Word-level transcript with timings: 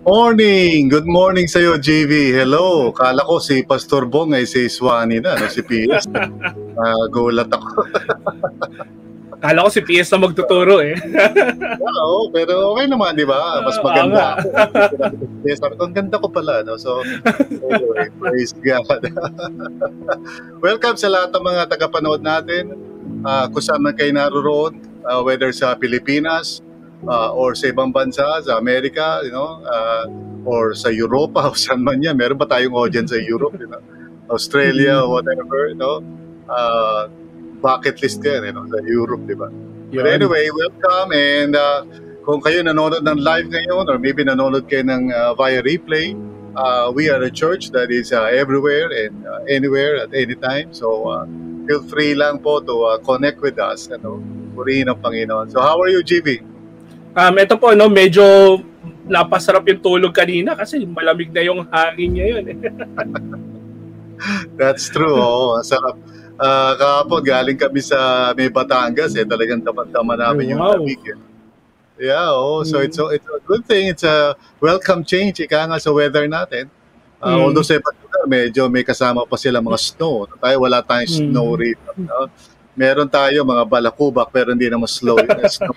Morning! 0.00 0.88
Good 0.88 1.04
morning 1.04 1.44
sa 1.44 1.60
iyo, 1.60 1.76
JV. 1.76 2.32
Hello. 2.32 2.88
Kala 2.88 3.20
ko 3.20 3.36
si 3.36 3.60
Pastor 3.60 4.08
Bong 4.08 4.32
ay 4.32 4.48
si 4.48 4.64
Swani 4.64 5.20
na, 5.20 5.36
no? 5.36 5.44
si 5.52 5.60
PS. 5.60 6.08
Uh, 6.08 7.04
gulat 7.12 7.52
ako. 7.52 7.84
Kala 9.44 9.60
ko 9.60 9.68
si 9.68 9.84
PS 9.84 10.16
na 10.16 10.24
magtuturo 10.24 10.80
eh. 10.80 10.96
Oo, 12.00 12.32
pero 12.32 12.72
okay 12.72 12.88
naman, 12.88 13.12
di 13.12 13.28
ba? 13.28 13.60
Mas 13.60 13.76
maganda 13.84 14.40
ako. 14.40 14.48
Sabi 15.52 15.74
ko, 15.76 15.82
ang 15.84 15.92
ganda 15.92 16.16
ko 16.16 16.32
pala. 16.32 16.64
No? 16.64 16.80
So, 16.80 17.04
anyway, 17.68 18.08
praise 18.24 18.56
God. 18.56 19.04
Welcome 20.64 20.96
sa 20.96 21.12
lahat 21.12 21.28
ng 21.36 21.44
mga 21.44 21.62
tagapanood 21.76 22.24
natin. 22.24 22.72
Uh, 23.20 23.52
kung 23.52 23.60
saan 23.60 23.84
man 23.84 23.92
kayo 23.92 24.16
naroon, 24.16 24.80
uh, 25.04 25.20
whether 25.20 25.52
sa 25.52 25.76
Pilipinas, 25.76 26.64
uh, 27.06 27.30
or 27.32 27.54
sa 27.54 27.68
ibang 27.72 27.92
bansa, 27.92 28.24
sa 28.44 28.58
Amerika, 28.58 29.20
you 29.24 29.32
know, 29.32 29.60
uh, 29.64 30.04
or 30.44 30.74
sa 30.74 30.88
Europa, 30.88 31.46
o 31.50 31.56
saan 31.56 31.84
man 31.84 32.02
yan. 32.02 32.16
Meron 32.16 32.36
ba 32.36 32.48
tayong 32.48 32.74
audience 32.76 33.12
sa 33.12 33.20
Europe, 33.20 33.56
you 33.60 33.68
know? 33.68 33.82
Australia, 34.30 35.00
mm-hmm. 35.00 35.12
whatever, 35.12 35.58
you 35.70 35.78
know? 35.78 36.02
Uh, 36.50 37.08
bucket 37.60 38.00
list 38.02 38.24
ka 38.24 38.40
you 38.40 38.52
know, 38.52 38.64
sa 38.66 38.80
Europe, 38.82 39.22
di 39.28 39.36
ba? 39.36 39.48
But 39.90 40.06
anyway, 40.06 40.48
welcome 40.54 41.10
and 41.12 41.58
uh, 41.58 41.82
kung 42.22 42.38
kayo 42.40 42.62
nanonood 42.62 43.02
ng 43.02 43.20
live 43.20 43.50
ngayon 43.50 43.90
or 43.90 43.98
maybe 43.98 44.22
nanonood 44.22 44.70
kayo 44.70 44.86
ng 44.86 45.10
uh, 45.10 45.34
via 45.34 45.58
replay, 45.66 46.14
uh, 46.54 46.94
we 46.94 47.10
are 47.10 47.20
a 47.26 47.30
church 47.30 47.74
that 47.74 47.90
is 47.90 48.14
uh, 48.14 48.30
everywhere 48.30 48.86
and 48.94 49.26
uh, 49.26 49.42
anywhere 49.50 49.98
at 49.98 50.14
any 50.14 50.38
time. 50.38 50.70
So 50.70 51.10
uh, 51.10 51.26
feel 51.66 51.82
free 51.90 52.14
lang 52.14 52.38
po 52.38 52.62
to 52.62 52.74
uh, 52.86 52.98
connect 53.02 53.42
with 53.42 53.58
us. 53.58 53.90
Ano, 53.90 54.22
purihin 54.54 54.86
ang 54.86 55.02
Panginoon. 55.02 55.50
So 55.50 55.58
how 55.58 55.82
are 55.82 55.90
you, 55.90 56.06
GB? 56.06 56.49
Um, 57.10 57.34
ito 57.42 57.54
po, 57.58 57.74
no, 57.74 57.90
medyo 57.90 58.22
napasarap 59.10 59.66
yung 59.66 59.82
tulog 59.82 60.14
kanina 60.14 60.54
kasi 60.54 60.86
malamig 60.86 61.34
na 61.34 61.42
yung 61.42 61.66
hangin 61.66 62.10
ngayon. 62.14 62.44
Eh. 62.46 62.58
That's 64.58 64.86
true. 64.92 65.18
Oo, 65.18 65.58
sarap. 65.66 65.98
Uh, 66.40 66.72
kahapon, 66.78 67.20
galing 67.20 67.58
kami 67.58 67.82
sa 67.82 68.30
may 68.32 68.48
Batangas, 68.48 69.12
eh, 69.18 69.26
talagang 69.26 69.60
tama 69.66 70.14
namin 70.14 70.54
yung 70.54 70.62
wow. 70.62 70.78
lamig. 70.78 71.02
Eh. 71.04 71.18
Yeah, 72.00 72.32
oh, 72.32 72.64
so 72.64 72.80
mm. 72.80 72.88
it's, 72.88 72.96
a, 72.96 73.04
it's 73.12 73.28
a 73.28 73.40
good 73.44 73.66
thing. 73.68 73.92
It's 73.92 74.06
a 74.08 74.32
welcome 74.56 75.04
change, 75.04 75.36
ika 75.44 75.68
nga 75.68 75.76
sa 75.76 75.92
weather 75.92 76.24
natin. 76.24 76.72
Uh, 77.20 77.36
mm. 77.36 77.40
Although 77.44 77.66
sa 77.66 77.76
lugar, 77.76 78.24
medyo 78.24 78.72
may 78.72 78.80
kasama 78.80 79.28
pa 79.28 79.36
sila 79.36 79.60
mga 79.60 79.76
snow. 79.76 80.24
Tayo, 80.40 80.56
wala 80.64 80.80
tayong 80.80 81.12
mm. 81.12 81.18
snow 81.28 81.48
rate. 81.58 81.82
No? 82.00 82.32
Meron 82.72 83.10
tayo 83.12 83.44
mga 83.44 83.68
balakubak, 83.68 84.32
pero 84.32 84.56
hindi 84.56 84.72
naman 84.72 84.88
slow. 84.88 85.20
snow. 85.44 85.76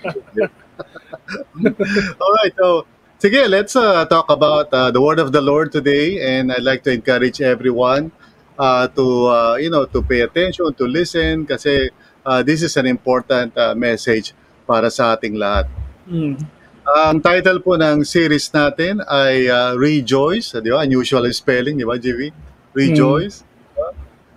All 2.20 2.32
right, 2.42 2.54
so 2.56 2.86
sige, 3.18 3.48
let's 3.48 3.76
uh, 3.76 4.04
talk 4.06 4.28
about 4.30 4.68
uh, 4.72 4.90
the 4.90 5.00
word 5.00 5.18
of 5.18 5.32
the 5.32 5.40
Lord 5.40 5.72
today, 5.72 6.20
and 6.20 6.52
I'd 6.52 6.66
like 6.66 6.82
to 6.84 6.92
encourage 6.92 7.40
everyone 7.40 8.12
uh, 8.58 8.88
to 8.92 9.06
uh, 9.26 9.54
you 9.56 9.70
know 9.70 9.86
to 9.86 10.02
pay 10.02 10.20
attention, 10.20 10.72
to 10.74 10.84
listen, 10.84 11.46
kasi 11.46 11.90
uh, 12.26 12.42
this 12.42 12.62
is 12.62 12.76
an 12.76 12.86
important 12.86 13.56
uh, 13.56 13.74
message 13.74 14.34
para 14.66 14.90
sa 14.90 15.14
ating 15.16 15.36
lahat. 15.36 15.68
Mm. 16.08 16.36
Ang 16.84 17.24
title 17.24 17.64
po 17.64 17.80
ng 17.80 18.04
series 18.04 18.52
natin 18.52 19.00
ay 19.08 19.48
uh, 19.48 19.72
Rejoice, 19.72 20.60
di 20.60 20.68
ba? 20.68 20.84
Unusual 20.84 21.24
spelling, 21.32 21.80
di 21.80 21.86
ba, 21.88 21.96
JV? 21.96 22.28
Rejoice. 22.76 23.40
Mm. 23.40 23.54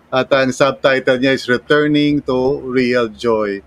At 0.08 0.32
ang 0.32 0.56
subtitle 0.56 1.20
niya 1.20 1.36
is 1.36 1.52
Returning 1.52 2.24
to 2.24 2.64
Real 2.64 3.12
Joy. 3.12 3.60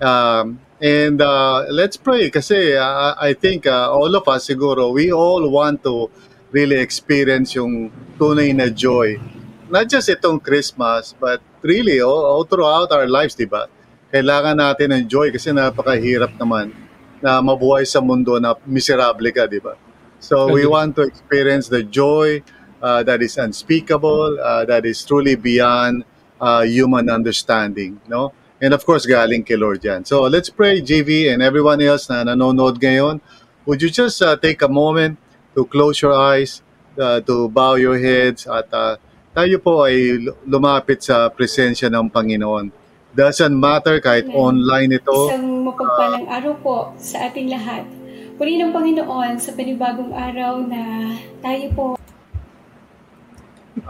Um, 0.00 0.56
And 0.82 1.22
uh, 1.22 1.70
let's 1.70 1.94
pray 1.94 2.26
kasi 2.26 2.74
uh, 2.74 3.14
I 3.14 3.38
think 3.38 3.70
uh, 3.70 3.94
all 3.94 4.10
of 4.18 4.26
us 4.26 4.50
siguro, 4.50 4.90
we 4.90 5.14
all 5.14 5.46
want 5.46 5.86
to 5.86 6.10
really 6.50 6.82
experience 6.82 7.54
yung 7.54 7.94
tunay 8.18 8.50
na 8.50 8.66
joy. 8.66 9.14
Not 9.70 9.86
just 9.86 10.10
itong 10.10 10.42
Christmas, 10.42 11.14
but 11.14 11.38
really 11.62 12.02
all, 12.02 12.26
all 12.26 12.42
throughout 12.42 12.90
our 12.90 13.06
lives, 13.06 13.38
di 13.38 13.46
ba? 13.46 13.70
Kailangan 14.10 14.58
natin 14.58 14.90
ng 14.90 15.04
joy 15.06 15.30
kasi 15.30 15.54
napakahirap 15.54 16.34
naman 16.34 16.74
na 17.22 17.38
mabuhay 17.38 17.86
sa 17.86 18.02
mundo 18.02 18.42
na 18.42 18.58
miserable 18.66 19.30
ka, 19.30 19.46
di 19.46 19.62
ba? 19.62 19.78
So 20.18 20.50
we 20.50 20.66
want 20.66 20.98
to 20.98 21.06
experience 21.06 21.70
the 21.70 21.86
joy 21.86 22.42
uh, 22.82 23.06
that 23.06 23.22
is 23.22 23.38
unspeakable, 23.38 24.34
uh, 24.42 24.66
that 24.66 24.82
is 24.82 24.98
truly 25.06 25.38
beyond 25.38 26.02
uh, 26.42 26.66
human 26.66 27.06
understanding, 27.06 28.02
no? 28.10 28.34
And 28.62 28.70
of 28.70 28.86
course, 28.86 29.10
galing 29.10 29.42
kay 29.42 29.58
Lord 29.58 29.82
yan. 29.82 30.06
So 30.06 30.22
let's 30.30 30.46
pray, 30.46 30.78
JV 30.78 31.34
and 31.34 31.42
everyone 31.42 31.82
else 31.82 32.06
na 32.06 32.22
nanonood 32.22 32.78
ngayon. 32.78 33.18
Would 33.66 33.82
you 33.82 33.90
just 33.90 34.22
uh, 34.22 34.38
take 34.38 34.62
a 34.62 34.70
moment 34.70 35.18
to 35.58 35.66
close 35.66 35.98
your 35.98 36.14
eyes, 36.14 36.62
uh, 36.94 37.18
to 37.26 37.50
bow 37.50 37.74
your 37.74 37.98
heads, 37.98 38.46
at 38.46 38.70
uh, 38.70 39.02
tayo 39.34 39.58
po 39.58 39.82
ay 39.82 40.14
lumapit 40.46 41.02
sa 41.02 41.26
presensya 41.26 41.90
ng 41.90 42.06
Panginoon. 42.06 42.70
Doesn't 43.12 43.52
matter 43.52 43.98
kahit 43.98 44.30
Amen. 44.30 44.38
online 44.38 44.90
ito. 44.94 45.34
Isang 45.34 45.66
mapagpalang 45.66 46.26
uh, 46.30 46.36
araw 46.38 46.54
po 46.62 46.76
sa 47.02 47.26
ating 47.26 47.50
lahat. 47.50 47.82
Puri 48.38 48.62
ng 48.62 48.70
Panginoon 48.70 49.42
sa 49.42 49.50
panibagong 49.58 50.14
araw 50.14 50.62
na 50.62 51.12
tayo 51.42 51.66
po. 51.74 51.86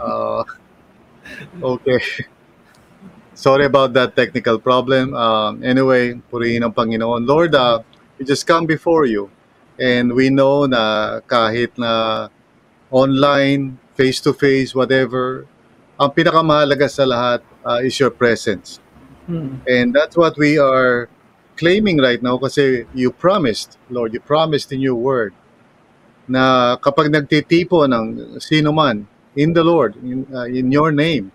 Uh, 0.01 0.41
okay. 1.61 2.25
Sorry 3.43 3.67
about 3.67 3.91
that 3.99 4.15
technical 4.15 4.55
problem. 4.55 5.11
Um, 5.11 5.59
anyway, 5.67 6.15
purihin 6.31 6.63
ang 6.63 6.71
Panginoon. 6.71 7.27
Lord, 7.27 7.51
uh, 7.51 7.83
we 8.15 8.23
just 8.23 8.47
come 8.47 8.63
before 8.63 9.03
you. 9.03 9.27
And 9.75 10.15
we 10.15 10.31
know 10.31 10.63
na 10.63 11.19
kahit 11.27 11.75
na 11.75 12.31
online, 12.87 13.83
face-to-face, 13.99 14.71
whatever, 14.71 15.43
ang 15.99 16.15
pinakamahalaga 16.15 16.87
sa 16.87 17.03
lahat 17.03 17.43
uh, 17.67 17.83
is 17.83 17.99
your 17.99 18.15
presence. 18.15 18.79
Hmm. 19.27 19.59
And 19.67 19.91
that's 19.91 20.15
what 20.15 20.39
we 20.39 20.55
are 20.55 21.11
claiming 21.59 21.99
right 21.99 22.23
now 22.23 22.39
kasi 22.39 22.87
you 22.95 23.11
promised, 23.11 23.75
Lord, 23.91 24.15
you 24.15 24.23
promised 24.23 24.71
in 24.71 24.79
your 24.79 24.95
word 24.95 25.35
na 26.31 26.79
kapag 26.79 27.11
nagtitipo 27.11 27.91
ng 27.91 28.39
sino 28.39 28.71
man 28.71 29.03
in 29.35 29.51
the 29.51 29.67
Lord, 29.67 29.99
in, 29.99 30.23
uh, 30.31 30.47
in 30.47 30.71
your 30.71 30.95
name, 30.95 31.32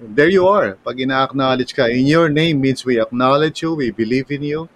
there 0.00 0.28
you 0.28 0.46
are. 0.48 0.76
Pag 0.84 1.00
ina-acknowledge 1.00 1.74
ka, 1.74 1.88
in 1.88 2.06
your 2.06 2.28
name 2.28 2.60
means 2.60 2.84
we 2.84 3.00
acknowledge 3.00 3.62
you, 3.62 3.74
we 3.74 3.90
believe 3.90 4.30
in 4.30 4.42
you, 4.42 4.68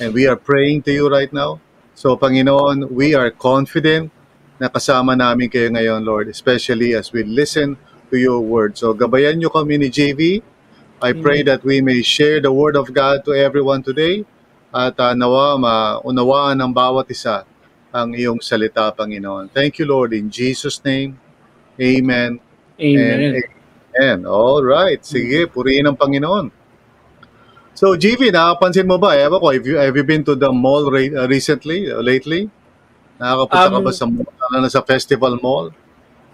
and 0.00 0.14
we 0.14 0.26
are 0.26 0.36
praying 0.36 0.82
to 0.88 0.92
you 0.92 1.08
right 1.08 1.32
now. 1.32 1.60
So, 1.94 2.16
Panginoon, 2.16 2.90
we 2.90 3.14
are 3.14 3.30
confident 3.30 4.10
na 4.58 4.68
kasama 4.68 5.14
namin 5.14 5.50
kayo 5.50 5.70
ngayon, 5.70 6.02
Lord, 6.02 6.28
especially 6.28 6.94
as 6.94 7.12
we 7.12 7.22
listen 7.22 7.76
to 8.10 8.16
your 8.16 8.40
word. 8.40 8.78
So, 8.78 8.94
gabayan 8.94 9.38
nyo 9.38 9.52
kami 9.52 9.78
ni 9.78 9.88
JV. 9.92 10.42
I 11.04 11.12
pray 11.12 11.44
that 11.44 11.60
we 11.62 11.84
may 11.84 12.00
share 12.00 12.40
the 12.40 12.48
word 12.48 12.80
of 12.80 12.88
God 12.88 13.28
to 13.28 13.36
everyone 13.36 13.84
today 13.84 14.24
at 14.72 14.96
uh, 14.96 15.12
nawa 15.12 15.60
maunawaan 15.60 16.56
ng 16.56 16.72
bawat 16.72 17.06
isa 17.12 17.44
ang 17.92 18.10
iyong 18.10 18.40
salita, 18.40 18.88
Panginoon. 18.90 19.52
Thank 19.52 19.78
you, 19.78 19.86
Lord, 19.86 20.16
in 20.16 20.32
Jesus' 20.32 20.80
name. 20.82 21.20
Amen. 21.78 22.40
Amen. 22.80 23.18
And, 23.38 23.53
Amen. 23.94 24.26
All 24.26 24.62
right. 24.66 24.98
Sige, 25.06 25.46
purihin 25.46 25.86
ang 25.86 25.94
Panginoon. 25.94 26.50
So, 27.74 27.98
GV, 27.98 28.30
nakapansin 28.30 28.86
mo 28.86 28.98
ba? 28.98 29.18
Ewan 29.18 29.38
ko, 29.38 29.50
have 29.50 29.66
you, 29.66 29.76
have 29.78 29.94
you 29.94 30.06
been 30.06 30.22
to 30.22 30.38
the 30.38 30.50
mall 30.50 30.86
re- 30.90 31.14
uh, 31.14 31.26
recently, 31.26 31.90
uh, 31.90 32.02
lately? 32.02 32.46
Nakakapunta 33.18 33.66
um, 33.66 33.74
ka 33.74 33.80
ba 33.82 33.92
um, 33.92 33.98
sa 33.98 34.06
mall, 34.06 34.60
na 34.62 34.70
sa 34.70 34.82
festival 34.82 35.34
mall? 35.42 35.74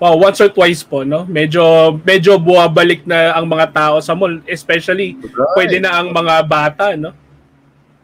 Wow, 0.00 0.16
once 0.16 0.40
or 0.40 0.48
twice 0.48 0.80
po, 0.80 1.04
no? 1.04 1.28
Medyo 1.28 1.92
medyo 2.00 2.40
buwabalik 2.40 3.04
na 3.04 3.36
ang 3.36 3.44
mga 3.44 3.68
tao 3.68 3.96
sa 4.00 4.16
mall, 4.16 4.40
especially 4.48 5.12
right. 5.20 5.52
pwede 5.60 5.76
na 5.76 6.00
ang 6.00 6.08
mga 6.08 6.34
bata, 6.48 6.96
no? 6.96 7.12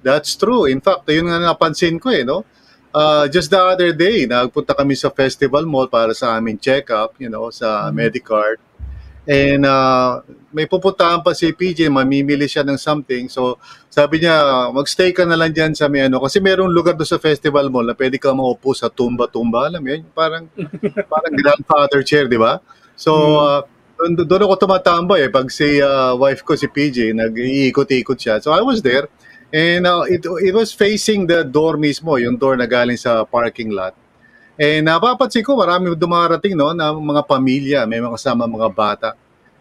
That's 0.05 0.37
true. 0.37 0.69
In 0.69 0.85
fact, 0.85 1.09
yun 1.09 1.33
nga 1.33 1.41
napansin 1.41 1.97
ko 1.97 2.13
eh, 2.13 2.21
no? 2.21 2.45
Uh, 2.93 3.29
just 3.29 3.49
the 3.49 3.61
other 3.61 3.97
day, 3.97 4.29
nagpunta 4.29 4.77
kami 4.77 4.93
sa 4.97 5.09
festival 5.09 5.65
mall 5.65 5.89
para 5.89 6.13
sa 6.13 6.37
aming 6.37 6.61
check-up, 6.61 7.17
you 7.17 7.29
know, 7.29 7.49
sa 7.49 7.89
mm-hmm. 7.89 7.97
Medicard. 7.97 8.61
And 9.27 9.67
uh, 9.67 10.23
may 10.55 10.71
pupuntahan 10.71 11.19
pa 11.21 11.35
si 11.35 11.51
PJ, 11.51 11.91
mamimili 11.91 12.47
siya 12.47 12.63
ng 12.63 12.79
something. 12.79 13.27
So 13.27 13.59
sabi 13.91 14.23
niya, 14.23 14.71
magstay 14.71 15.11
ka 15.11 15.27
na 15.27 15.35
lang 15.35 15.51
dyan 15.51 15.75
sa 15.75 15.91
may 15.91 16.07
ano. 16.07 16.23
Kasi 16.23 16.39
merong 16.39 16.71
lugar 16.71 16.95
doon 16.95 17.11
sa 17.11 17.19
festival 17.19 17.67
mall 17.67 17.91
na 17.91 17.99
pwede 17.99 18.23
ka 18.23 18.31
maupo 18.31 18.71
sa 18.71 18.87
tumba-tumba. 18.87 19.67
Alam 19.67 19.83
mo 19.83 19.89
yun? 19.91 20.07
Parang, 20.15 20.47
parang 21.13 21.35
grandfather 21.35 22.01
chair, 22.07 22.31
di 22.31 22.39
ba? 22.39 22.63
So, 22.95 23.13
hmm. 23.13 23.43
uh, 23.43 23.63
doon 23.99 24.47
ako 24.47 24.55
tumatambay 24.69 25.27
eh. 25.27 25.31
Pag 25.33 25.51
si 25.51 25.83
uh, 25.83 26.15
wife 26.15 26.47
ko, 26.47 26.55
si 26.55 26.71
PJ, 26.71 27.11
nag-iikot-ikot 27.17 28.19
siya. 28.21 28.39
So 28.39 28.55
I 28.55 28.63
was 28.63 28.79
there. 28.85 29.11
And 29.51 29.87
uh, 29.87 30.07
it, 30.07 30.23
it 30.23 30.55
was 30.55 30.71
facing 30.71 31.27
the 31.27 31.43
door 31.43 31.75
mismo, 31.81 32.15
yung 32.21 32.39
door 32.39 32.55
na 32.55 32.71
galing 32.71 32.99
sa 32.99 33.27
parking 33.27 33.75
lot. 33.75 33.97
Eh, 34.57 34.81
napapansin 34.81 35.45
ko, 35.45 35.53
marami 35.53 35.93
dumarating 35.93 36.57
no, 36.57 36.73
na 36.73 36.89
mga 36.97 37.29
pamilya, 37.29 37.85
may 37.85 38.01
mga 38.01 38.17
kasama 38.17 38.49
mga 38.49 38.73
bata. 38.73 39.09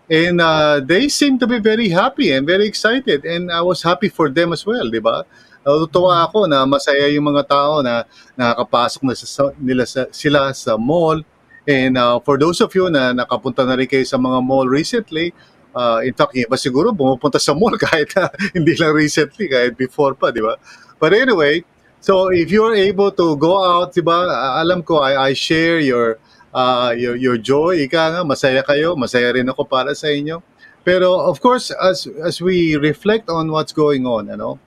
And 0.08 0.40
uh, 0.40 0.80
they 0.80 1.12
seem 1.12 1.36
to 1.44 1.48
be 1.48 1.60
very 1.60 1.92
happy 1.92 2.32
and 2.32 2.48
very 2.48 2.64
excited. 2.64 3.28
And 3.28 3.52
I 3.52 3.60
was 3.60 3.84
happy 3.84 4.08
for 4.08 4.32
them 4.32 4.56
as 4.56 4.64
well, 4.64 4.88
di 4.88 5.04
ba? 5.04 5.28
Natutuwa 5.68 6.24
ako 6.24 6.48
na 6.48 6.64
masaya 6.64 7.12
yung 7.12 7.28
mga 7.28 7.44
tao 7.44 7.84
na 7.84 8.08
nakakapasok 8.40 9.02
na 9.04 9.14
sa, 9.18 9.52
nila 9.60 9.84
sa, 9.84 10.08
sila 10.16 10.54
sa 10.56 10.80
mall. 10.80 11.26
And 11.68 11.98
uh, 12.00 12.22
for 12.24 12.40
those 12.40 12.62
of 12.64 12.72
you 12.72 12.88
na 12.88 13.12
nakapunta 13.12 13.68
na 13.68 13.76
rin 13.76 13.90
kayo 13.90 14.08
sa 14.08 14.16
mga 14.16 14.40
mall 14.46 14.70
recently, 14.70 15.36
uh, 15.76 16.00
in 16.08 16.16
fact, 16.16 16.38
iba 16.40 16.56
siguro 16.56 16.96
bumupunta 16.96 17.42
sa 17.42 17.52
mall 17.52 17.76
kahit 17.84 18.16
uh, 18.16 18.32
hindi 18.56 18.80
lang 18.80 18.96
recently, 18.96 19.52
kahit 19.52 19.76
before 19.76 20.16
pa, 20.16 20.32
di 20.32 20.40
ba? 20.40 20.56
But 21.02 21.18
anyway, 21.18 21.68
so 22.06 22.30
if 22.30 22.54
you're 22.54 22.78
able 22.78 23.10
to 23.10 23.34
go 23.42 23.58
out, 23.58 23.98
di 23.98 24.06
ba, 24.06 24.30
alam 24.62 24.86
ko, 24.86 25.02
I, 25.02 25.30
I 25.30 25.32
share 25.34 25.82
your, 25.82 26.22
uh, 26.54 26.94
your, 26.94 27.18
your 27.18 27.38
joy. 27.42 27.82
Ika 27.82 28.14
nga, 28.14 28.22
masaya 28.22 28.62
kayo, 28.62 28.94
masaya 28.94 29.34
rin 29.34 29.50
ako 29.50 29.66
para 29.66 29.98
sa 29.98 30.14
inyo. 30.14 30.46
Pero 30.86 31.18
of 31.18 31.42
course, 31.42 31.74
as 31.74 32.06
as 32.22 32.38
we 32.38 32.78
reflect 32.78 33.26
on 33.26 33.50
what's 33.50 33.74
going 33.74 34.06
on, 34.06 34.30
ano, 34.30 34.62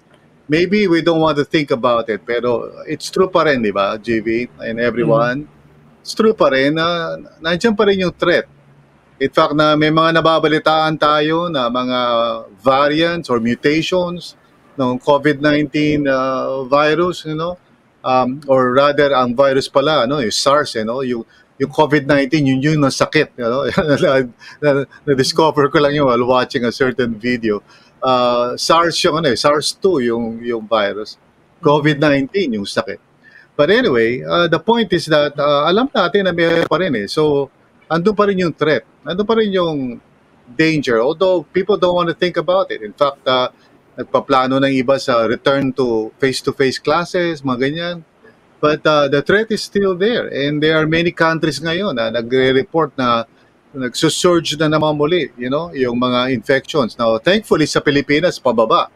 maybe 0.50 0.90
we 0.90 0.99
don't 0.99 1.23
want 1.23 1.38
to 1.38 1.46
think 1.46 1.70
about 1.70 2.11
it, 2.11 2.26
pero 2.26 2.75
it's 2.90 3.06
true 3.06 3.31
pa 3.31 3.46
rin, 3.46 3.62
di 3.62 3.70
ba, 3.70 3.94
GV 4.02 4.50
and 4.58 4.82
everyone? 4.82 5.46
Mm-hmm. 5.46 6.02
It's 6.02 6.19
true 6.19 6.35
pa 6.35 6.50
rin 6.50 6.75
na 6.75 7.14
nandiyan 7.38 7.79
pa 7.79 7.87
rin 7.87 8.02
yung 8.02 8.17
threat. 8.19 8.50
In 9.23 9.31
fact, 9.31 9.55
na 9.55 9.79
may 9.79 9.94
mga 9.94 10.19
nababalitaan 10.19 10.99
tayo 10.99 11.46
na 11.46 11.70
mga 11.70 11.99
variants 12.67 13.31
or 13.31 13.38
mutations 13.38 14.35
ng 14.79 15.03
COVID-19 15.03 16.07
uh, 16.07 16.63
virus, 16.71 17.27
you 17.27 17.35
know, 17.35 17.59
um, 18.07 18.41
or 18.47 18.73
rather, 18.73 19.11
ang 19.11 19.35
virus 19.35 19.67
pala, 19.67 20.07
ano, 20.07 20.23
yung 20.23 20.33
SARS, 20.33 20.79
you 20.79 20.87
know, 20.87 21.03
yung, 21.03 21.27
yung 21.59 21.73
COVID-19, 21.75 22.31
yun 22.47 22.63
yun 22.63 22.79
ang 22.79 22.95
sakit, 22.95 23.35
you 23.35 23.43
know, 23.43 23.67
na-discover 25.07 25.67
ko 25.69 25.83
lang 25.83 25.99
yun 25.99 26.07
while 26.07 26.23
watching 26.23 26.63
a 26.63 26.71
certain 26.71 27.19
video 27.19 27.59
uh, 28.03 28.57
SARS 28.57 28.99
yung 29.05 29.19
ano 29.19 29.29
eh, 29.31 29.39
SARS-2 29.39 29.87
yung 30.11 30.25
yung 30.43 30.65
virus. 30.67 31.19
COVID-19 31.63 32.59
yung 32.59 32.67
sakit. 32.67 33.01
But 33.59 33.75
anyway, 33.75 34.23
uh, 34.23 34.47
the 34.47 34.63
point 34.63 34.87
is 34.95 35.11
that 35.11 35.35
uh, 35.35 35.67
alam 35.67 35.91
natin 35.91 36.31
na 36.31 36.33
meron 36.33 36.71
pa 36.71 36.79
rin 36.79 36.95
eh. 36.95 37.11
So, 37.11 37.51
andun 37.91 38.15
pa 38.15 38.31
rin 38.31 38.39
yung 38.39 38.55
threat. 38.55 38.87
Andun 39.03 39.27
pa 39.27 39.35
rin 39.35 39.51
yung 39.51 39.99
danger. 40.55 41.03
Although 41.03 41.43
people 41.51 41.75
don't 41.75 41.99
want 41.99 42.07
to 42.07 42.15
think 42.15 42.39
about 42.39 42.71
it. 42.71 42.87
In 42.87 42.95
fact, 42.95 43.27
uh, 43.27 43.51
nagpaplano 43.99 44.62
ng 44.62 44.73
iba 44.79 44.95
sa 45.03 45.27
return 45.27 45.75
to 45.75 46.15
face-to-face 46.23 46.79
classes, 46.79 47.43
mga 47.43 47.59
ganyan. 47.59 47.97
But 48.62 48.87
uh, 48.87 49.11
the 49.11 49.23
threat 49.23 49.50
is 49.50 49.62
still 49.62 49.99
there. 49.99 50.31
And 50.31 50.62
there 50.62 50.79
are 50.79 50.87
many 50.87 51.11
countries 51.11 51.59
ngayon 51.59 51.99
na 51.99 52.11
nagre-report 52.15 52.95
na 52.95 53.27
nagsusurge 53.75 54.59
na 54.59 54.71
naman 54.71 54.95
muli, 54.99 55.31
you 55.35 55.50
know, 55.50 55.71
yung 55.75 55.99
mga 55.99 56.35
infections. 56.35 56.95
Now, 56.99 57.19
thankfully 57.19 57.67
sa 57.67 57.83
Pilipinas, 57.83 58.39
pababa. 58.39 58.91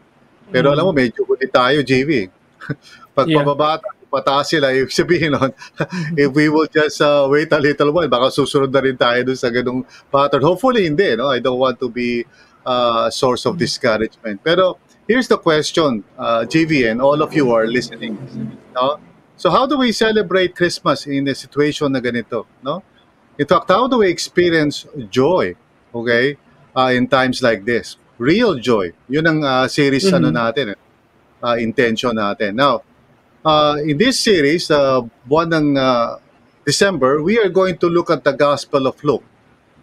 Pero 0.51 0.71
mm. 0.71 0.73
alam 0.73 0.83
mo, 0.87 0.91
medyo 0.91 1.23
huli 1.23 1.47
tayo, 1.47 1.79
JV. 1.83 2.27
Pag 3.17 3.27
yeah. 3.29 3.43
pababa, 3.43 3.79
pataas 4.13 4.53
sila, 4.53 4.69
ibig 4.69 4.93
sabihin 4.93 5.33
nun, 5.33 5.49
if 6.21 6.29
we 6.35 6.45
will 6.51 6.69
just 6.69 7.01
uh, 7.01 7.25
wait 7.25 7.49
a 7.49 7.57
little 7.57 7.89
while, 7.89 8.09
baka 8.11 8.29
susunod 8.29 8.69
na 8.69 8.81
rin 8.83 8.93
tayo 8.93 9.25
dun 9.25 9.39
sa 9.39 9.49
ganung 9.49 9.81
pattern. 10.11 10.43
Hopefully, 10.45 10.85
hindi, 10.85 11.17
no? 11.17 11.31
I 11.31 11.41
don't 11.41 11.57
want 11.57 11.79
to 11.79 11.89
be 11.89 12.21
uh, 12.67 13.09
a 13.09 13.11
source 13.13 13.47
of 13.47 13.55
discouragement. 13.55 14.43
Pero, 14.43 14.82
here's 15.07 15.27
the 15.27 15.37
question, 15.37 16.03
uh, 16.17 16.45
JV, 16.47 16.89
and 16.89 17.01
all 17.01 17.21
of 17.21 17.33
you 17.33 17.51
are 17.51 17.67
listening. 17.67 18.17
No? 18.73 18.99
So, 19.35 19.49
how 19.49 19.65
do 19.65 19.77
we 19.77 19.91
celebrate 19.91 20.55
Christmas 20.55 21.07
in 21.07 21.27
a 21.27 21.35
situation 21.35 21.91
na 21.91 21.99
ganito? 21.99 22.45
No? 22.63 22.83
In 23.37 23.47
fact, 23.47 23.69
how 23.69 23.87
do 23.87 23.97
we 23.99 24.09
experience 24.09 24.85
joy, 25.09 25.55
okay, 25.93 26.37
uh, 26.75 26.93
in 26.93 27.07
times 27.07 27.41
like 27.41 27.65
this? 27.65 27.97
Real 28.17 28.55
joy. 28.61 28.93
Yun 29.09 29.25
ang 29.25 29.39
uh, 29.43 29.65
series 29.67 30.05
mm-hmm. 30.05 30.21
ano 30.21 30.29
natin, 30.29 30.65
eh, 30.77 30.79
uh, 31.41 31.57
intention 31.57 32.13
natin. 32.13 32.53
Now, 32.53 32.85
uh, 33.43 33.81
in 33.81 33.97
this 33.97 34.21
series, 34.21 34.69
uh, 34.69 35.01
buwan 35.25 35.49
ng 35.49 35.67
uh, 35.77 36.21
December, 36.63 37.19
we 37.25 37.41
are 37.41 37.49
going 37.49 37.75
to 37.81 37.89
look 37.89 38.13
at 38.13 38.23
the 38.23 38.31
Gospel 38.31 38.87
of 38.87 38.95
Luke. 39.03 39.25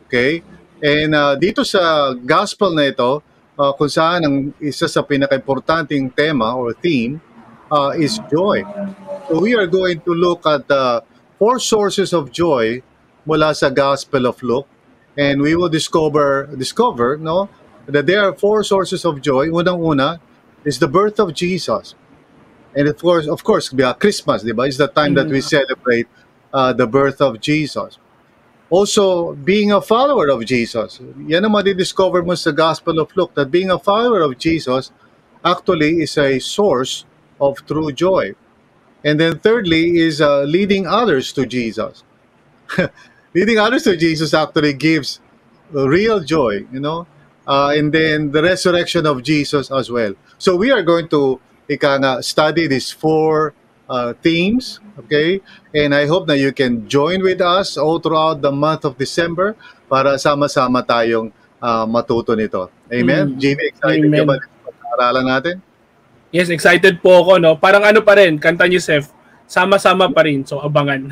Okay? 0.07 0.47
And 0.81 1.13
uh, 1.13 1.37
dito 1.37 1.67
sa 1.67 2.15
Gospel 2.17 2.73
na 2.73 2.89
ito, 2.89 3.21
uh, 3.61 3.77
kung 3.77 3.93
saan 3.93 4.25
ang 4.25 4.37
isa 4.57 4.89
sa 4.89 5.05
pinaka-importanting 5.05 6.09
tema 6.17 6.57
or 6.57 6.73
theme 6.73 7.21
uh, 7.69 7.93
is 7.93 8.17
joy. 8.33 8.65
So 9.29 9.37
we 9.45 9.53
are 9.53 9.69
going 9.69 10.01
to 10.09 10.13
look 10.17 10.49
at 10.49 10.65
the 10.65 11.05
four 11.37 11.61
sources 11.61 12.17
of 12.17 12.33
joy 12.33 12.81
mula 13.29 13.53
sa 13.53 13.69
Gospel 13.69 14.25
of 14.25 14.41
Luke 14.41 14.67
and 15.21 15.45
we 15.45 15.53
will 15.53 15.69
discover 15.69 16.49
discover 16.57 17.21
no 17.21 17.53
that 17.85 18.09
there 18.09 18.25
are 18.25 18.33
four 18.33 18.65
sources 18.65 19.05
of 19.05 19.21
joy. 19.21 19.53
Unang-una 19.53 20.21
is 20.65 20.81
the 20.81 20.89
birth 20.89 21.21
of 21.21 21.35
Jesus. 21.37 21.95
And 22.75 22.87
of 22.87 22.97
course, 23.03 23.27
of 23.27 23.43
course, 23.43 23.69
Christmas, 23.99 24.47
di 24.47 24.55
ba, 24.55 24.63
is 24.71 24.79
the 24.79 24.87
time 24.87 25.19
that 25.19 25.27
we 25.27 25.43
mm. 25.43 25.49
celebrate 25.49 26.07
uh, 26.55 26.73
the 26.73 26.87
birth 26.87 27.19
of 27.21 27.43
Jesus. 27.43 27.99
Also, 28.71 29.35
being 29.35 29.73
a 29.73 29.81
follower 29.83 30.31
of 30.31 30.47
Jesus. 30.47 31.01
Yan 31.27 31.45
ang 31.45 31.59
discover 31.75 32.23
mo 32.23 32.39
sa 32.39 32.55
Gospel 32.55 33.03
of 33.03 33.11
Luke, 33.19 33.35
that 33.35 33.51
being 33.51 33.71
a 33.71 33.79
follower 33.79 34.23
of 34.23 34.39
Jesus 34.39 34.95
actually 35.45 36.07
is 36.07 36.17
a 36.17 36.39
source 36.39 37.05
of 37.41 37.67
true 37.67 37.91
joy. 37.91 38.39
And 39.03 39.19
then 39.19 39.43
thirdly 39.43 39.99
is 39.99 40.21
uh, 40.21 40.47
leading 40.47 40.87
others 40.87 41.33
to 41.35 41.47
Jesus. 41.47 42.05
leading 43.35 43.59
others 43.59 43.83
to 43.85 43.97
Jesus 43.97 44.35
actually 44.35 44.75
gives 44.75 45.19
real 45.73 46.21
joy, 46.21 46.67
you 46.71 46.79
know, 46.79 47.07
uh, 47.47 47.75
and 47.75 47.93
then 47.93 48.31
the 48.31 48.43
resurrection 48.43 49.07
of 49.07 49.23
Jesus 49.23 49.71
as 49.71 49.91
well. 49.91 50.15
So 50.39 50.55
we 50.55 50.71
are 50.71 50.83
going 50.83 51.09
to 51.09 51.41
ika 51.69 52.23
study 52.23 52.67
these 52.67 52.91
four 52.91 53.55
uh, 53.91 54.15
themes, 54.23 54.79
okay? 55.03 55.43
And 55.75 55.91
I 55.91 56.07
hope 56.07 56.31
that 56.31 56.39
you 56.39 56.55
can 56.55 56.87
join 56.87 57.27
with 57.27 57.43
us 57.43 57.75
all 57.75 57.99
throughout 57.99 58.39
the 58.39 58.55
month 58.55 58.87
of 58.87 58.95
December 58.95 59.59
para 59.91 60.15
sama-sama 60.15 60.87
tayong 60.87 61.35
uh, 61.59 61.85
matuto 61.91 62.39
nito. 62.39 62.71
Amen? 62.87 63.35
Mm. 63.35 63.39
Jimmy, 63.43 63.65
excited 63.67 64.07
Amen. 64.07 64.23
ka 64.23 64.25
ba 64.31 64.37
aralan 64.95 65.27
natin? 65.27 65.57
Yes, 66.31 66.47
excited 66.47 67.03
po 67.03 67.27
ako, 67.27 67.43
no? 67.43 67.59
Parang 67.59 67.83
ano 67.83 68.07
pa 68.07 68.15
rin, 68.15 68.39
kanta 68.39 68.71
ni 68.71 68.79
Seth, 68.79 69.11
sama-sama 69.51 70.07
pa 70.07 70.23
rin, 70.23 70.47
so 70.47 70.63
abangan. 70.63 71.11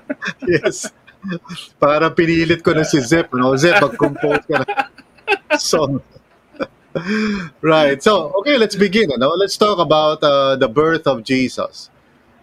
yes. 0.46 0.94
Para 1.82 2.06
pinilit 2.14 2.62
ko 2.62 2.70
na 2.70 2.86
si 2.86 3.02
Zep, 3.02 3.34
no? 3.34 3.58
Zep, 3.58 3.82
mag-compose 3.82 4.46
ka 4.46 4.62
na 4.62 4.64
song. 5.58 5.98
right. 7.60 8.02
So, 8.02 8.30
okay, 8.42 8.58
let's 8.58 8.78
begin. 8.78 9.10
Ano? 9.10 9.34
Let's 9.34 9.58
talk 9.58 9.78
about 9.78 10.22
uh, 10.22 10.54
the 10.54 10.70
birth 10.70 11.06
of 11.06 11.26
Jesus. 11.26 11.90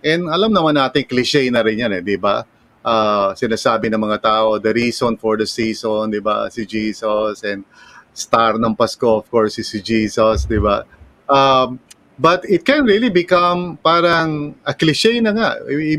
And 0.03 0.29
alam 0.29 0.53
naman 0.53 0.77
natin, 0.77 1.05
cliche 1.07 1.49
na 1.49 1.61
rin 1.65 1.81
yan, 1.81 1.93
eh, 1.97 2.03
di 2.03 2.17
ba? 2.17 2.45
Uh, 2.87 3.35
sinasabi 3.35 3.91
ng 3.91 3.99
mga 3.99 4.23
tao, 4.23 4.57
the 4.61 4.71
reason 4.71 5.17
for 5.17 5.35
the 5.35 5.47
season, 5.47 6.13
di 6.13 6.21
ba? 6.21 6.47
Si 6.53 6.63
Jesus 6.63 7.43
and 7.43 7.67
star 8.13 8.57
ng 8.57 8.73
Pasko, 8.73 9.21
of 9.21 9.27
course, 9.29 9.61
is 9.61 9.69
si 9.69 9.81
Jesus, 9.81 10.45
di 10.45 10.57
ba? 10.57 10.85
Um, 11.27 11.77
but 12.17 12.41
it 12.49 12.65
can 12.65 12.83
really 12.83 13.13
become 13.13 13.77
parang 13.83 14.57
a 14.65 14.73
cliche 14.73 15.21
na 15.21 15.31
nga, 15.31 15.49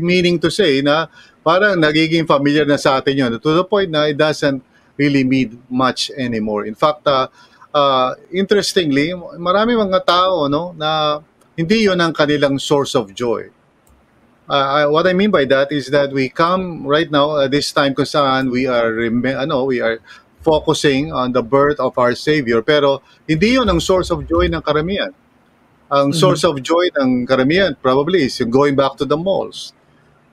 meaning 0.03 0.35
to 0.39 0.51
say 0.51 0.83
na 0.83 1.07
parang 1.39 1.79
nagiging 1.79 2.27
familiar 2.27 2.67
na 2.67 2.75
sa 2.75 2.99
atin 2.99 3.15
yun 3.15 3.31
to 3.39 3.51
the 3.55 3.63
point 3.63 3.87
na 3.87 4.11
it 4.11 4.19
doesn't 4.19 4.59
really 4.99 5.23
mean 5.23 5.55
much 5.71 6.11
anymore. 6.19 6.67
In 6.67 6.75
fact, 6.75 7.07
uh, 7.07 7.31
uh, 7.71 8.19
interestingly, 8.35 9.15
marami 9.39 9.79
mga 9.79 10.03
tao 10.03 10.51
no 10.51 10.75
na 10.75 11.23
hindi 11.55 11.87
yon 11.87 12.03
ang 12.03 12.11
kanilang 12.11 12.59
source 12.59 12.99
of 12.99 13.15
joy. 13.15 13.47
Uh, 14.49 14.89
what 14.89 15.05
I 15.05 15.13
mean 15.13 15.29
by 15.29 15.45
that 15.45 15.71
is 15.71 15.93
that 15.93 16.09
we 16.09 16.27
come 16.27 16.81
right 16.87 17.09
now 17.11 17.37
at 17.37 17.53
this 17.53 17.69
time 17.71 17.93
kung 17.93 18.09
saan 18.09 18.49
we 18.49 18.65
are 18.65 18.97
ano 19.37 19.69
we 19.69 19.77
are 19.77 20.01
focusing 20.41 21.13
on 21.13 21.37
the 21.37 21.45
birth 21.45 21.77
of 21.77 21.93
our 22.01 22.17
Savior 22.17 22.65
pero 22.65 23.05
hindi 23.29 23.61
yon 23.61 23.69
ang 23.69 23.77
source 23.77 24.09
of 24.09 24.25
joy 24.25 24.49
ng 24.49 24.65
karamihan. 24.65 25.13
Ang 25.93 26.09
mm-hmm. 26.09 26.17
source 26.17 26.41
of 26.41 26.57
joy 26.65 26.89
ng 26.97 27.29
karamihan 27.29 27.77
probably 27.77 28.25
is 28.25 28.41
going 28.49 28.73
back 28.73 28.97
to 28.97 29.05
the 29.05 29.17
malls 29.17 29.77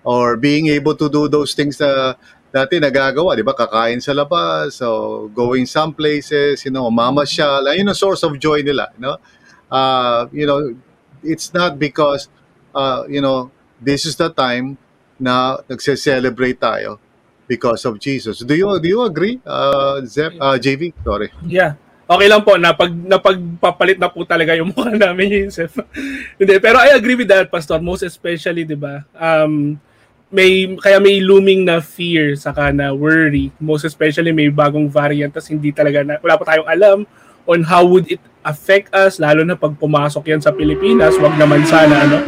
or 0.00 0.40
being 0.40 0.72
able 0.72 0.96
to 0.96 1.12
do 1.12 1.28
those 1.28 1.52
things 1.52 1.76
na 1.76 2.16
dati 2.48 2.80
nagagawa, 2.80 3.36
di 3.36 3.44
ba? 3.44 3.52
Kakain 3.52 4.00
sa 4.00 4.16
labas, 4.16 4.80
so 4.80 5.28
going 5.36 5.68
some 5.68 5.92
places, 5.92 6.64
you 6.64 6.72
know, 6.72 6.88
mamasyal. 6.88 7.68
Ayun 7.68 7.84
ang 7.84 7.98
source 7.98 8.24
of 8.24 8.32
joy 8.40 8.64
nila, 8.64 8.88
you 8.96 9.02
know? 9.04 9.20
Uh, 9.68 10.24
you 10.32 10.48
know, 10.48 10.72
it's 11.20 11.52
not 11.52 11.76
because, 11.76 12.32
uh, 12.72 13.04
you 13.12 13.20
know, 13.20 13.52
this 13.80 14.04
is 14.04 14.14
the 14.16 14.28
time 14.32 14.76
na 15.16 15.60
nagse-celebrate 15.64 16.60
tayo 16.60 17.00
because 17.48 17.84
of 17.86 17.96
Jesus. 17.96 18.42
Do 18.42 18.52
you 18.52 18.68
do 18.82 18.88
you 18.88 19.00
agree, 19.04 19.40
uh, 19.46 20.02
Zep, 20.04 20.36
uh, 20.36 20.56
JV? 20.60 20.92
Sorry. 21.04 21.32
Yeah. 21.46 21.78
Okay 22.06 22.30
lang 22.30 22.46
po, 22.46 22.54
napag, 22.54 22.94
napagpapalit 22.94 23.98
na 23.98 24.06
po 24.06 24.22
talaga 24.22 24.54
yung 24.54 24.70
mukha 24.70 24.94
namin, 25.10 25.50
Yusef. 25.50 25.74
Hindi, 26.38 26.62
pero 26.62 26.78
I 26.78 26.94
agree 26.94 27.18
with 27.18 27.26
that, 27.26 27.50
Pastor, 27.50 27.82
most 27.82 28.06
especially, 28.06 28.62
di 28.62 28.78
ba? 28.78 29.02
Um, 29.10 29.74
may 30.30 30.70
kaya 30.78 31.02
may 31.02 31.22
looming 31.22 31.66
na 31.66 31.78
fear 31.78 32.34
saka 32.34 32.74
na 32.74 32.90
worry 32.90 33.54
most 33.62 33.86
especially 33.86 34.34
may 34.34 34.50
bagong 34.50 34.90
variant 34.90 35.30
tas 35.30 35.46
hindi 35.46 35.70
talaga 35.70 36.02
na, 36.02 36.18
wala 36.18 36.34
pa 36.34 36.50
tayong 36.50 36.66
alam 36.66 36.98
on 37.46 37.62
how 37.62 37.86
would 37.86 38.10
it 38.10 38.18
affect 38.46 38.94
us, 38.94 39.18
lalo 39.18 39.42
na 39.42 39.58
pag 39.58 39.74
pumasok 39.74 40.22
yan 40.30 40.38
sa 40.42 40.54
Pilipinas, 40.54 41.18
wag 41.18 41.34
naman 41.34 41.66
sana, 41.66 42.06
ano. 42.06 42.18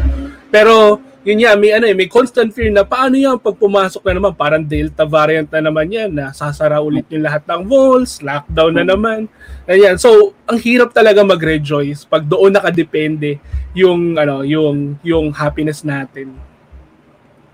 Pero, 0.50 0.98
yun 1.28 1.44
nga, 1.44 1.52
may, 1.60 1.76
ano, 1.76 1.84
eh, 1.84 1.92
may 1.92 2.08
constant 2.08 2.48
fear 2.56 2.72
na 2.72 2.88
paano 2.88 3.12
yan 3.12 3.36
pag 3.36 3.52
pumasok 3.52 4.00
na 4.08 4.16
naman, 4.16 4.32
parang 4.32 4.64
Delta 4.64 5.04
variant 5.04 5.44
na 5.52 5.60
naman 5.68 5.84
yan, 5.92 6.08
na 6.08 6.32
sasara 6.32 6.80
ulit 6.80 7.04
yung 7.12 7.20
lahat 7.20 7.44
ng 7.44 7.68
malls, 7.68 8.24
lockdown 8.24 8.72
na 8.72 8.84
naman. 8.88 9.28
Ayan. 9.68 10.00
So, 10.00 10.32
ang 10.48 10.56
hirap 10.56 10.96
talaga 10.96 11.20
mag-rejoice 11.20 12.08
pag 12.08 12.24
doon 12.24 12.56
nakadepende 12.56 13.36
yung, 13.76 14.16
ano, 14.16 14.40
yung, 14.40 14.96
yung 15.04 15.28
happiness 15.36 15.84
natin. 15.84 16.32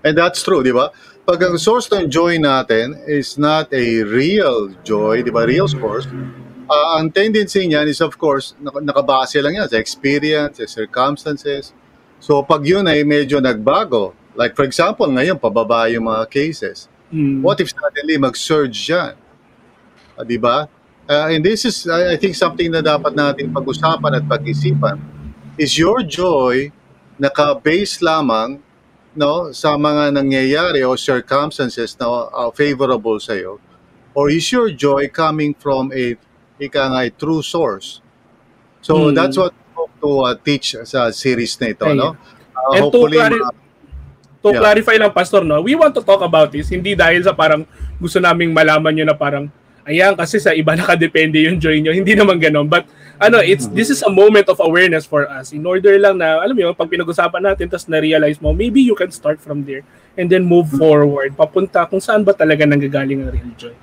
And 0.07 0.15
that's 0.15 0.39
true, 0.39 0.63
di 0.63 0.71
ba? 0.71 0.95
Pag 1.27 1.43
ang 1.43 1.59
source 1.59 1.91
ng 1.91 2.07
joy 2.07 2.39
natin 2.39 2.95
is 3.03 3.35
not 3.35 3.67
a 3.75 3.85
real 4.07 4.71
joy, 4.87 5.19
di 5.19 5.35
ba? 5.35 5.43
Real 5.43 5.67
source, 5.67 6.07
uh, 6.69 6.87
ang 6.95 7.11
tendency 7.11 7.65
niyan 7.67 7.91
is 7.91 7.99
of 7.99 8.15
course, 8.15 8.55
nakabase 8.61 9.41
lang 9.43 9.59
yan 9.59 9.67
sa 9.67 9.81
experience, 9.81 10.63
sa 10.63 10.69
circumstances, 10.69 11.75
So 12.19 12.41
pag 12.43 12.65
yun 12.65 12.87
ay 12.87 13.03
medyo 13.03 13.37
nagbago, 13.39 14.15
like 14.35 14.55
for 14.55 14.67
example, 14.67 15.07
ngayon 15.07 15.39
pababa 15.39 15.87
yung 15.91 16.07
mga 16.07 16.27
cases. 16.29 16.91
Mm. 17.13 17.41
What 17.41 17.61
if 17.61 17.71
suddenly 17.71 18.17
mag-surge 18.17 18.75
yan? 18.89 19.13
Uh, 20.17 20.25
di 20.25 20.35
ba? 20.39 20.67
Uh, 21.05 21.29
and 21.29 21.45
this 21.45 21.63
is, 21.69 21.85
I 21.85 22.17
think, 22.17 22.33
something 22.33 22.73
na 22.73 22.81
dapat 22.81 23.13
natin 23.13 23.53
pag-usapan 23.53 24.19
at 24.19 24.23
pag-isipan. 24.25 24.97
Is 25.55 25.77
your 25.77 26.01
joy 26.01 26.73
naka-base 27.21 28.01
lamang 28.01 28.59
no, 29.15 29.53
sa 29.55 29.77
mga 29.79 30.11
nangyayari 30.11 30.83
o 30.83 30.97
circumstances 30.97 31.95
na 31.95 32.27
uh, 32.27 32.51
favorable 32.51 33.21
sa 33.21 33.37
iyo? 33.37 33.61
Or 34.17 34.27
is 34.31 34.49
your 34.51 34.71
joy 34.73 35.07
coming 35.11 35.53
from 35.55 35.93
a, 35.95 36.17
ika 36.59 36.83
nga, 36.91 37.01
a 37.05 37.09
true 37.13 37.45
source? 37.45 38.01
So 38.81 39.09
mm. 39.09 39.15
that's 39.15 39.37
what 39.37 39.53
to 40.05 40.11
uh, 40.21 40.35
teach 40.37 40.77
sa 40.85 41.09
series 41.09 41.57
na 41.57 41.73
ito, 41.73 41.85
Ayun. 41.89 41.97
no? 41.97 42.09
Uh, 42.53 42.75
And 42.77 42.81
hopefully, 42.85 43.17
to, 43.17 43.21
clari- 43.25 43.43
to 44.45 44.49
yeah. 44.53 44.61
clarify 44.61 44.95
lang, 45.01 45.11
Pastor, 45.11 45.41
no? 45.41 45.65
We 45.65 45.73
want 45.73 45.97
to 45.97 46.03
talk 46.05 46.21
about 46.21 46.53
this, 46.53 46.69
hindi 46.69 46.93
dahil 46.93 47.25
sa 47.25 47.33
parang 47.33 47.65
gusto 47.97 48.21
naming 48.21 48.53
malaman 48.53 48.93
nyo 48.93 49.05
na 49.09 49.17
parang, 49.17 49.49
ayan, 49.89 50.13
kasi 50.13 50.37
sa 50.37 50.53
iba 50.53 50.73
nakadepende 50.79 51.41
yung 51.49 51.57
joy 51.57 51.81
nyo. 51.81 51.89
Hindi 51.89 52.13
naman 52.13 52.37
ganon. 52.37 52.69
But, 52.69 52.85
ano, 53.17 53.41
it's, 53.41 53.65
this 53.73 53.89
is 53.89 54.05
a 54.05 54.11
moment 54.11 54.45
of 54.45 54.61
awareness 54.61 55.09
for 55.09 55.25
us. 55.25 55.49
In 55.55 55.65
order 55.65 55.97
lang 55.97 56.21
na, 56.21 56.45
alam 56.45 56.53
mo 56.53 56.73
pag 56.77 56.91
pinag-usapan 56.91 57.41
natin, 57.41 57.65
tapos 57.71 57.89
na-realize 57.89 58.37
mo, 58.37 58.53
maybe 58.53 58.85
you 58.85 58.93
can 58.93 59.09
start 59.09 59.41
from 59.41 59.65
there 59.65 59.81
and 60.15 60.29
then 60.29 60.45
move 60.47 60.71
forward, 60.71 61.35
papunta 61.35 61.83
kung 61.87 61.99
saan 61.99 62.23
ba 62.23 62.31
talaga 62.31 62.63
nanggagaling 62.63 63.23
ang 63.23 63.31
real 63.35 63.51
joy. 63.59 63.75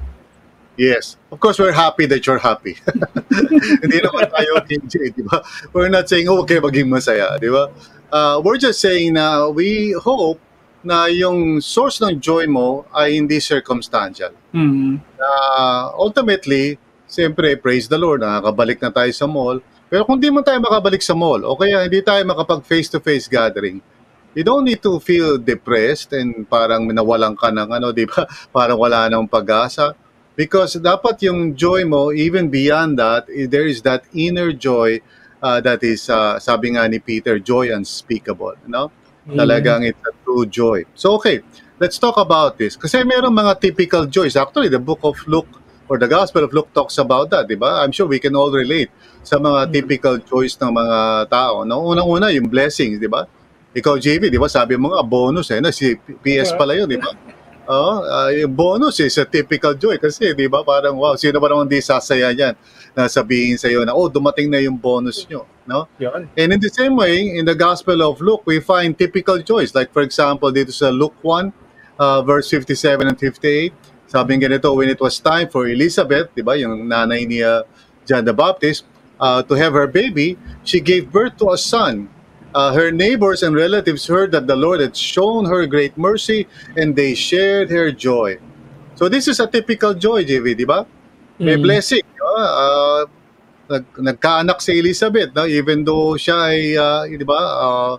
Yes. 0.76 1.16
Of 1.30 1.40
course, 1.40 1.58
we're 1.58 1.76
happy 1.76 2.06
that 2.06 2.24
you're 2.26 2.40
happy. 2.40 2.80
Hindi 3.84 3.98
naman 4.00 4.24
tayo 4.32 4.50
KJ, 4.64 5.12
di 5.12 5.22
ba? 5.24 5.44
We're 5.72 5.92
not 5.92 6.08
saying, 6.08 6.28
oh, 6.32 6.40
okay, 6.44 6.60
maging 6.60 6.88
masaya, 6.88 7.36
di 7.36 7.52
ba? 7.52 7.68
Uh, 8.12 8.40
we're 8.40 8.60
just 8.60 8.80
saying 8.80 9.16
na 9.16 9.48
we 9.48 9.92
hope 9.96 10.40
na 10.82 11.06
yung 11.08 11.62
source 11.62 12.02
ng 12.02 12.18
joy 12.18 12.44
mo 12.50 12.84
ay 12.90 13.16
hindi 13.16 13.38
circumstantial. 13.38 14.34
Mm-hmm. 14.50 14.98
Uh, 15.16 15.84
ultimately, 15.94 16.76
siyempre, 17.06 17.54
praise 17.54 17.86
the 17.86 17.96
Lord, 17.96 18.20
nakakabalik 18.20 18.82
na 18.82 18.90
tayo 18.90 19.12
sa 19.14 19.30
mall. 19.30 19.62
Pero 19.86 20.02
kung 20.08 20.18
di 20.18 20.28
man 20.32 20.42
tayo 20.42 20.58
makabalik 20.58 21.00
sa 21.04 21.14
mall, 21.14 21.44
o 21.46 21.54
kaya 21.54 21.86
hindi 21.86 22.02
tayo 22.02 22.20
makapag 22.26 22.66
face-to-face 22.66 23.30
gathering, 23.30 23.78
you 24.34 24.42
don't 24.42 24.64
need 24.64 24.80
to 24.80 24.98
feel 24.98 25.36
depressed 25.36 26.10
and 26.16 26.48
parang 26.48 26.88
nawalan 26.88 27.36
ka 27.36 27.52
ng 27.52 27.68
ano, 27.68 27.92
di 27.92 28.08
ba? 28.08 28.24
Parang 28.56 28.80
wala 28.80 29.06
nang 29.12 29.28
pag-asa 29.28 29.92
Because 30.32 30.80
dapat 30.80 31.20
yung 31.28 31.52
joy 31.52 31.84
mo, 31.84 32.08
even 32.12 32.48
beyond 32.48 32.96
that, 32.96 33.28
eh, 33.28 33.44
there 33.44 33.68
is 33.68 33.84
that 33.84 34.08
inner 34.16 34.52
joy 34.52 35.04
uh, 35.44 35.60
that 35.60 35.84
is, 35.84 36.08
uh, 36.08 36.40
sabi 36.40 36.72
nga 36.72 36.88
ni 36.88 36.98
Peter, 36.98 37.36
joy 37.36 37.68
unspeakable. 37.68 38.56
No? 38.64 38.88
Mm-hmm. 39.28 39.38
Talagang 39.38 39.80
it's 39.84 40.00
a 40.08 40.14
true 40.24 40.46
joy. 40.46 40.88
So 40.96 41.14
okay, 41.20 41.44
let's 41.78 41.98
talk 41.98 42.16
about 42.16 42.56
this. 42.56 42.80
Kasi 42.80 43.04
meron 43.04 43.36
mga 43.36 43.60
typical 43.60 44.06
joys. 44.08 44.34
Actually, 44.34 44.72
the 44.72 44.80
book 44.80 45.04
of 45.04 45.20
Luke 45.28 45.50
or 45.86 45.98
the 45.98 46.08
Gospel 46.08 46.48
of 46.48 46.54
Luke 46.56 46.72
talks 46.72 46.96
about 46.96 47.28
that, 47.30 47.44
di 47.46 47.58
ba? 47.58 47.84
I'm 47.84 47.92
sure 47.92 48.08
we 48.08 48.16
can 48.18 48.32
all 48.32 48.48
relate 48.48 48.88
sa 49.20 49.36
mga 49.36 49.68
mm-hmm. 49.68 49.72
typical 49.76 50.14
joys 50.24 50.56
ng 50.56 50.72
mga 50.72 51.28
tao. 51.28 51.68
No? 51.68 51.84
Unang-una, 51.92 52.32
yung 52.32 52.48
blessings, 52.48 52.96
di 52.96 53.10
ba? 53.10 53.28
Ikaw, 53.76 54.00
JV, 54.00 54.32
di 54.32 54.40
ba? 54.40 54.48
Sabi 54.48 54.80
mo 54.80 54.96
nga, 54.96 55.04
bonus 55.04 55.52
eh. 55.52 55.60
No? 55.60 55.68
Si 55.68 55.92
PS 55.98 56.56
pala 56.56 56.72
yun, 56.72 56.88
di 56.88 56.96
ba? 56.96 57.12
Oh, 57.72 58.04
uh, 58.04 58.28
yung 58.28 58.52
bonus 58.52 59.00
is 59.00 59.16
a 59.16 59.24
typical 59.24 59.72
joy 59.72 59.96
kasi 59.96 60.36
'di 60.36 60.44
ba 60.44 60.60
parang 60.60 60.92
wow, 60.92 61.16
sino 61.16 61.40
ba 61.40 61.48
naman 61.48 61.64
di 61.64 61.80
sasaya 61.80 62.28
niyan 62.28 62.52
na 62.92 63.08
sabihin 63.08 63.56
sa 63.56 63.72
iyo 63.72 63.80
na 63.80 63.96
oh, 63.96 64.12
dumating 64.12 64.52
na 64.52 64.60
yung 64.60 64.76
bonus 64.76 65.24
nyo, 65.24 65.48
no? 65.64 65.88
Yan. 65.96 66.28
And 66.36 66.52
in 66.52 66.60
the 66.60 66.68
same 66.68 66.92
way, 66.92 67.32
in 67.32 67.48
the 67.48 67.56
Gospel 67.56 68.04
of 68.04 68.20
Luke, 68.20 68.44
we 68.44 68.60
find 68.60 68.92
typical 68.92 69.40
joys. 69.40 69.72
Like 69.72 69.88
for 69.88 70.04
example, 70.04 70.52
dito 70.52 70.68
sa 70.68 70.92
Luke 70.92 71.16
1, 71.24 71.48
uh, 71.96 72.20
verse 72.20 72.52
57 72.52 73.08
and 73.08 73.16
58, 73.16 73.72
sabi 74.04 74.36
ganito, 74.36 74.68
when 74.76 74.92
it 74.92 75.00
was 75.00 75.16
time 75.16 75.48
for 75.48 75.64
Elizabeth, 75.64 76.28
'di 76.36 76.44
ba, 76.44 76.60
yung 76.60 76.92
nanay 76.92 77.24
ni 77.24 77.40
uh, 77.40 77.64
John 78.04 78.28
the 78.28 78.36
Baptist, 78.36 78.84
uh, 79.16 79.40
to 79.40 79.56
have 79.56 79.72
her 79.72 79.88
baby, 79.88 80.36
she 80.60 80.76
gave 80.76 81.08
birth 81.08 81.40
to 81.40 81.56
a 81.56 81.58
son 81.58 82.12
Uh, 82.54 82.72
her 82.76 82.92
neighbors 82.92 83.42
and 83.42 83.56
relatives 83.56 84.06
heard 84.06 84.30
that 84.32 84.46
the 84.46 84.56
Lord 84.56 84.80
had 84.80 84.96
shown 84.96 85.46
her 85.46 85.64
great 85.66 85.96
mercy 85.96 86.46
and 86.76 86.94
they 86.94 87.14
shared 87.14 87.70
her 87.70 87.90
joy. 87.90 88.38
So 88.94 89.08
this 89.08 89.26
is 89.26 89.40
a 89.40 89.48
typical 89.48 89.94
joy, 89.94 90.24
JV, 90.24 90.56
di 90.56 90.68
ba? 90.68 90.84
May 91.40 91.56
mm. 91.56 91.64
blessing. 91.64 92.04
Uh, 92.20 93.08
nag, 93.72 93.84
nagkaanak 93.96 94.60
si 94.60 94.78
Elizabeth, 94.78 95.32
no? 95.32 95.48
even 95.48 95.84
though 95.84 96.12
siya 96.20 96.36
ay, 96.52 96.76
uh, 96.76 97.02
di 97.08 97.24
ba, 97.24 97.40
uh, 97.40 97.92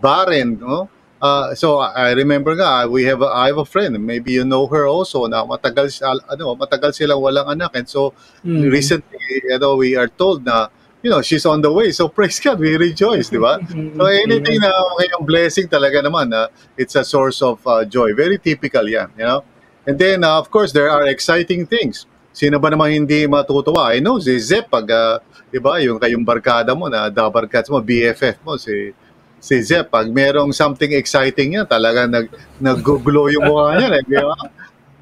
barren. 0.00 0.56
No? 0.56 0.88
Uh, 1.20 1.52
so 1.54 1.78
I 1.82 2.16
remember 2.16 2.56
nga, 2.56 2.88
we 2.88 3.04
have 3.04 3.20
a, 3.20 3.28
I 3.28 3.52
have 3.52 3.58
a 3.58 3.68
friend, 3.68 3.98
maybe 4.00 4.32
you 4.32 4.44
know 4.44 4.66
her 4.66 4.86
also, 4.86 5.26
na 5.26 5.44
matagal, 5.44 5.92
ano, 6.32 6.56
matagal 6.56 6.96
silang 6.96 7.20
walang 7.20 7.50
anak. 7.50 7.76
And 7.76 7.88
so 7.88 8.14
mm. 8.40 8.72
recently, 8.72 9.20
you 9.44 9.58
know, 9.58 9.76
we 9.76 9.96
are 10.00 10.08
told 10.08 10.46
na 10.48 10.72
you 11.02 11.10
know, 11.10 11.22
she's 11.22 11.46
on 11.46 11.60
the 11.62 11.72
way. 11.72 11.92
So 11.92 12.08
praise 12.16 12.40
God, 12.40 12.60
we 12.60 12.76
rejoice, 12.76 13.28
di 13.28 13.38
ba? 13.38 13.58
So 13.68 14.04
anything 14.06 14.58
na 14.60 14.70
ngayong 14.98 15.24
blessing 15.26 15.66
talaga 15.68 16.02
naman, 16.02 16.34
uh, 16.34 16.48
it's 16.76 16.94
a 16.96 17.04
source 17.04 17.42
of 17.42 17.62
uh, 17.66 17.84
joy. 17.84 18.14
Very 18.14 18.38
typical 18.38 18.86
yan, 18.88 19.10
you 19.16 19.24
know? 19.24 19.44
And 19.86 19.96
then, 19.96 20.24
uh, 20.24 20.36
of 20.36 20.50
course, 20.50 20.72
there 20.72 20.90
are 20.90 21.06
exciting 21.08 21.64
things. 21.64 22.04
Sino 22.36 22.60
ba 22.60 22.70
naman 22.70 22.92
hindi 22.92 23.24
matutuwa? 23.24 23.90
I 23.96 24.04
know, 24.04 24.20
si 24.20 24.36
Zep, 24.38 24.68
pag, 24.68 24.86
uh, 24.90 25.18
di 25.48 25.58
ba, 25.58 25.80
yung 25.80 25.96
kayong 25.98 26.22
barkada 26.22 26.76
mo 26.76 26.86
na 26.86 27.08
dabarkats 27.08 27.72
mo, 27.72 27.80
BFF 27.80 28.36
mo, 28.44 28.60
si 28.60 28.92
si 29.38 29.54
Zep, 29.62 29.88
pag 29.88 30.10
merong 30.10 30.50
something 30.50 30.92
exciting 30.98 31.56
yan, 31.56 31.66
talaga 31.66 32.10
nag, 32.10 32.26
nag-glow 32.58 33.30
yung 33.30 33.46
mukha 33.48 33.78
niya, 33.78 33.88
eh, 33.96 34.04
di 34.04 34.18
ba? 34.18 34.36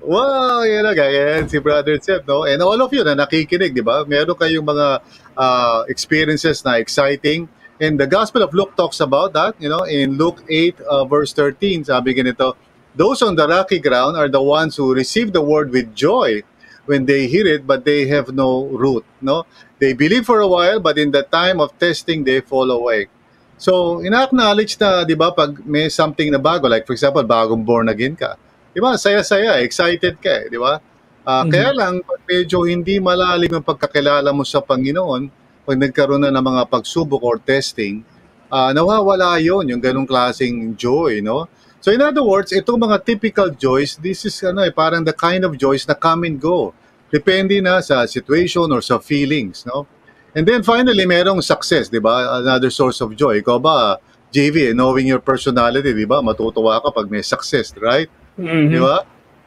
Wow, 0.06 0.62
yan 0.62 0.86
na, 0.86 0.94
ganyan 0.94 1.50
si 1.50 1.58
Brother 1.58 1.98
Seth, 1.98 2.22
no? 2.30 2.46
And 2.46 2.62
all 2.62 2.78
of 2.78 2.94
you 2.94 3.02
na 3.02 3.18
nakikinig, 3.18 3.74
di 3.74 3.82
ba? 3.82 4.06
Meron 4.06 4.38
kayong 4.38 4.62
mga 4.62 5.02
uh, 5.34 5.82
experiences 5.90 6.62
na 6.62 6.78
exciting. 6.78 7.50
And 7.82 7.98
the 7.98 8.06
Gospel 8.06 8.46
of 8.46 8.54
Luke 8.54 8.78
talks 8.78 9.02
about 9.02 9.34
that, 9.34 9.58
you 9.58 9.66
know, 9.66 9.82
in 9.82 10.14
Luke 10.14 10.46
8, 10.46 10.78
uh, 10.86 11.04
verse 11.10 11.34
13, 11.34 11.90
sabi 11.90 12.14
ganito, 12.14 12.54
Those 12.94 13.18
on 13.26 13.34
the 13.34 13.50
rocky 13.50 13.82
ground 13.82 14.14
are 14.14 14.30
the 14.30 14.38
ones 14.38 14.78
who 14.78 14.94
receive 14.94 15.34
the 15.34 15.42
word 15.42 15.74
with 15.74 15.90
joy 15.90 16.46
when 16.86 17.10
they 17.10 17.26
hear 17.26 17.42
it, 17.42 17.66
but 17.66 17.82
they 17.82 18.06
have 18.06 18.30
no 18.30 18.70
root, 18.70 19.02
no? 19.18 19.42
They 19.82 19.90
believe 19.90 20.22
for 20.22 20.38
a 20.38 20.46
while, 20.46 20.78
but 20.78 21.02
in 21.02 21.10
the 21.10 21.26
time 21.26 21.58
of 21.58 21.74
testing, 21.82 22.22
they 22.22 22.46
fall 22.46 22.70
away. 22.70 23.10
So, 23.58 23.98
ina-acknowledge 24.06 24.78
na, 24.78 25.02
di 25.02 25.18
ba, 25.18 25.34
pag 25.34 25.66
may 25.66 25.90
something 25.90 26.30
na 26.30 26.38
bago, 26.38 26.70
like 26.70 26.86
for 26.86 26.94
example, 26.94 27.26
bagong 27.26 27.66
born 27.66 27.90
again 27.90 28.14
ka, 28.14 28.38
di 28.76 28.84
ba, 28.84 29.00
saya-saya, 29.00 29.64
excited 29.64 30.20
ka 30.20 30.44
eh, 30.44 30.52
di 30.52 30.60
ba? 30.60 30.76
Uh, 31.24 31.40
mm-hmm. 31.40 31.48
Kaya 31.48 31.70
lang, 31.72 31.94
pag 32.04 32.20
medyo 32.28 32.68
hindi 32.68 33.00
malalim 33.00 33.48
ang 33.56 33.64
pagkakilala 33.64 34.28
mo 34.36 34.44
sa 34.44 34.60
Panginoon, 34.60 35.32
pag 35.64 35.76
nagkaroon 35.80 36.20
na 36.20 36.28
ng 36.28 36.44
mga 36.44 36.62
pagsubok 36.68 37.24
or 37.24 37.40
testing, 37.40 38.04
uh, 38.52 38.76
nawawala 38.76 39.40
yon 39.40 39.64
yung 39.72 39.80
ganong 39.80 40.04
klaseng 40.04 40.76
joy, 40.76 41.24
no? 41.24 41.48
So 41.80 41.88
in 41.88 42.04
other 42.04 42.20
words, 42.20 42.52
itong 42.52 42.84
mga 42.84 43.00
typical 43.08 43.48
joys, 43.56 43.96
this 43.96 44.28
is 44.28 44.36
ano 44.44 44.60
eh, 44.60 44.70
parang 44.76 45.08
the 45.08 45.16
kind 45.16 45.48
of 45.48 45.56
joys 45.56 45.88
na 45.88 45.96
come 45.96 46.28
and 46.28 46.36
go. 46.36 46.76
Depende 47.08 47.56
na 47.64 47.80
sa 47.80 48.04
situation 48.04 48.68
or 48.68 48.84
sa 48.84 49.00
feelings, 49.00 49.64
no? 49.64 49.88
And 50.36 50.44
then 50.44 50.60
finally, 50.60 51.08
merong 51.08 51.40
success, 51.40 51.88
di 51.88 51.96
ba? 51.96 52.44
Another 52.44 52.68
source 52.68 53.00
of 53.00 53.16
joy. 53.16 53.40
Ikaw 53.40 53.56
ba, 53.56 53.96
JV, 54.36 54.76
knowing 54.76 55.08
your 55.08 55.24
personality, 55.24 55.96
di 55.96 56.04
ba? 56.04 56.20
Matutuwa 56.20 56.76
ka 56.84 56.92
pag 56.92 57.08
may 57.08 57.24
success, 57.24 57.72
right? 57.80 58.12
Mm-hmm. 58.38 58.72
Di 58.72 58.78
ba? 58.80 58.98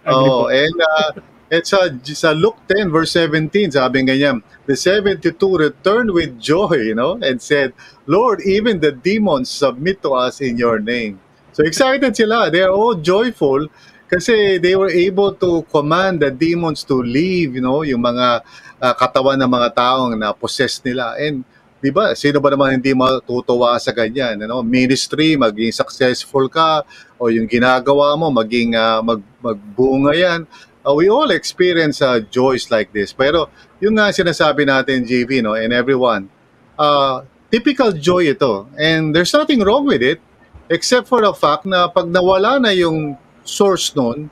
Oh, 0.09 0.49
and 0.49 0.77
uh, 0.81 1.11
at 1.49 1.65
sa, 1.65 1.89
sa 2.01 2.31
Luke 2.31 2.61
10 2.69 2.93
verse 2.93 3.13
17, 3.17 3.73
sabi 3.73 4.05
ganyan, 4.05 4.41
the 4.69 4.77
72 4.77 5.33
returned 5.57 6.13
with 6.13 6.37
joy, 6.37 6.77
you 6.77 6.93
know, 6.93 7.17
and 7.21 7.41
said, 7.41 7.73
Lord, 8.05 8.41
even 8.45 8.79
the 8.79 8.93
demons 8.93 9.49
submit 9.49 10.01
to 10.05 10.13
us 10.13 10.41
in 10.41 10.57
your 10.57 10.77
name. 10.77 11.17
So 11.53 11.65
excited 11.65 12.13
sila. 12.13 12.53
They 12.53 12.61
are 12.61 12.73
all 12.73 12.95
joyful 12.95 13.67
kasi 14.09 14.57
they 14.61 14.77
were 14.77 14.89
able 14.89 15.33
to 15.37 15.65
command 15.69 16.21
the 16.21 16.29
demons 16.29 16.85
to 16.85 17.01
leave, 17.01 17.57
you 17.57 17.61
know, 17.61 17.81
yung 17.81 18.01
mga 18.01 18.45
uh, 18.81 18.93
katawan 18.97 19.41
ng 19.41 19.49
mga 19.49 19.69
taong 19.73 20.13
na 20.17 20.33
possess 20.33 20.81
nila. 20.85 21.17
And 21.17 21.45
Di 21.79 21.95
ba? 21.95 22.11
Sino 22.11 22.43
ba 22.43 22.51
naman 22.51 22.75
hindi 22.75 22.91
matutuwa 22.91 23.79
sa 23.79 23.95
ganyan? 23.95 24.43
Ano? 24.43 24.59
Ministry, 24.59 25.39
maging 25.39 25.71
successful 25.71 26.51
ka, 26.51 26.83
o 27.15 27.31
yung 27.31 27.47
ginagawa 27.47 28.19
mo, 28.19 28.27
maging 28.31 28.75
uh, 28.75 28.99
mag, 28.99 29.23
magbunga 29.39 30.11
yan. 30.11 30.43
Uh, 30.83 30.95
we 30.95 31.07
all 31.07 31.31
experience 31.31 32.03
uh, 32.03 32.19
joys 32.27 32.67
like 32.67 32.91
this. 32.91 33.15
Pero 33.15 33.47
yung 33.79 33.95
nga 33.95 34.11
sinasabi 34.11 34.67
natin, 34.67 35.07
JV, 35.07 35.39
no, 35.39 35.55
and 35.55 35.71
everyone, 35.71 36.27
uh, 36.75 37.23
typical 37.47 37.95
joy 37.95 38.31
ito. 38.31 38.67
And 38.75 39.15
there's 39.15 39.31
nothing 39.31 39.63
wrong 39.63 39.87
with 39.87 40.03
it, 40.03 40.19
except 40.67 41.07
for 41.07 41.23
the 41.23 41.31
fact 41.31 41.63
na 41.63 41.87
pag 41.87 42.11
nawala 42.11 42.59
na 42.59 42.75
yung 42.75 43.15
source 43.47 43.95
nun, 43.95 44.27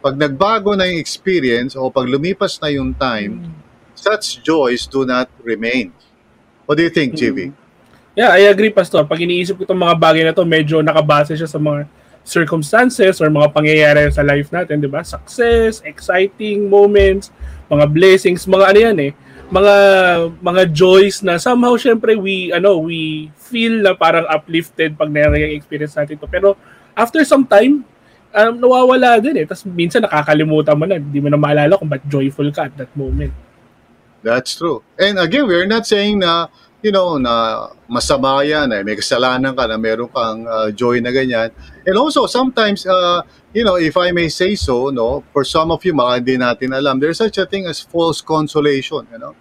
pag 0.00 0.16
nagbago 0.16 0.76
na 0.76 0.88
yung 0.88 1.00
experience 1.00 1.76
o 1.76 1.88
pag 1.92 2.08
lumipas 2.08 2.60
na 2.60 2.72
yung 2.72 2.92
time, 2.96 3.52
such 3.92 4.40
joys 4.40 4.88
do 4.88 5.04
not 5.04 5.28
remain. 5.44 5.92
What 6.70 6.78
do 6.78 6.86
you 6.86 6.94
think, 6.94 7.18
JV? 7.18 7.50
Yeah, 8.14 8.30
I 8.30 8.46
agree, 8.46 8.70
Pastor. 8.70 9.02
Pag 9.02 9.18
iniisip 9.18 9.58
ko 9.58 9.66
itong 9.66 9.82
mga 9.82 9.98
bagay 9.98 10.22
na 10.22 10.30
to, 10.30 10.46
medyo 10.46 10.78
nakabase 10.78 11.34
siya 11.34 11.50
sa 11.50 11.58
mga 11.58 11.90
circumstances 12.22 13.18
or 13.18 13.26
mga 13.26 13.50
pangyayari 13.50 14.06
sa 14.14 14.22
life 14.22 14.54
natin, 14.54 14.78
di 14.78 14.86
ba? 14.86 15.02
Success, 15.02 15.82
exciting 15.82 16.70
moments, 16.70 17.34
mga 17.66 17.90
blessings, 17.90 18.46
mga 18.46 18.70
ano 18.70 18.78
yan 18.86 18.98
eh. 19.02 19.12
Mga 19.50 19.74
mga 20.38 20.62
joys 20.70 21.26
na 21.26 21.42
somehow 21.42 21.74
syempre 21.74 22.14
we 22.14 22.54
ano 22.54 22.78
we 22.78 23.34
feel 23.34 23.82
na 23.82 23.98
parang 23.98 24.30
uplifted 24.30 24.94
pag 24.94 25.10
nangyayari 25.10 25.50
yung 25.50 25.58
experience 25.58 25.98
natin 25.98 26.22
to. 26.22 26.30
Pero 26.30 26.54
after 26.94 27.18
some 27.26 27.42
time, 27.42 27.82
um, 28.30 28.52
nawawala 28.62 29.18
din 29.18 29.42
eh. 29.42 29.46
Tapos 29.50 29.66
minsan 29.66 30.06
nakakalimutan 30.06 30.78
mo 30.78 30.86
na, 30.86 31.02
hindi 31.02 31.18
mo 31.18 31.34
na 31.34 31.34
maalala 31.34 31.74
kung 31.74 31.90
ba't 31.90 32.06
joyful 32.06 32.46
ka 32.54 32.70
at 32.70 32.78
that 32.78 32.94
moment. 32.94 33.49
That's 34.22 34.56
true. 34.56 34.84
And 35.00 35.18
again, 35.18 35.48
we're 35.48 35.66
not 35.66 35.86
saying 35.86 36.20
na, 36.20 36.48
you 36.84 36.92
know, 36.92 37.16
na 37.16 37.68
masama 37.88 38.44
yan, 38.44 38.72
eh, 38.72 38.84
may 38.84 38.96
kasalanan 38.96 39.56
ka 39.56 39.64
na 39.64 39.76
meron 39.80 40.08
kang 40.12 40.44
uh, 40.44 40.68
joy 40.72 41.00
na 41.00 41.08
ganyan. 41.08 41.52
And 41.84 41.96
also, 41.96 42.28
sometimes, 42.28 42.84
uh, 42.84 43.24
you 43.52 43.64
know, 43.64 43.76
if 43.76 43.96
I 43.96 44.12
may 44.12 44.28
say 44.28 44.54
so, 44.56 44.92
no, 44.92 45.24
for 45.32 45.44
some 45.44 45.72
of 45.72 45.84
you, 45.84 45.96
baka 45.96 46.20
hindi 46.20 46.36
natin 46.36 46.76
alam, 46.76 47.00
there's 47.00 47.18
such 47.18 47.40
a 47.40 47.46
thing 47.48 47.64
as 47.64 47.80
false 47.80 48.20
consolation, 48.20 49.08
you 49.12 49.20
know. 49.20 49.34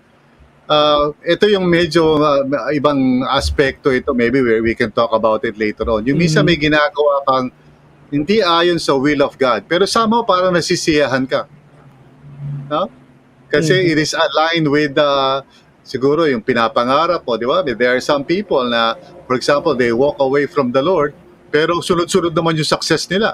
Uh, 0.70 1.18
ito 1.26 1.50
yung 1.50 1.66
medyo 1.66 2.22
uh, 2.22 2.46
ibang 2.72 3.26
aspekto 3.26 3.90
ito, 3.90 4.14
maybe 4.14 4.40
we, 4.40 4.62
we 4.62 4.74
can 4.78 4.94
talk 4.94 5.10
about 5.12 5.42
it 5.44 5.58
later 5.58 5.84
on. 5.90 6.06
Yung 6.06 6.22
mm-hmm. 6.22 6.46
may 6.46 6.56
ginagawa 6.62 7.26
kang 7.26 7.48
hindi 8.14 8.42
ayon 8.42 8.78
sa 8.78 8.94
will 8.96 9.22
of 9.26 9.34
God, 9.36 9.66
pero 9.66 9.90
somehow 9.90 10.22
parang 10.22 10.54
nasisiyahan 10.54 11.26
ka. 11.26 11.50
No? 12.70 12.99
Kasi 13.50 13.74
mm-hmm. 13.74 13.92
it 13.92 13.98
is 13.98 14.14
aligned 14.14 14.70
with 14.70 14.94
uh, 14.98 15.42
siguro 15.82 16.30
yung 16.30 16.46
pinapangarap 16.46 17.26
mo, 17.26 17.34
di 17.36 17.50
ba? 17.50 17.66
There 17.66 17.90
are 17.90 18.02
some 18.02 18.22
people 18.22 18.62
na, 18.70 18.94
for 19.26 19.34
example, 19.34 19.74
they 19.74 19.90
walk 19.90 20.22
away 20.22 20.46
from 20.46 20.70
the 20.70 20.86
Lord, 20.86 21.18
pero 21.50 21.82
sunod-sunod 21.82 22.32
naman 22.38 22.54
yung 22.62 22.70
success 22.70 23.10
nila. 23.10 23.34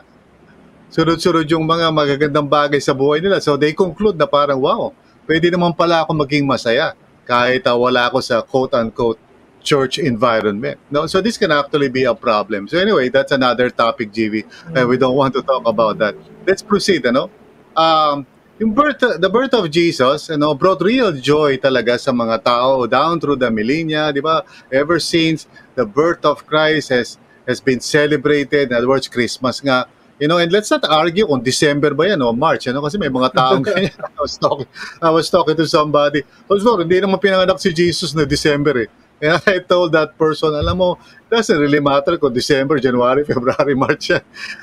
Sunod-sunod 0.88 1.44
yung 1.52 1.68
mga 1.68 1.92
magagandang 1.92 2.48
bagay 2.48 2.80
sa 2.80 2.96
buhay 2.96 3.20
nila. 3.20 3.44
So 3.44 3.60
they 3.60 3.76
conclude 3.76 4.16
na 4.16 4.24
parang, 4.24 4.64
wow, 4.64 4.96
pwede 5.28 5.52
naman 5.52 5.76
pala 5.76 6.08
ako 6.08 6.16
maging 6.16 6.48
masaya 6.48 6.96
kahit 7.28 7.68
uh, 7.68 7.76
wala 7.76 8.08
ako 8.08 8.24
sa 8.24 8.40
quote-unquote 8.40 9.20
church 9.66 9.98
environment. 9.98 10.78
No, 10.94 11.10
so 11.10 11.20
this 11.20 11.42
can 11.42 11.50
actually 11.50 11.90
be 11.90 12.06
a 12.06 12.14
problem. 12.14 12.70
So 12.70 12.78
anyway, 12.78 13.10
that's 13.10 13.34
another 13.34 13.74
topic, 13.74 14.14
GV, 14.14 14.46
and 14.78 14.86
we 14.88 14.96
don't 14.96 15.18
want 15.18 15.34
to 15.34 15.42
talk 15.42 15.66
about 15.66 15.98
that. 15.98 16.14
Let's 16.46 16.62
proceed, 16.62 17.04
ano? 17.10 17.34
Um, 17.74 18.30
yung 18.60 18.72
birth, 18.72 19.04
the 19.04 19.30
birth 19.30 19.54
of 19.54 19.68
Jesus, 19.68 20.30
you 20.30 20.38
know, 20.38 20.56
brought 20.56 20.80
real 20.80 21.12
joy 21.12 21.60
talaga 21.60 22.00
sa 22.00 22.16
mga 22.16 22.44
tao 22.44 22.88
down 22.88 23.20
through 23.20 23.36
the 23.36 23.52
millennia, 23.52 24.16
di 24.16 24.24
ba? 24.24 24.48
Ever 24.72 25.00
since 25.00 25.44
the 25.76 25.84
birth 25.84 26.24
of 26.24 26.48
Christ 26.48 26.90
has 26.96 27.20
has 27.46 27.60
been 27.60 27.84
celebrated, 27.84 28.72
in 28.72 28.74
other 28.74 28.90
words, 28.90 29.12
Christmas 29.12 29.62
nga, 29.62 29.86
you 30.18 30.32
know, 30.32 30.40
and 30.40 30.50
let's 30.50 30.72
not 30.72 30.88
argue 30.88 31.28
kung 31.28 31.44
December 31.44 31.92
ba 31.94 32.10
yan 32.10 32.24
o 32.24 32.32
March, 32.32 32.72
ano, 32.72 32.80
kasi 32.80 32.96
may 32.96 33.12
mga 33.12 33.36
taong 33.36 33.64
ganyan. 33.68 33.92
I 33.92 34.20
was 34.24 34.36
talking, 34.40 34.70
I 35.04 35.12
was 35.12 35.28
talking 35.28 35.58
to 35.60 35.68
somebody, 35.68 36.24
oh, 36.48 36.58
sorry, 36.58 36.88
hindi 36.88 37.04
naman 37.04 37.20
pinanganak 37.20 37.60
si 37.60 37.76
Jesus 37.76 38.16
na 38.16 38.24
December 38.24 38.88
eh. 38.88 38.90
And 39.22 39.42
I 39.48 39.60
told 39.60 39.92
that 39.94 40.18
person, 40.18 40.54
alam 40.54 40.78
mo, 40.78 41.00
doesn't 41.30 41.58
really 41.58 41.80
matter 41.80 42.18
kung 42.18 42.34
December, 42.34 42.80
January, 42.80 43.24
February, 43.30 43.76
March. 43.76 44.12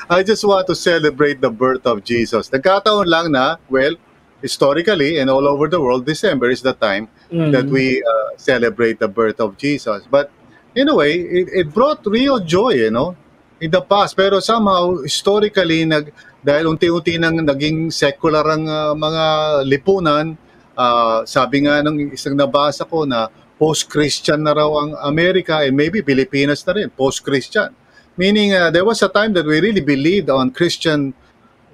I 0.09 0.23
just 0.23 0.45
want 0.45 0.67
to 0.69 0.75
celebrate 0.75 1.41
the 1.41 1.51
birth 1.51 1.87
of 1.87 2.05
Jesus. 2.05 2.51
Nagkataon 2.51 3.07
lang 3.07 3.33
na, 3.33 3.57
well, 3.69 3.97
historically 4.43 5.19
and 5.19 5.31
all 5.31 5.47
over 5.47 5.69
the 5.69 5.81
world, 5.81 6.05
December 6.05 6.51
is 6.51 6.61
the 6.61 6.75
time 6.75 7.09
mm-hmm. 7.31 7.55
that 7.55 7.67
we 7.67 8.03
uh, 8.03 8.37
celebrate 8.37 8.99
the 8.99 9.09
birth 9.09 9.38
of 9.41 9.57
Jesus. 9.57 10.03
But 10.11 10.31
in 10.75 10.88
a 10.88 10.95
way, 10.95 11.15
it, 11.15 11.49
it 11.53 11.67
brought 11.73 12.05
real 12.05 12.41
joy, 12.41 12.83
you 12.83 12.91
know, 12.91 13.17
in 13.61 13.71
the 13.71 13.81
past. 13.81 14.17
Pero 14.17 14.41
somehow, 14.41 14.99
historically, 15.01 15.87
nag, 15.87 16.11
dahil 16.43 16.75
unti-unti 16.75 17.23
nang 17.23 17.38
naging 17.38 17.95
secular 17.95 18.43
ang 18.43 18.67
uh, 18.67 18.93
mga 18.99 19.25
lipunan, 19.71 20.35
uh, 20.75 21.23
sabi 21.23 21.65
nga 21.65 21.81
ng 21.87 22.11
isang 22.11 22.35
nabasa 22.35 22.83
ko 22.83 23.07
na 23.07 23.31
post-Christian 23.62 24.42
na 24.42 24.59
raw 24.59 24.66
ang 24.83 24.98
Amerika 25.07 25.62
and 25.62 25.79
maybe 25.79 26.03
Pilipinas 26.03 26.66
na 26.66 26.75
rin, 26.75 26.90
post-Christian. 26.90 27.70
Meaning, 28.18 28.59
uh, 28.59 28.75
there 28.75 28.83
was 28.83 28.98
a 29.07 29.11
time 29.14 29.31
that 29.38 29.46
we 29.46 29.62
really 29.62 29.81
believed 29.81 30.27
on 30.35 30.51
Christian 30.51 31.14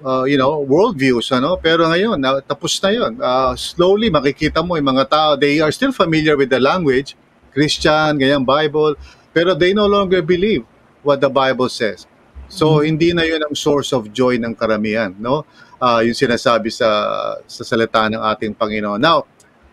uh, 0.05 0.23
you 0.23 0.37
know, 0.37 0.61
worldviews, 0.61 1.33
ano? 1.33 1.57
Pero 1.57 1.89
ngayon, 1.89 2.21
na, 2.21 2.39
tapos 2.45 2.77
na 2.79 2.89
yun. 2.93 3.17
Uh, 3.17 3.57
slowly, 3.57 4.13
makikita 4.13 4.61
mo 4.61 4.77
yung 4.77 4.85
mga 4.85 5.09
tao, 5.09 5.29
they 5.33 5.59
are 5.59 5.73
still 5.73 5.91
familiar 5.91 6.37
with 6.37 6.53
the 6.53 6.61
language, 6.61 7.17
Christian, 7.51 8.21
ganyan, 8.21 8.45
Bible, 8.45 8.95
pero 9.33 9.57
they 9.57 9.73
no 9.73 9.89
longer 9.89 10.21
believe 10.21 10.63
what 11.01 11.19
the 11.19 11.31
Bible 11.31 11.67
says. 11.67 12.05
So, 12.49 12.79
mm-hmm. 12.79 12.85
hindi 12.85 13.09
na 13.17 13.23
yun 13.25 13.41
ang 13.41 13.55
source 13.57 13.93
of 13.93 14.09
joy 14.13 14.37
ng 14.37 14.53
karamihan, 14.53 15.13
no? 15.17 15.45
Uh, 15.79 16.03
yung 16.03 16.17
sinasabi 16.17 16.69
sa, 16.69 16.87
sa 17.47 17.63
salita 17.63 18.03
ng 18.11 18.19
ating 18.19 18.51
Panginoon. 18.51 18.99
Now, 18.99 19.23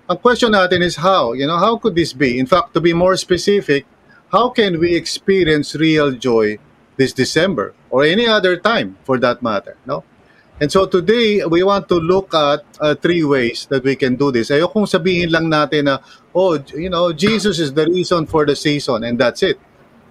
ang 0.07 0.19
question 0.23 0.55
natin 0.55 0.83
is 0.83 0.97
how, 1.03 1.35
you 1.35 1.47
know, 1.47 1.59
how 1.59 1.77
could 1.77 1.95
this 1.95 2.14
be? 2.14 2.38
In 2.38 2.47
fact, 2.47 2.75
to 2.75 2.81
be 2.81 2.95
more 2.95 3.16
specific, 3.19 3.87
how 4.31 4.51
can 4.51 4.79
we 4.79 4.95
experience 4.95 5.75
real 5.75 6.12
joy 6.14 6.59
this 6.97 7.12
December 7.12 7.75
or 7.90 8.05
any 8.05 8.27
other 8.27 8.57
time 8.57 8.97
for 9.03 9.19
that 9.19 9.42
matter, 9.42 9.77
no? 9.87 10.05
And 10.57 10.73
so 10.73 10.87
today, 10.87 11.45
we 11.45 11.62
want 11.62 11.88
to 11.90 12.01
look 12.01 12.33
at 12.33 12.64
uh, 12.81 12.95
three 12.95 13.23
ways 13.25 13.66
that 13.69 13.85
we 13.85 13.95
can 13.95 14.16
do 14.16 14.33
this. 14.33 14.49
Ayokong 14.49 14.88
sabihin 14.88 15.29
lang 15.29 15.53
natin 15.53 15.85
na, 15.85 16.01
oh, 16.33 16.57
you 16.73 16.88
know, 16.88 17.12
Jesus 17.12 17.59
is 17.61 17.77
the 17.77 17.85
reason 17.85 18.25
for 18.25 18.47
the 18.47 18.57
season 18.57 19.05
and 19.05 19.21
that's 19.21 19.42
it. 19.42 19.61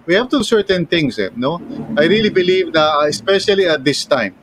We 0.06 0.14
have 0.14 0.30
to 0.30 0.44
certain 0.46 0.86
things, 0.86 1.18
eh, 1.18 1.34
no? 1.34 1.58
I 1.98 2.06
really 2.06 2.30
believe 2.30 2.70
na, 2.70 3.10
especially 3.10 3.66
at 3.66 3.82
this 3.82 4.06
time, 4.06 4.38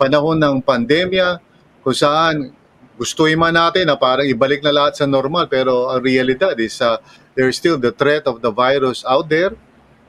panahon 0.00 0.40
ng 0.40 0.64
pandemya, 0.64 1.36
kung 1.84 1.92
saan 1.92 2.56
gustuin 3.02 3.34
man 3.34 3.58
natin 3.58 3.90
na 3.90 3.98
parang 3.98 4.22
ibalik 4.22 4.62
na 4.62 4.70
lahat 4.70 4.94
sa 4.94 5.10
normal 5.10 5.50
pero 5.50 5.90
ang 5.90 5.98
realidad 5.98 6.54
is 6.62 6.78
uh, 6.78 7.02
there's 7.34 7.58
still 7.58 7.74
the 7.74 7.90
threat 7.90 8.22
of 8.30 8.38
the 8.38 8.54
virus 8.54 9.02
out 9.02 9.26
there. 9.26 9.58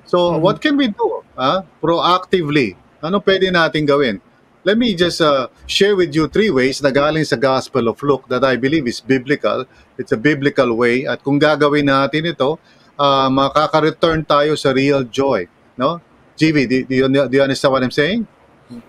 So 0.06 0.38
mm-hmm. 0.38 0.46
what 0.46 0.62
can 0.62 0.78
we 0.78 0.94
do 0.94 1.26
uh, 1.34 1.66
proactively? 1.82 2.78
Ano 3.02 3.18
pwede 3.18 3.50
natin 3.50 3.90
gawin? 3.90 4.22
Let 4.64 4.80
me 4.80 4.96
just 4.96 5.20
uh, 5.20 5.52
share 5.68 5.98
with 5.98 6.16
you 6.16 6.32
three 6.32 6.54
ways 6.54 6.80
na 6.80 6.94
galing 6.94 7.28
sa 7.28 7.36
Gospel 7.36 7.92
of 7.92 8.00
Luke 8.00 8.30
that 8.32 8.48
I 8.48 8.56
believe 8.56 8.88
is 8.88 9.04
biblical. 9.04 9.68
It's 10.00 10.16
a 10.16 10.20
biblical 10.20 10.72
way 10.78 11.04
at 11.04 11.20
kung 11.20 11.36
gagawin 11.36 11.92
natin 11.92 12.32
ito, 12.32 12.56
uh, 12.96 13.28
makaka-return 13.28 14.24
tayo 14.24 14.56
sa 14.56 14.72
real 14.72 15.04
joy. 15.04 15.52
No? 15.76 16.00
GB, 16.40 16.58
do, 16.70 16.76
do, 16.88 16.94
you, 16.96 17.08
do 17.12 17.34
you 17.36 17.44
understand 17.44 17.72
what 17.76 17.84
I'm 17.84 17.92
saying? 17.92 18.24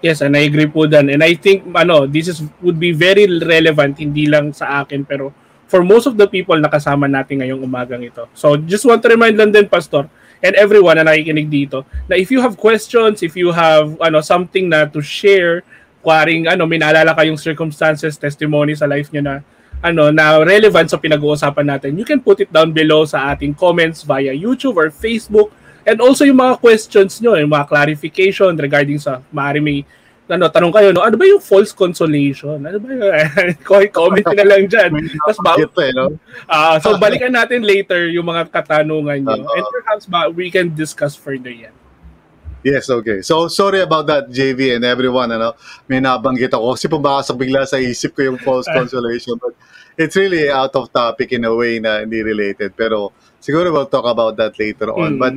Yes, 0.00 0.22
and 0.22 0.36
I 0.36 0.46
agree 0.46 0.70
po 0.70 0.86
dan. 0.86 1.10
And 1.10 1.20
I 1.20 1.34
think 1.34 1.66
ano, 1.74 2.06
this 2.06 2.30
is 2.30 2.44
would 2.62 2.78
be 2.78 2.94
very 2.94 3.26
relevant 3.26 3.98
hindi 3.98 4.30
lang 4.30 4.54
sa 4.54 4.84
akin 4.84 5.04
pero 5.04 5.34
for 5.66 5.82
most 5.82 6.06
of 6.06 6.14
the 6.14 6.28
people 6.28 6.56
na 6.60 6.70
kasama 6.70 7.08
natin 7.08 7.42
ngayong 7.42 7.64
umagang 7.64 8.04
ito. 8.04 8.28
So 8.36 8.56
just 8.56 8.86
want 8.86 9.02
to 9.02 9.10
remind 9.10 9.40
lang 9.40 9.50
din 9.50 9.66
pastor 9.66 10.06
and 10.44 10.54
everyone 10.54 11.00
na 11.00 11.08
nakikinig 11.08 11.48
dito 11.48 11.88
na 12.06 12.14
if 12.14 12.30
you 12.30 12.38
have 12.38 12.54
questions, 12.54 13.24
if 13.24 13.34
you 13.34 13.50
have 13.50 13.96
ano 13.98 14.20
something 14.20 14.68
na 14.70 14.86
to 14.86 15.00
share, 15.00 15.64
kwaring 16.04 16.46
ano 16.46 16.68
may 16.68 16.78
naalala 16.78 17.16
kayong 17.16 17.40
circumstances, 17.40 18.20
testimony 18.20 18.76
sa 18.76 18.84
life 18.84 19.08
niyo 19.10 19.24
na 19.24 19.34
ano 19.84 20.08
na 20.08 20.40
relevant 20.40 20.88
sa 20.88 21.00
pinag-uusapan 21.00 21.76
natin, 21.76 21.96
you 21.96 22.06
can 22.06 22.20
put 22.20 22.40
it 22.40 22.48
down 22.52 22.72
below 22.72 23.04
sa 23.04 23.32
ating 23.32 23.52
comments 23.56 24.04
via 24.04 24.32
YouTube 24.32 24.76
or 24.80 24.88
Facebook 24.88 25.52
And 25.84 26.00
also 26.00 26.24
yung 26.24 26.40
mga 26.40 26.60
questions 26.60 27.20
nyo, 27.20 27.36
yung 27.36 27.52
mga 27.52 27.68
clarification 27.68 28.56
regarding 28.56 28.96
sa 28.98 29.20
maaari 29.32 29.60
may 29.60 29.84
ano, 30.24 30.48
tanong 30.48 30.72
kayo, 30.72 30.88
no, 30.96 31.04
ano 31.04 31.20
ba 31.20 31.28
yung 31.28 31.42
false 31.42 31.76
consolation? 31.76 32.56
Ano 32.56 32.80
ba 32.80 32.88
yun? 32.88 33.52
comment 33.92 34.24
na 34.24 34.44
lang 34.48 34.64
dyan. 34.64 34.90
Tapos 35.20 35.38
ba, 35.44 35.52
uh, 36.48 36.76
so 36.80 36.96
balikan 36.96 37.28
natin 37.28 37.60
later 37.60 38.08
yung 38.08 38.24
mga 38.24 38.48
katanungan 38.48 39.20
nyo. 39.20 39.44
And 39.44 39.66
perhaps 39.68 40.08
ba, 40.08 40.32
we 40.32 40.48
can 40.48 40.72
discuss 40.72 41.12
further 41.12 41.52
yan. 41.52 41.76
Yes, 42.64 42.88
okay. 42.88 43.20
So, 43.20 43.52
sorry 43.52 43.84
about 43.84 44.08
that, 44.08 44.32
JV 44.32 44.72
and 44.72 44.88
everyone. 44.88 45.28
Ano, 45.28 45.52
may 45.84 46.00
nabanggit 46.00 46.56
ako 46.56 46.72
kasi 46.72 46.88
pumasok 46.88 47.36
bigla 47.36 47.68
sa 47.68 47.76
isip 47.76 48.16
ko 48.16 48.32
yung 48.32 48.40
false 48.40 48.64
consolation. 48.78 49.36
But 49.36 49.52
it's 50.00 50.16
really 50.16 50.48
out 50.48 50.72
of 50.72 50.88
topic 50.88 51.36
in 51.36 51.44
a 51.44 51.52
way 51.52 51.76
na 51.76 52.00
hindi 52.00 52.24
related. 52.24 52.72
Pero 52.72 53.12
siguro 53.36 53.68
we'll 53.68 53.92
talk 53.92 54.08
about 54.08 54.40
that 54.40 54.56
later 54.56 54.88
on. 54.96 55.20
Mm. 55.20 55.20
But 55.20 55.34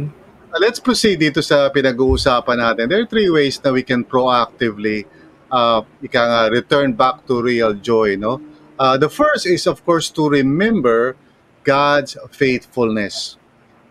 let's 0.55 0.79
proceed 0.79 1.19
dito 1.19 1.43
sa 1.43 1.67
pinag-uusapan 1.67 2.57
natin. 2.57 2.87
There 2.87 3.03
are 3.03 3.09
three 3.09 3.27
ways 3.27 3.59
na 3.59 3.75
we 3.75 3.83
can 3.83 4.07
proactively 4.07 5.03
uh, 5.51 5.83
ika 5.99 6.21
nga, 6.23 6.41
return 6.51 6.95
back 6.95 7.27
to 7.27 7.43
real 7.43 7.75
joy. 7.75 8.15
No? 8.15 8.39
Uh, 8.79 8.95
the 8.95 9.09
first 9.09 9.45
is, 9.45 9.67
of 9.67 9.83
course, 9.83 10.07
to 10.15 10.29
remember 10.29 11.15
God's 11.63 12.15
faithfulness. 12.31 13.35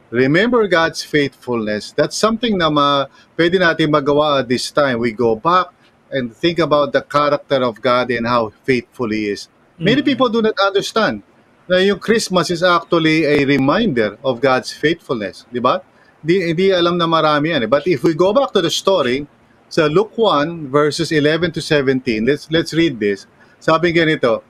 Remember 0.08 0.64
God's 0.70 1.02
faithfulness. 1.02 1.92
That's 1.92 2.16
something 2.16 2.56
na 2.56 2.70
ma, 2.70 3.06
pwede 3.36 3.58
natin 3.58 3.90
magawa 3.90 4.40
at 4.40 4.48
this 4.48 4.70
time. 4.70 5.02
We 5.02 5.12
go 5.12 5.34
back 5.36 5.74
and 6.08 6.30
think 6.30 6.62
about 6.62 6.94
the 6.94 7.02
character 7.02 7.60
of 7.66 7.82
God 7.82 8.08
and 8.14 8.24
how 8.24 8.54
faithful 8.62 9.10
He 9.10 9.28
is. 9.28 9.50
Many 9.76 10.00
Mm. 10.00 10.08
people 10.08 10.28
do 10.30 10.40
not 10.40 10.56
understand 10.62 11.20
na 11.66 11.82
yung 11.82 11.98
Christmas 11.98 12.48
is 12.48 12.62
actually 12.62 13.26
a 13.26 13.42
reminder 13.44 14.14
of 14.22 14.38
God's 14.40 14.70
faithfulness. 14.70 15.44
Di 15.50 15.58
ba? 15.58 15.82
Di, 16.26 16.50
hindi 16.50 16.74
alam 16.74 16.98
na 16.98 17.06
marami 17.06 17.54
yan. 17.54 17.62
eh. 17.62 17.70
But 17.70 17.86
if 17.86 18.02
we 18.02 18.18
go 18.18 18.34
back 18.34 18.50
to 18.58 18.60
the 18.60 18.70
story, 18.70 19.30
sa 19.70 19.86
Luke 19.86 20.18
1 20.18 20.66
verses 20.74 21.14
11 21.14 21.54
to 21.54 21.62
17, 21.62 22.26
let's, 22.26 22.50
let's 22.50 22.74
read 22.74 22.98
this. 22.98 23.30
Sabi 23.62 23.94
ganito, 23.94 24.42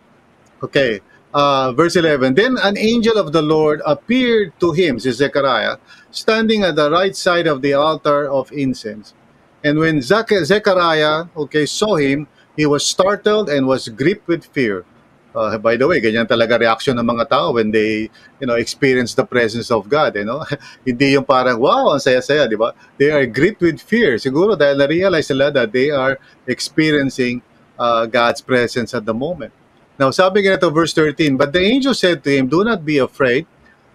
Okay. 0.65 1.01
Uh, 1.37 1.73
verse 1.77 1.97
11 1.97 2.33
Then 2.33 2.57
an 2.65 2.79
angel 2.79 3.19
of 3.21 3.33
the 3.33 3.43
Lord 3.43 3.85
appeared 3.85 4.57
to 4.61 4.73
him, 4.73 4.97
si 4.99 5.12
Zechariah, 5.12 5.77
standing 6.11 6.65
at 6.65 6.77
the 6.81 6.89
right 6.89 7.12
side 7.15 7.47
of 7.47 7.61
the 7.61 7.75
altar 7.77 8.25
of 8.25 8.49
incense. 8.53 9.12
And 9.61 9.79
when 9.79 10.01
Zechariah 10.01 11.29
okay, 11.37 11.67
saw 11.67 11.97
him, 11.97 12.27
he 12.57 12.65
was 12.65 12.87
startled 12.87 13.51
and 13.51 13.67
was 13.69 13.89
gripped 13.93 14.29
with 14.29 14.49
fear. 14.49 14.89
Uh, 15.37 15.61
by 15.61 15.77
the 15.77 15.85
way, 15.85 16.01
ganyan 16.01 16.25
talaga 16.25 16.57
reaction 16.57 16.96
ng 16.96 17.05
mga 17.05 17.29
tao 17.29 17.53
when 17.53 17.68
they, 17.68 18.09
you 18.40 18.49
know, 18.49 18.57
experience 18.57 19.12
the 19.12 19.25
presence 19.29 19.68
of 19.68 19.85
God, 19.85 20.16
you 20.16 20.25
know. 20.25 20.40
Hindi 20.88 21.12
yung 21.12 21.29
parang, 21.29 21.61
wow, 21.61 21.92
ang 21.92 22.01
saya-saya, 22.01 22.49
di 22.49 22.57
ba? 22.57 22.72
They 22.96 23.12
are 23.12 23.29
gripped 23.29 23.61
with 23.61 23.77
fear. 23.85 24.16
Siguro 24.16 24.57
dahil 24.57 24.81
na-realize 24.81 25.29
nila 25.29 25.53
that 25.53 25.77
they 25.77 25.92
are 25.92 26.16
experiencing 26.49 27.44
uh, 27.77 28.09
God's 28.09 28.40
presence 28.40 28.96
at 28.96 29.05
the 29.05 29.12
moment. 29.12 29.53
Now, 30.01 30.09
sabi 30.09 30.49
nga 30.49 30.57
ito, 30.57 30.72
verse 30.72 30.96
13, 30.96 31.37
But 31.37 31.53
the 31.53 31.61
angel 31.61 31.92
said 31.92 32.25
to 32.25 32.33
him, 32.33 32.49
Do 32.49 32.64
not 32.64 32.88
be 32.88 32.96
afraid, 32.96 33.44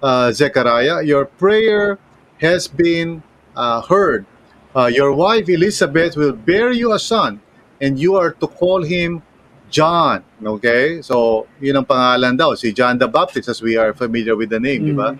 uh, 0.01 0.29
Zechariah. 0.29 1.01
Your 1.01 1.25
prayer 1.25 1.97
has 2.37 2.69
been 2.69 3.25
uh, 3.57 3.81
heard. 3.81 4.29
Uh, 4.77 4.89
your 4.93 5.13
wife 5.13 5.49
Elizabeth 5.49 6.15
will 6.15 6.33
bear 6.33 6.71
you 6.71 6.93
a 6.93 7.01
son, 7.01 7.41
and 7.81 7.99
you 7.99 8.15
are 8.15 8.31
to 8.37 8.47
call 8.47 8.85
him 8.85 9.21
John. 9.71 10.21
Okay? 10.43 11.01
So, 11.01 11.47
yun 11.63 11.79
ang 11.79 11.87
pangalan 11.87 12.35
daw, 12.37 12.53
si 12.59 12.75
John 12.75 12.99
the 12.99 13.07
Baptist, 13.07 13.47
as 13.47 13.63
we 13.63 13.79
are 13.79 13.95
familiar 13.95 14.35
with 14.35 14.51
the 14.51 14.59
name, 14.59 14.85
di 14.85 14.93
ba? 14.93 15.15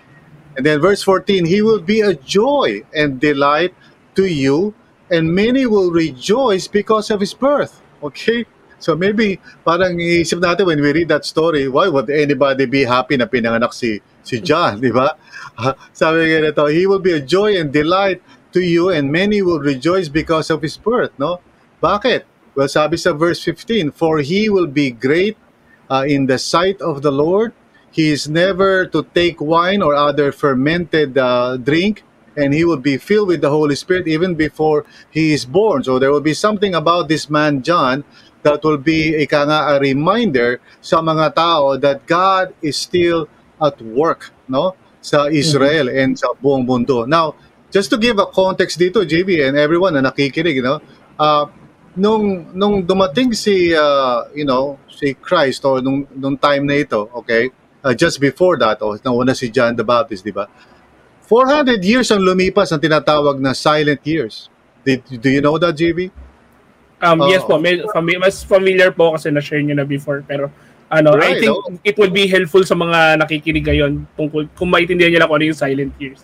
And 0.54 0.62
then 0.62 0.84
verse 0.84 1.02
14, 1.02 1.48
He 1.48 1.64
will 1.64 1.80
be 1.80 2.04
a 2.04 2.12
joy 2.12 2.84
and 2.92 3.16
delight 3.16 3.72
to 4.14 4.28
you, 4.28 4.76
and 5.08 5.32
many 5.32 5.64
will 5.64 5.90
rejoice 5.90 6.68
because 6.68 7.08
of 7.08 7.24
His 7.24 7.32
birth. 7.32 7.80
Okay? 8.04 8.44
So 8.82 8.98
maybe 8.98 9.38
parang 9.62 9.94
iisip 9.94 10.42
natin 10.42 10.66
when 10.66 10.82
we 10.82 10.90
read 10.90 11.06
that 11.14 11.22
story, 11.22 11.70
why 11.70 11.86
would 11.86 12.10
anybody 12.10 12.66
be 12.66 12.82
happy 12.82 13.14
na 13.14 13.30
pinanganak 13.30 13.70
si 13.70 14.02
si 14.26 14.42
John, 14.42 14.78
di 14.84 14.90
ba? 14.90 15.14
Sabi 15.94 16.34
nga 16.34 16.50
nito, 16.50 16.66
he 16.66 16.90
will 16.90 16.98
be 16.98 17.14
a 17.14 17.22
joy 17.22 17.54
and 17.54 17.70
delight 17.70 18.18
to 18.50 18.58
you 18.58 18.90
and 18.90 19.06
many 19.06 19.40
will 19.40 19.62
rejoice 19.62 20.10
because 20.10 20.50
of 20.50 20.60
his 20.60 20.74
birth, 20.74 21.14
no? 21.14 21.38
Bakit? 21.78 22.26
Well, 22.54 22.68
sabi 22.68 23.00
sa 23.00 23.16
verse 23.16 23.40
15, 23.40 23.96
for 23.96 24.20
he 24.20 24.52
will 24.52 24.68
be 24.68 24.92
great 24.92 25.40
uh, 25.88 26.04
in 26.04 26.26
the 26.28 26.36
sight 26.36 26.80
of 26.84 27.00
the 27.00 27.12
Lord. 27.12 27.52
He 27.92 28.12
is 28.12 28.28
never 28.28 28.84
to 28.88 29.04
take 29.12 29.40
wine 29.40 29.80
or 29.80 29.94
other 29.94 30.32
fermented 30.32 31.16
uh, 31.16 31.56
drink, 31.56 32.04
and 32.36 32.52
he 32.52 32.64
will 32.64 32.80
be 32.80 32.96
filled 32.96 33.28
with 33.28 33.40
the 33.40 33.52
Holy 33.52 33.76
Spirit 33.76 34.08
even 34.08 34.34
before 34.34 34.84
he 35.12 35.32
is 35.32 35.44
born. 35.44 35.84
So 35.84 35.98
there 35.98 36.12
will 36.12 36.24
be 36.24 36.32
something 36.32 36.74
about 36.74 37.08
this 37.08 37.28
man 37.28 37.62
John 37.62 38.04
that 38.42 38.64
will 38.64 38.80
be 38.80 39.16
ika 39.16 39.44
nga, 39.48 39.76
a 39.76 39.80
reminder 39.80 40.60
sa 40.80 41.00
mga 41.00 41.36
tao 41.36 41.76
that 41.76 42.04
God 42.06 42.52
is 42.60 42.76
still 42.76 43.28
at 43.60 43.80
work 43.80 44.32
no 44.48 44.74
sa 45.00 45.26
Israel 45.30 45.88
and 45.88 46.18
sa 46.18 46.34
buong 46.36 46.66
mundo. 46.66 47.06
Now, 47.06 47.34
just 47.70 47.90
to 47.90 47.98
give 47.98 48.18
a 48.18 48.26
context 48.26 48.78
dito, 48.78 49.04
JB 49.04 49.48
and 49.48 49.54
everyone 49.56 49.94
na 49.94 50.02
nakikinig, 50.02 50.62
no, 50.62 50.80
uh, 51.18 51.46
nung 51.96 52.48
nung 52.52 52.80
dumating 52.80 53.36
si 53.36 53.72
uh, 53.72 54.24
you 54.32 54.44
know 54.44 54.78
si 54.88 55.12
Christ 55.16 55.64
or 55.64 55.80
nung 55.84 56.08
nung 56.14 56.36
time 56.36 56.64
na 56.64 56.80
ito, 56.80 57.08
okay? 57.12 57.50
Uh, 57.82 57.90
just 57.92 58.22
before 58.22 58.54
that, 58.56 58.78
oh, 58.78 58.94
nauna 59.02 59.34
si 59.34 59.50
John 59.50 59.74
the 59.74 59.82
Baptist, 59.82 60.22
di 60.22 60.30
ba? 60.30 60.46
400 61.26 61.82
years 61.82 62.14
ang 62.14 62.22
lumipas 62.22 62.70
ang 62.70 62.78
tinatawag 62.78 63.42
na 63.42 63.50
silent 63.56 63.98
years. 64.06 64.46
Did, 64.86 65.02
do 65.18 65.26
you 65.26 65.42
know 65.42 65.58
that, 65.58 65.74
JB? 65.74 66.10
Um, 67.02 67.26
yes 67.26 67.42
Oo. 67.42 67.50
po, 67.50 67.54
may, 67.58 67.82
fami- 67.90 68.22
mas 68.22 68.46
familiar 68.46 68.94
po 68.94 69.18
kasi 69.18 69.34
na-share 69.34 69.58
nyo 69.66 69.74
na 69.74 69.82
before. 69.82 70.22
Pero 70.22 70.46
ano, 70.86 71.18
I 71.18 71.34
Right, 71.34 71.40
think 71.42 71.50
oo. 71.58 71.74
it 71.82 71.98
would 71.98 72.14
be 72.14 72.30
helpful 72.30 72.62
sa 72.62 72.78
mga 72.78 73.18
nakikinig 73.18 73.66
ngayon 73.66 74.06
tungkol 74.14 74.46
kung 74.54 74.70
maintindihan 74.70 75.10
nila 75.10 75.26
kung 75.26 75.42
ano 75.42 75.50
yung 75.50 75.58
silent 75.58 75.90
years. 75.98 76.22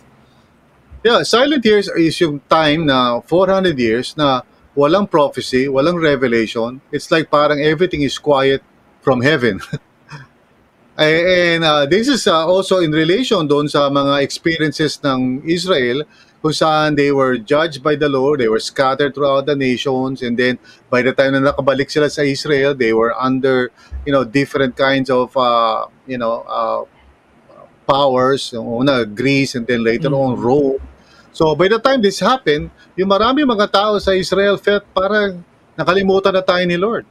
Yeah, 1.03 1.27
silent 1.27 1.67
years 1.67 1.91
is 1.99 2.15
yung 2.23 2.39
time 2.47 2.87
na 2.87 3.19
400 3.27 3.75
years 3.75 4.15
na 4.15 4.47
walang 4.79 5.11
prophecy, 5.11 5.67
walang 5.67 5.99
revelation. 5.99 6.79
It's 6.95 7.11
like 7.11 7.27
parang 7.27 7.59
everything 7.59 8.07
is 8.07 8.15
quiet 8.15 8.63
from 9.03 9.21
heaven. 9.27 9.59
and 10.97 11.65
uh, 11.67 11.87
this 11.91 12.07
is 12.07 12.31
uh, 12.31 12.47
also 12.47 12.79
in 12.79 12.95
relation 12.95 13.43
doon 13.51 13.67
sa 13.67 13.91
mga 13.91 14.23
experiences 14.23 15.03
ng 15.03 15.43
Israel 15.43 16.07
kung 16.39 16.55
saan 16.55 16.95
they 16.95 17.11
were 17.11 17.35
judged 17.37 17.83
by 17.83 17.99
the 17.99 18.09
Lord, 18.09 18.39
they 18.39 18.47
were 18.47 18.63
scattered 18.63 19.15
throughout 19.15 19.47
the 19.47 19.59
nations, 19.59 20.23
and 20.23 20.39
then 20.39 20.59
by 20.87 21.03
the 21.03 21.11
time 21.11 21.35
na 21.35 21.51
nakabalik 21.51 21.91
sila 21.91 22.07
sa 22.07 22.23
Israel, 22.23 22.79
they 22.79 22.95
were 22.95 23.11
under, 23.19 23.75
you 24.07 24.15
know, 24.15 24.23
different 24.23 24.79
kinds 24.79 25.11
of, 25.11 25.35
uh, 25.35 25.91
you 26.07 26.15
know, 26.15 26.47
uh, 26.47 26.87
powers. 27.91 28.55
Una, 28.55 29.03
Greece, 29.03 29.57
and 29.59 29.67
then 29.67 29.83
later 29.83 30.15
on, 30.15 30.39
Rome. 30.39 30.79
So 31.39 31.55
by 31.55 31.71
the 31.71 31.79
time 31.79 32.03
this 32.03 32.19
happened, 32.19 32.75
yung 32.99 33.15
marami 33.15 33.47
mga 33.47 33.71
tao 33.71 33.95
sa 34.03 34.11
Israel 34.11 34.59
felt 34.59 34.83
parang 34.91 35.39
nakalimutan 35.79 36.35
na 36.35 36.43
tayo 36.43 36.67
ni 36.67 36.75
Lord. 36.75 37.07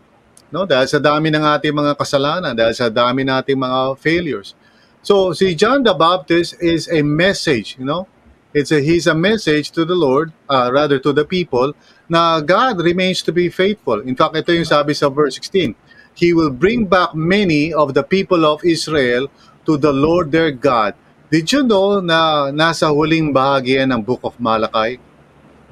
No? 0.52 0.68
Dahil 0.68 0.84
sa 0.92 1.00
dami 1.00 1.32
ng 1.32 1.40
ating 1.40 1.72
mga 1.72 1.96
kasalanan, 1.96 2.52
dahil 2.52 2.76
sa 2.76 2.92
dami 2.92 3.24
nating 3.24 3.56
mga 3.56 3.96
failures. 3.96 4.52
So 5.00 5.32
si 5.32 5.56
John 5.56 5.88
the 5.88 5.96
Baptist 5.96 6.60
is 6.60 6.92
a 6.92 7.00
message, 7.00 7.80
you 7.80 7.88
know? 7.88 8.04
It's 8.52 8.68
a, 8.76 8.84
he's 8.84 9.08
a 9.08 9.16
message 9.16 9.72
to 9.80 9.88
the 9.88 9.96
Lord, 9.96 10.36
uh, 10.52 10.76
rather 10.76 11.00
to 11.00 11.16
the 11.16 11.24
people, 11.24 11.72
na 12.12 12.44
God 12.44 12.84
remains 12.84 13.24
to 13.24 13.32
be 13.32 13.48
faithful. 13.48 14.04
In 14.04 14.16
fact, 14.16 14.36
ito 14.36 14.52
yung 14.52 14.68
sabi 14.68 14.92
sa 14.92 15.08
verse 15.08 15.40
16. 15.40 15.72
He 16.20 16.36
will 16.36 16.52
bring 16.52 16.84
back 16.84 17.16
many 17.16 17.72
of 17.72 17.96
the 17.96 18.04
people 18.04 18.44
of 18.44 18.60
Israel 18.68 19.32
to 19.64 19.80
the 19.80 19.96
Lord 19.96 20.36
their 20.36 20.52
God. 20.52 21.00
Did 21.28 21.52
you 21.52 21.68
know 21.68 22.00
na 22.00 22.48
nasa 22.56 22.88
huling 22.88 23.36
bahagi 23.36 23.76
yan 23.76 23.92
ng 23.92 24.00
Book 24.00 24.24
of 24.24 24.40
Malachi? 24.40 24.96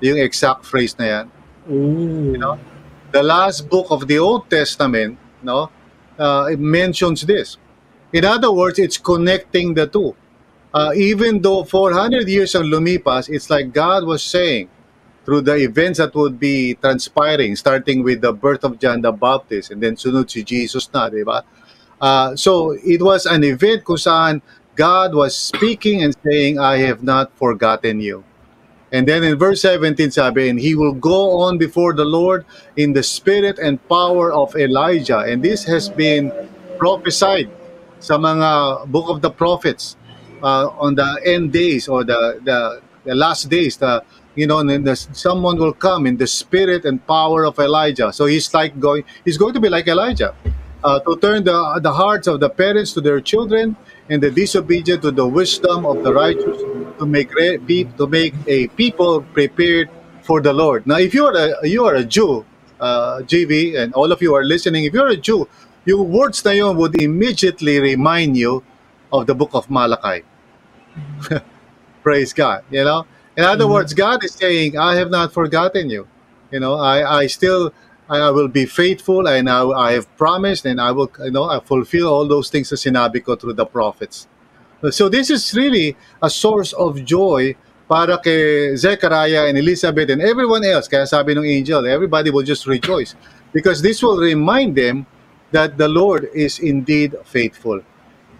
Yung 0.03 0.19
exact 0.19 0.67
phrase 0.67 0.91
na 0.99 1.05
yan. 1.07 1.25
Ooh. 1.71 2.35
You 2.35 2.39
know? 2.39 2.59
The 3.15 3.23
last 3.23 3.71
book 3.71 3.87
of 3.87 4.03
the 4.03 4.19
Old 4.19 4.51
Testament, 4.51 5.15
no, 5.39 5.71
uh, 6.19 6.51
it 6.51 6.59
mentions 6.59 7.23
this. 7.23 7.55
In 8.11 8.27
other 8.27 8.51
words, 8.51 8.83
it's 8.83 8.99
connecting 8.99 9.71
the 9.71 9.87
two. 9.87 10.11
Uh, 10.75 10.91
even 10.91 11.39
though 11.39 11.63
400 11.63 12.27
years 12.27 12.51
ang 12.51 12.67
lumipas, 12.67 13.31
it's 13.31 13.47
like 13.47 13.71
God 13.71 14.03
was 14.03 14.19
saying 14.19 14.67
through 15.23 15.47
the 15.47 15.55
events 15.55 16.03
that 16.03 16.11
would 16.19 16.35
be 16.35 16.75
transpiring, 16.83 17.55
starting 17.55 18.03
with 18.03 18.19
the 18.19 18.35
birth 18.35 18.67
of 18.67 18.75
John 18.75 18.99
the 18.99 19.15
Baptist, 19.15 19.71
and 19.71 19.79
then 19.79 19.95
sunod 19.95 20.27
si 20.27 20.43
Jesus 20.43 20.91
na, 20.91 21.07
di 21.07 21.23
ba? 21.23 21.47
Uh, 21.95 22.35
so 22.35 22.75
it 22.83 22.99
was 22.99 23.23
an 23.23 23.47
event 23.47 23.87
kung 23.87 23.95
saan 23.95 24.43
God 24.75 25.15
was 25.15 25.35
speaking 25.35 26.03
and 26.03 26.15
saying, 26.23 26.59
I 26.59 26.77
have 26.77 27.01
not 27.03 27.31
forgotten 27.37 27.99
you. 27.99 28.23
And 28.91 29.07
then 29.07 29.23
in 29.23 29.37
verse 29.37 29.61
17 29.61 30.11
sabi, 30.11 30.49
and 30.49 30.59
he 30.59 30.75
will 30.75 30.93
go 30.93 31.39
on 31.39 31.57
before 31.57 31.93
the 31.93 32.05
Lord 32.05 32.45
in 32.77 32.93
the 32.93 33.03
spirit 33.03 33.57
and 33.59 33.81
power 33.89 34.31
of 34.31 34.55
Elijah. 34.55 35.19
And 35.19 35.43
this 35.43 35.63
has 35.65 35.89
been 35.89 36.31
prophesied 36.77 37.49
sa 37.99 38.17
mga 38.17 38.87
book 38.87 39.09
of 39.09 39.21
the 39.21 39.31
prophets 39.31 39.97
uh, 40.43 40.69
on 40.79 40.95
the 40.95 41.07
end 41.25 41.51
days 41.51 41.87
or 41.87 42.03
the, 42.03 42.39
the, 42.43 42.81
the 43.03 43.15
last 43.15 43.49
days. 43.49 43.77
The, 43.77 44.03
you 44.35 44.47
know, 44.47 44.63
the, 44.63 44.95
someone 44.95 45.57
will 45.57 45.73
come 45.73 46.05
in 46.05 46.17
the 46.17 46.27
spirit 46.27 46.85
and 46.85 47.05
power 47.07 47.45
of 47.45 47.57
Elijah. 47.59 48.13
So 48.13 48.25
he's 48.27 48.53
like 48.53 48.79
going, 48.79 49.03
he's 49.23 49.37
going 49.37 49.53
to 49.53 49.59
be 49.59 49.69
like 49.69 49.87
Elijah. 49.87 50.35
Uh, 50.83 50.99
to 50.99 51.17
turn 51.17 51.43
the, 51.43 51.79
the 51.81 51.91
hearts 51.91 52.27
of 52.27 52.39
the 52.39 52.49
parents 52.49 52.93
to 52.93 53.01
their 53.01 53.19
children 53.19 53.75
and 54.09 54.21
the 54.23 54.31
disobedient 54.31 55.01
to 55.03 55.11
the 55.11 55.27
wisdom 55.27 55.85
of 55.85 56.03
the 56.03 56.13
righteous 56.13 56.65
to 56.99 57.05
make 57.05 57.33
re- 57.35 57.59
to 57.97 58.07
make 58.07 58.35
a 58.47 58.67
people 58.69 59.23
prepared 59.33 59.89
for 60.21 60.41
the 60.41 60.53
Lord. 60.53 60.87
Now, 60.87 60.97
if 60.97 61.13
you 61.13 61.25
are 61.25 61.35
a, 61.35 61.67
you 61.67 61.85
are 61.85 61.95
a 61.95 62.03
Jew, 62.05 62.45
uh, 62.79 63.21
JV, 63.25 63.77
and 63.77 63.93
all 63.93 64.11
of 64.11 64.21
you 64.21 64.35
are 64.35 64.43
listening, 64.43 64.85
if 64.85 64.93
you're 64.93 65.09
a 65.09 65.17
Jew, 65.17 65.47
yung 65.85 66.11
words 66.11 66.43
na 66.45 66.51
yun 66.51 66.77
would 66.77 66.99
immediately 67.01 67.79
remind 67.79 68.37
you 68.37 68.63
of 69.11 69.27
the 69.27 69.35
book 69.35 69.51
of 69.53 69.69
Malachi. 69.69 70.23
Praise 72.03 72.33
God. 72.33 72.63
You 72.71 72.85
know, 72.85 73.05
in 73.37 73.43
other 73.45 73.67
words, 73.67 73.93
God 73.93 74.23
is 74.23 74.33
saying, 74.33 74.77
"I 74.77 74.95
have 74.95 75.09
not 75.11 75.33
forgotten 75.33 75.89
you." 75.89 76.07
You 76.51 76.59
know, 76.59 76.75
I 76.75 77.23
I 77.23 77.27
still 77.27 77.73
I 78.07 78.29
will 78.29 78.47
be 78.47 78.65
faithful, 78.65 79.27
and 79.27 79.49
I, 79.49 79.65
I 79.65 79.91
have 79.93 80.05
promised, 80.17 80.65
and 80.65 80.79
I 80.79 80.91
will 80.91 81.09
you 81.23 81.31
know 81.31 81.49
I 81.49 81.59
fulfill 81.59 82.07
all 82.07 82.27
those 82.27 82.49
things 82.49 82.69
na 82.69 82.77
sinabi 82.77 83.25
ko 83.25 83.35
through 83.35 83.57
the 83.57 83.65
prophets. 83.65 84.27
So 84.91 85.09
this 85.09 85.29
is 85.33 85.41
really 85.55 85.97
a 86.21 86.29
source 86.29 86.73
of 86.73 87.01
joy 87.01 87.55
para 87.89 88.17
kay 88.21 88.75
Zechariah 88.77 89.49
and 89.49 89.57
Elizabeth 89.57 90.09
and 90.09 90.21
everyone 90.21 90.61
else. 90.65 90.85
Kaya 90.85 91.09
sabi 91.09 91.33
ng 91.33 91.45
angel, 91.45 91.85
everybody 91.89 92.29
will 92.29 92.45
just 92.45 92.65
rejoice 92.69 93.17
because 93.53 93.81
this 93.81 94.01
will 94.05 94.17
remind 94.17 94.77
them 94.77 95.05
that 95.49 95.77
the 95.77 95.87
Lord 95.87 96.29
is 96.33 96.59
indeed 96.59 97.15
faithful. 97.25 97.81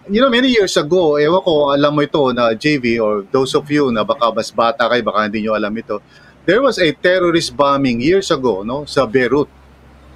You 0.06 0.22
know, 0.22 0.30
many 0.30 0.54
years 0.54 0.78
ago, 0.78 1.18
ewan 1.18 1.42
ko, 1.42 1.74
alam 1.74 1.98
mo 1.98 2.06
ito 2.06 2.30
na 2.30 2.54
JV 2.54 3.02
or 3.02 3.26
those 3.34 3.58
of 3.58 3.66
you 3.66 3.90
na 3.90 4.06
baka 4.06 4.30
mas 4.30 4.54
bata 4.54 4.86
kayo, 4.86 5.02
baka 5.02 5.26
hindi 5.26 5.42
nyo 5.42 5.58
alam 5.58 5.74
ito. 5.74 5.98
There 6.46 6.62
was 6.62 6.78
a 6.78 6.94
terrorist 6.94 7.58
bombing 7.58 7.98
years 7.98 8.30
ago 8.30 8.62
no, 8.62 8.86
sa 8.86 9.02
Beirut. 9.02 9.50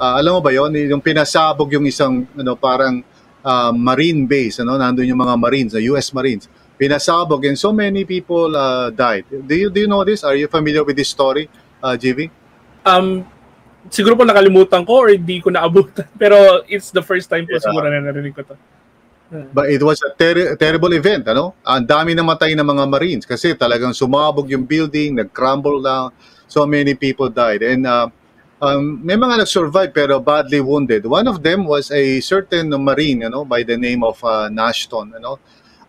Uh, 0.01 0.17
alam 0.17 0.33
mo 0.33 0.41
ba 0.41 0.49
yon 0.49 0.73
Yung 0.73 1.05
pinasabog 1.05 1.69
yung 1.77 1.85
isang 1.85 2.25
ano, 2.33 2.57
parang 2.57 3.05
uh, 3.45 3.69
marine 3.69 4.25
base, 4.25 4.65
ano, 4.65 4.81
nandun 4.81 5.05
yung 5.05 5.21
mga 5.21 5.37
Marines, 5.37 5.77
the 5.77 5.85
US 5.93 6.09
Marines. 6.17 6.49
Pinasabog 6.81 7.45
and 7.45 7.61
so 7.61 7.69
many 7.77 8.09
people 8.09 8.57
uh, 8.57 8.89
died. 8.89 9.29
Do 9.29 9.53
you, 9.53 9.69
do 9.69 9.85
you 9.85 9.89
know 9.93 10.01
this? 10.01 10.25
Are 10.25 10.33
you 10.33 10.49
familiar 10.49 10.81
with 10.81 10.97
this 10.97 11.13
story, 11.13 11.53
uh, 11.85 11.93
JV? 12.01 12.33
Um, 12.89 13.29
siguro 13.93 14.17
po 14.17 14.25
nakalimutan 14.25 14.89
ko 14.89 15.05
or 15.05 15.13
hindi 15.13 15.45
ko 15.45 15.53
naabutan. 15.53 16.09
Pero 16.23 16.65
it's 16.65 16.89
the 16.89 17.05
first 17.05 17.29
time 17.29 17.45
po 17.45 17.61
yeah. 17.61 17.65
siguro 17.69 17.93
na 17.93 18.01
narinig 18.01 18.33
ko 18.33 18.49
to. 18.49 18.57
But 19.31 19.71
it 19.71 19.79
was 19.79 20.03
a 20.03 20.11
ter- 20.19 20.59
terrible 20.59 20.91
event, 20.91 21.29
ano? 21.31 21.55
Ang 21.63 21.87
dami 21.87 22.19
namatay 22.19 22.57
ng 22.59 22.67
mga 22.67 22.85
Marines 22.91 23.25
kasi 23.29 23.55
talagang 23.55 23.95
sumabog 23.95 24.51
yung 24.51 24.67
building, 24.67 25.23
nag-crumble 25.23 25.79
lang. 25.79 26.11
So 26.51 26.67
many 26.67 26.99
people 26.99 27.31
died. 27.31 27.63
And 27.63 27.87
uh, 27.87 28.11
um, 28.61 29.01
may 29.01 29.17
mga 29.17 29.43
nag-survive 29.43 29.91
pero 29.91 30.21
badly 30.21 30.61
wounded. 30.61 31.09
One 31.09 31.27
of 31.27 31.43
them 31.43 31.65
was 31.65 31.91
a 31.91 32.21
certain 32.21 32.71
Marine, 32.77 33.25
you 33.27 33.31
know, 33.33 33.45
by 33.45 33.65
the 33.65 33.77
name 33.77 34.05
of 34.05 34.21
uh, 34.23 34.49
Nashton, 34.53 35.17
you 35.17 35.21
know. 35.21 35.41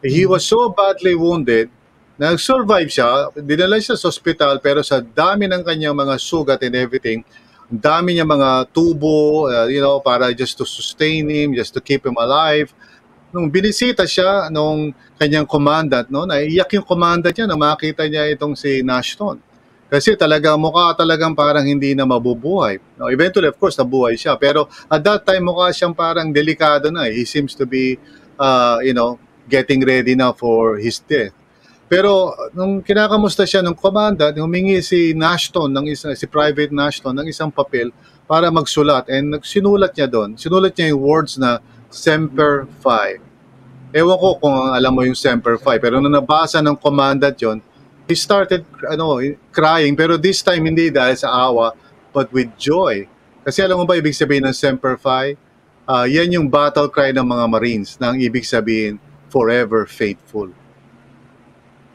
He 0.02 0.26
was 0.26 0.48
so 0.48 0.74
badly 0.74 1.14
wounded, 1.14 1.70
nag-survive 2.18 2.90
siya, 2.90 3.30
dinala 3.38 3.78
siya 3.78 3.94
sa 3.94 4.10
hospital 4.10 4.58
pero 4.58 4.82
sa 4.82 4.98
dami 4.98 5.46
ng 5.46 5.62
kanyang 5.62 5.94
mga 5.94 6.16
sugat 6.18 6.60
and 6.66 6.74
everything, 6.74 7.22
dami 7.70 8.18
niya 8.18 8.26
mga 8.26 8.74
tubo, 8.74 9.46
uh, 9.46 9.70
you 9.70 9.84
know, 9.84 10.02
para 10.02 10.34
just 10.34 10.58
to 10.58 10.66
sustain 10.66 11.30
him, 11.30 11.54
just 11.54 11.76
to 11.76 11.82
keep 11.84 12.02
him 12.02 12.18
alive. 12.18 12.74
Nung 13.32 13.48
binisita 13.48 14.04
siya 14.10 14.50
nung 14.50 14.92
kanyang 15.22 15.46
commandant, 15.46 16.10
no, 16.10 16.26
naiyak 16.26 16.68
yung 16.76 16.88
commandant 16.88 17.32
niya 17.32 17.48
na 17.48 17.56
makita 17.56 18.10
niya 18.10 18.28
itong 18.34 18.58
si 18.58 18.82
Nashton 18.82 19.51
kasi 19.92 20.16
talaga 20.16 20.56
mukha 20.56 20.96
talagang 20.96 21.36
parang 21.36 21.68
hindi 21.68 21.92
na 21.92 22.08
mabubuhay. 22.08 22.80
No, 22.96 23.12
eventually, 23.12 23.52
of 23.52 23.60
course, 23.60 23.76
nabuhay 23.76 24.16
siya. 24.16 24.40
Pero 24.40 24.72
at 24.88 25.04
that 25.04 25.28
time, 25.28 25.52
mukha 25.52 25.68
siyang 25.76 25.92
parang 25.92 26.32
delikado 26.32 26.88
na. 26.96 27.12
Eh. 27.12 27.20
He 27.20 27.28
seems 27.28 27.52
to 27.60 27.68
be, 27.68 28.00
uh, 28.40 28.80
you 28.80 28.96
know, 28.96 29.20
getting 29.52 29.84
ready 29.84 30.16
na 30.16 30.32
for 30.32 30.80
his 30.80 31.04
death. 31.04 31.36
Pero 31.92 32.32
nung 32.56 32.80
kinakamusta 32.80 33.44
siya 33.44 33.60
ng 33.68 33.76
commandant, 33.76 34.32
humingi 34.40 34.80
si 34.80 35.12
Nashton, 35.12 35.76
ng 35.76 35.92
isa, 35.92 36.16
si 36.16 36.24
Private 36.24 36.72
Nashton, 36.72 37.12
ng 37.20 37.28
isang 37.28 37.52
papel 37.52 37.92
para 38.24 38.48
magsulat. 38.48 39.12
And 39.12 39.44
sinulat 39.44 39.92
niya 40.00 40.08
doon, 40.08 40.40
sinulat 40.40 40.72
niya 40.80 40.96
yung 40.96 41.04
words 41.04 41.36
na 41.36 41.60
Semper 41.92 42.64
Fi. 42.80 43.20
Ewan 43.92 44.16
ko 44.16 44.40
kung 44.40 44.56
alam 44.72 44.96
mo 44.96 45.04
yung 45.04 45.20
Semper 45.20 45.60
Fi, 45.60 45.84
pero 45.84 46.00
nung 46.00 46.16
nabasa 46.16 46.64
ng 46.64 46.80
commandant 46.80 47.36
yon 47.36 47.60
he 48.12 48.16
started 48.20 48.68
ano, 48.92 49.24
crying 49.56 49.96
pero 49.96 50.20
this 50.20 50.44
time 50.44 50.68
hindi 50.68 50.92
dahil 50.92 51.16
sa 51.16 51.32
awa 51.32 51.72
but 52.12 52.28
with 52.36 52.52
joy. 52.60 53.08
Kasi 53.48 53.64
alam 53.64 53.80
mo 53.80 53.86
ba 53.88 53.96
ibig 53.96 54.14
sabihin 54.14 54.44
ng 54.44 54.54
Semper 54.54 55.00
Fi? 55.00 55.40
Uh, 55.88 56.06
yan 56.06 56.30
yung 56.30 56.48
battle 56.52 56.92
cry 56.92 57.16
ng 57.16 57.24
mga 57.24 57.46
Marines 57.48 57.96
na 57.98 58.12
ang 58.14 58.20
ibig 58.20 58.44
sabihin 58.44 59.00
forever 59.32 59.88
faithful. 59.88 60.52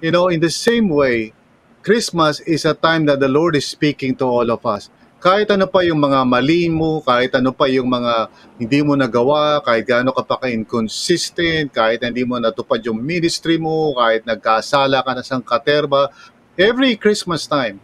You 0.01 0.11
know, 0.11 0.33
in 0.33 0.41
the 0.41 0.53
same 0.53 0.89
way, 0.89 1.37
Christmas 1.85 2.41
is 2.49 2.67
a 2.67 2.75
time 2.75 3.07
that 3.07 3.23
the 3.23 3.31
Lord 3.31 3.55
is 3.55 3.69
speaking 3.69 4.17
to 4.19 4.27
all 4.27 4.49
of 4.51 4.65
us 4.67 4.91
kahit 5.17 5.49
ano 5.49 5.65
pa 5.65 5.81
yung 5.81 5.97
mga 5.97 6.29
mali 6.29 6.69
mo, 6.69 7.01
kahit 7.01 7.33
ano 7.33 7.51
pa 7.51 7.67
yung 7.73 7.89
mga 7.89 8.29
hindi 8.61 8.81
mo 8.85 8.93
nagawa, 8.95 9.65
kahit 9.65 9.89
gaano 9.89 10.13
ka 10.13 10.23
pa 10.23 10.37
ka-inconsistent, 10.45 11.73
kahit 11.73 12.05
hindi 12.05 12.23
mo 12.23 12.37
natupad 12.37 12.85
yung 12.85 13.01
ministry 13.01 13.57
mo, 13.57 13.97
kahit 13.97 14.29
nagkasala 14.29 15.01
ka 15.01 15.11
na 15.17 15.23
sa 15.25 15.41
katerba, 15.41 16.13
every 16.61 17.01
Christmas 17.01 17.49
time, 17.49 17.81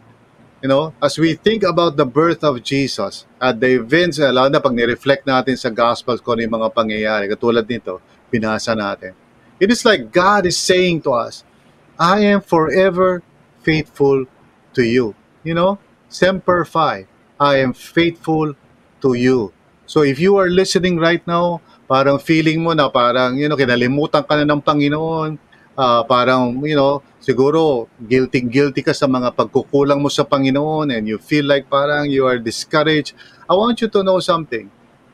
you 0.61 0.68
know, 0.68 0.92
as 1.01 1.16
we 1.16 1.33
think 1.33 1.64
about 1.64 1.97
the 1.97 2.05
birth 2.07 2.45
of 2.45 2.61
Jesus 2.61 3.25
at 3.40 3.59
the 3.59 3.81
events, 3.81 4.21
lalo 4.21 4.53
na 4.53 4.61
pag 4.61 4.77
ni-reflect 4.77 5.25
natin 5.25 5.57
sa 5.57 5.73
Gospels 5.73 6.21
kung 6.21 6.37
ano 6.37 6.45
yung 6.45 6.57
mga 6.61 6.71
pangyayari, 6.71 7.25
katulad 7.33 7.64
nito, 7.64 7.99
binasa 8.29 8.77
natin. 8.77 9.16
It 9.57 9.73
is 9.73 9.88
like 9.88 10.12
God 10.12 10.45
is 10.45 10.61
saying 10.61 11.03
to 11.09 11.16
us, 11.16 11.49
I 11.97 12.29
am 12.29 12.45
forever 12.45 13.25
faithful 13.62 14.27
to 14.75 14.83
you. 14.83 15.14
You 15.42 15.55
know, 15.55 15.79
Semper 16.12 16.66
Fi. 16.66 17.09
I 17.42 17.59
am 17.59 17.74
faithful 17.74 18.55
to 19.02 19.18
you. 19.18 19.50
So 19.90 20.07
if 20.07 20.22
you 20.22 20.38
are 20.38 20.46
listening 20.46 21.02
right 21.02 21.26
now, 21.26 21.59
parang 21.90 22.22
feeling 22.22 22.62
mo 22.62 22.70
na 22.70 22.87
parang, 22.87 23.35
you 23.35 23.50
know, 23.50 23.59
kinalimutan 23.59 24.22
ka 24.22 24.38
na 24.38 24.46
ng 24.46 24.62
Panginoon, 24.62 25.42
uh, 25.74 26.07
parang, 26.07 26.55
you 26.62 26.78
know, 26.78 27.02
siguro 27.18 27.90
guilty-guilty 27.98 28.87
ka 28.87 28.94
sa 28.94 29.11
mga 29.11 29.35
pagkukulang 29.35 29.98
mo 29.98 30.07
sa 30.07 30.22
Panginoon 30.22 30.94
and 30.94 31.11
you 31.11 31.18
feel 31.18 31.42
like 31.42 31.66
parang 31.66 32.07
you 32.07 32.22
are 32.31 32.38
discouraged. 32.38 33.18
I 33.50 33.59
want 33.59 33.83
you 33.83 33.90
to 33.90 34.07
know 34.07 34.22
something. 34.22 34.70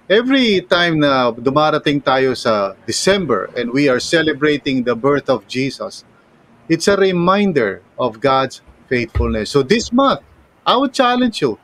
Every 0.09 0.61
time 0.69 1.01
na 1.01 1.33
dumarating 1.33 2.05
tayo 2.05 2.37
sa 2.37 2.77
December 2.85 3.49
and 3.57 3.73
we 3.73 3.89
are 3.89 4.01
celebrating 4.01 4.85
the 4.85 4.97
birth 4.97 5.33
of 5.33 5.49
Jesus, 5.49 6.05
it's 6.69 6.93
a 6.93 6.97
reminder 6.97 7.81
of 7.97 8.21
God's 8.21 8.61
faithfulness. 8.89 9.49
So 9.49 9.65
this 9.65 9.93
month, 9.93 10.21
I 10.65 10.77
would 10.77 10.93
challenge 10.93 11.41
you, 11.41 11.57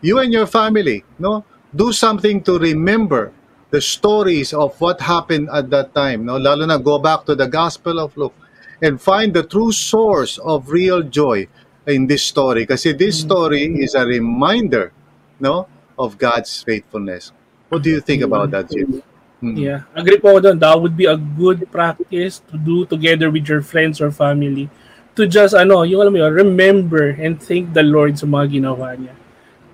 you 0.00 0.18
and 0.18 0.32
your 0.32 0.46
family, 0.46 1.04
no, 1.18 1.44
do 1.74 1.92
something 1.92 2.42
to 2.42 2.58
remember 2.58 3.32
the 3.70 3.80
stories 3.80 4.52
of 4.52 4.78
what 4.80 5.00
happened 5.00 5.48
at 5.52 5.70
that 5.70 5.94
time. 5.94 6.24
No, 6.24 6.36
lalo 6.36 6.66
na 6.66 6.78
go 6.78 6.98
back 6.98 7.24
to 7.26 7.34
the 7.34 7.46
Gospel 7.46 7.98
of 7.98 8.16
Luke 8.16 8.34
and 8.82 9.00
find 9.00 9.34
the 9.34 9.42
true 9.42 9.72
source 9.72 10.38
of 10.38 10.70
real 10.70 11.02
joy 11.02 11.48
in 11.86 12.06
this 12.06 12.22
story. 12.22 12.66
Kasi 12.66 12.92
this 12.92 13.18
mm-hmm. 13.18 13.28
story 13.28 13.62
is 13.82 13.94
a 13.94 14.06
reminder, 14.06 14.92
no, 15.40 15.68
of 15.98 16.18
God's 16.18 16.62
faithfulness. 16.62 17.32
What 17.68 17.82
do 17.82 17.90
you 17.90 18.00
think 18.00 18.22
about 18.22 18.50
that, 18.52 18.70
Jim? 18.70 19.02
Mm-hmm. 19.42 19.58
Yeah, 19.58 19.84
agree 19.92 20.16
po 20.16 20.32
ako 20.32 20.40
doon. 20.48 20.58
That 20.62 20.80
would 20.80 20.96
be 20.96 21.04
a 21.04 21.18
good 21.18 21.68
practice 21.68 22.40
to 22.48 22.56
do 22.56 22.88
together 22.88 23.28
with 23.28 23.44
your 23.44 23.60
friends 23.60 24.00
or 24.00 24.08
family 24.08 24.70
to 25.16 25.28
just 25.28 25.52
ano, 25.52 25.84
yung 25.84 26.00
alam 26.04 26.12
mo 26.12 26.24
yun, 26.24 26.32
remember 26.32 27.12
and 27.16 27.36
thank 27.40 27.72
the 27.76 27.84
Lord 27.84 28.16
sa 28.16 28.24
mga 28.24 28.60
ginawa 28.60 28.96
niya 28.96 29.12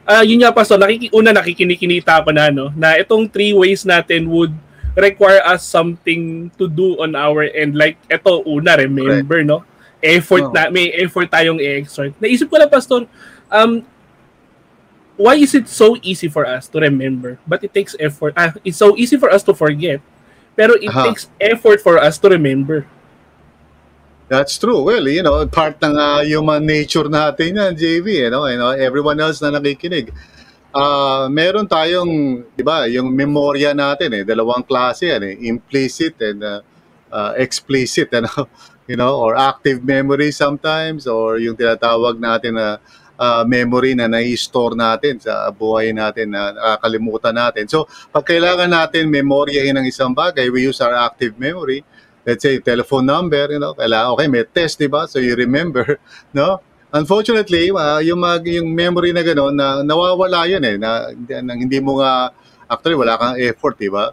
uh, 0.07 0.23
yun 0.25 0.43
nga 0.43 0.55
pastor, 0.55 0.79
nakiki 0.79 1.09
una 1.13 1.31
nakikinikinita 1.35 2.23
pa 2.23 2.31
na 2.33 2.51
no, 2.51 2.71
na 2.75 2.99
itong 2.99 3.29
three 3.31 3.53
ways 3.53 3.83
natin 3.87 4.29
would 4.29 4.53
require 4.93 5.41
us 5.49 5.65
something 5.65 6.53
to 6.61 6.69
do 6.69 7.01
on 7.01 7.17
our 7.17 7.49
end. 7.49 7.75
Like 7.75 7.97
ito 8.11 8.43
una, 8.45 8.77
remember 8.77 9.41
right. 9.41 9.49
no? 9.49 9.65
Effort 10.03 10.51
oh. 10.51 10.53
na 10.53 10.67
may 10.69 10.91
effort 10.99 11.31
tayong 11.31 11.63
i-exert. 11.63 12.13
Naisip 12.19 12.51
ko 12.51 12.59
lang 12.59 12.71
pastor, 12.71 13.07
um 13.53 13.87
why 15.17 15.37
is 15.37 15.55
it 15.55 15.69
so 15.69 15.97
easy 16.03 16.29
for 16.29 16.47
us 16.49 16.67
to 16.69 16.81
remember 16.81 17.39
but 17.47 17.63
it 17.63 17.73
takes 17.73 17.95
effort 18.01 18.33
ah, 18.37 18.53
it's 18.65 18.81
so 18.81 18.97
easy 18.97 19.17
for 19.17 19.31
us 19.31 19.45
to 19.45 19.53
forget 19.53 20.01
pero 20.57 20.75
it 20.81 20.89
uh-huh. 20.89 21.13
takes 21.13 21.29
effort 21.41 21.81
for 21.81 22.01
us 22.01 22.17
to 22.17 22.29
remember 22.29 22.89
That's 24.33 24.57
true. 24.57 24.81
Well, 24.81 25.05
you 25.13 25.21
know, 25.21 25.45
part 25.45 25.77
ng 25.85 25.93
uh, 25.93 26.25
human 26.25 26.65
nature 26.65 27.05
natin 27.05 27.53
yan, 27.53 27.77
JV, 27.77 28.25
you 28.25 28.31
know, 28.33 28.49
you 28.49 28.57
know 28.57 28.73
everyone 28.73 29.21
else 29.21 29.45
na 29.45 29.53
nakikinig. 29.53 30.09
Uh, 30.73 31.29
meron 31.29 31.69
tayong, 31.69 32.41
di 32.57 32.65
ba, 32.65 32.89
yung 32.89 33.13
memorya 33.13 33.77
natin 33.77 34.17
eh, 34.17 34.25
dalawang 34.25 34.65
klase 34.65 35.13
yan 35.13 35.21
eh, 35.21 35.37
implicit 35.53 36.17
and 36.25 36.41
uh, 36.41 36.65
uh, 37.13 37.37
explicit, 37.37 38.09
ano, 38.17 38.49
you 38.89 38.97
know, 38.97 39.21
or 39.21 39.37
active 39.37 39.85
memory 39.85 40.33
sometimes, 40.33 41.05
or 41.05 41.37
yung 41.37 41.53
tinatawag 41.53 42.17
natin 42.17 42.57
na 42.57 42.81
uh, 43.21 43.45
memory 43.45 43.93
na 43.93 44.09
nai-store 44.09 44.73
natin 44.73 45.21
sa 45.21 45.53
buhay 45.53 45.93
natin 45.93 46.33
na 46.33 46.57
nakakalimutan 46.57 47.37
natin. 47.37 47.69
So, 47.69 47.85
pag 48.09 48.25
kailangan 48.25 48.73
natin 48.73 49.13
memoryahin 49.13 49.77
ng 49.77 49.85
isang 49.85 50.17
bagay, 50.17 50.49
we 50.49 50.65
use 50.65 50.81
our 50.81 50.97
active 50.97 51.37
memory 51.37 51.85
let's 52.27 52.43
say 52.43 52.59
telephone 52.59 53.07
number, 53.07 53.51
you 53.51 53.59
know, 53.59 53.75
kailangan, 53.75 54.15
okay, 54.15 54.29
may 54.29 54.45
test, 54.45 54.79
di 54.79 54.87
ba? 54.87 55.07
So 55.07 55.19
you 55.19 55.35
remember, 55.35 55.99
no? 56.37 56.61
unfortunately, 56.93 57.73
uh, 57.73 57.99
yung, 58.05 58.21
mag, 58.21 58.45
yung 58.45 58.69
memory 58.69 59.17
na 59.17 59.25
gano'n, 59.25 59.57
na, 59.57 59.81
nawawala 59.81 60.45
yun 60.47 60.63
eh. 60.63 60.77
Na, 60.77 61.09
na, 61.17 61.53
hindi 61.57 61.81
mo 61.81 61.99
nga, 61.99 62.31
actually, 62.69 62.95
wala 62.95 63.17
kang 63.17 63.37
effort, 63.41 63.81
di 63.81 63.89
ba? 63.89 64.13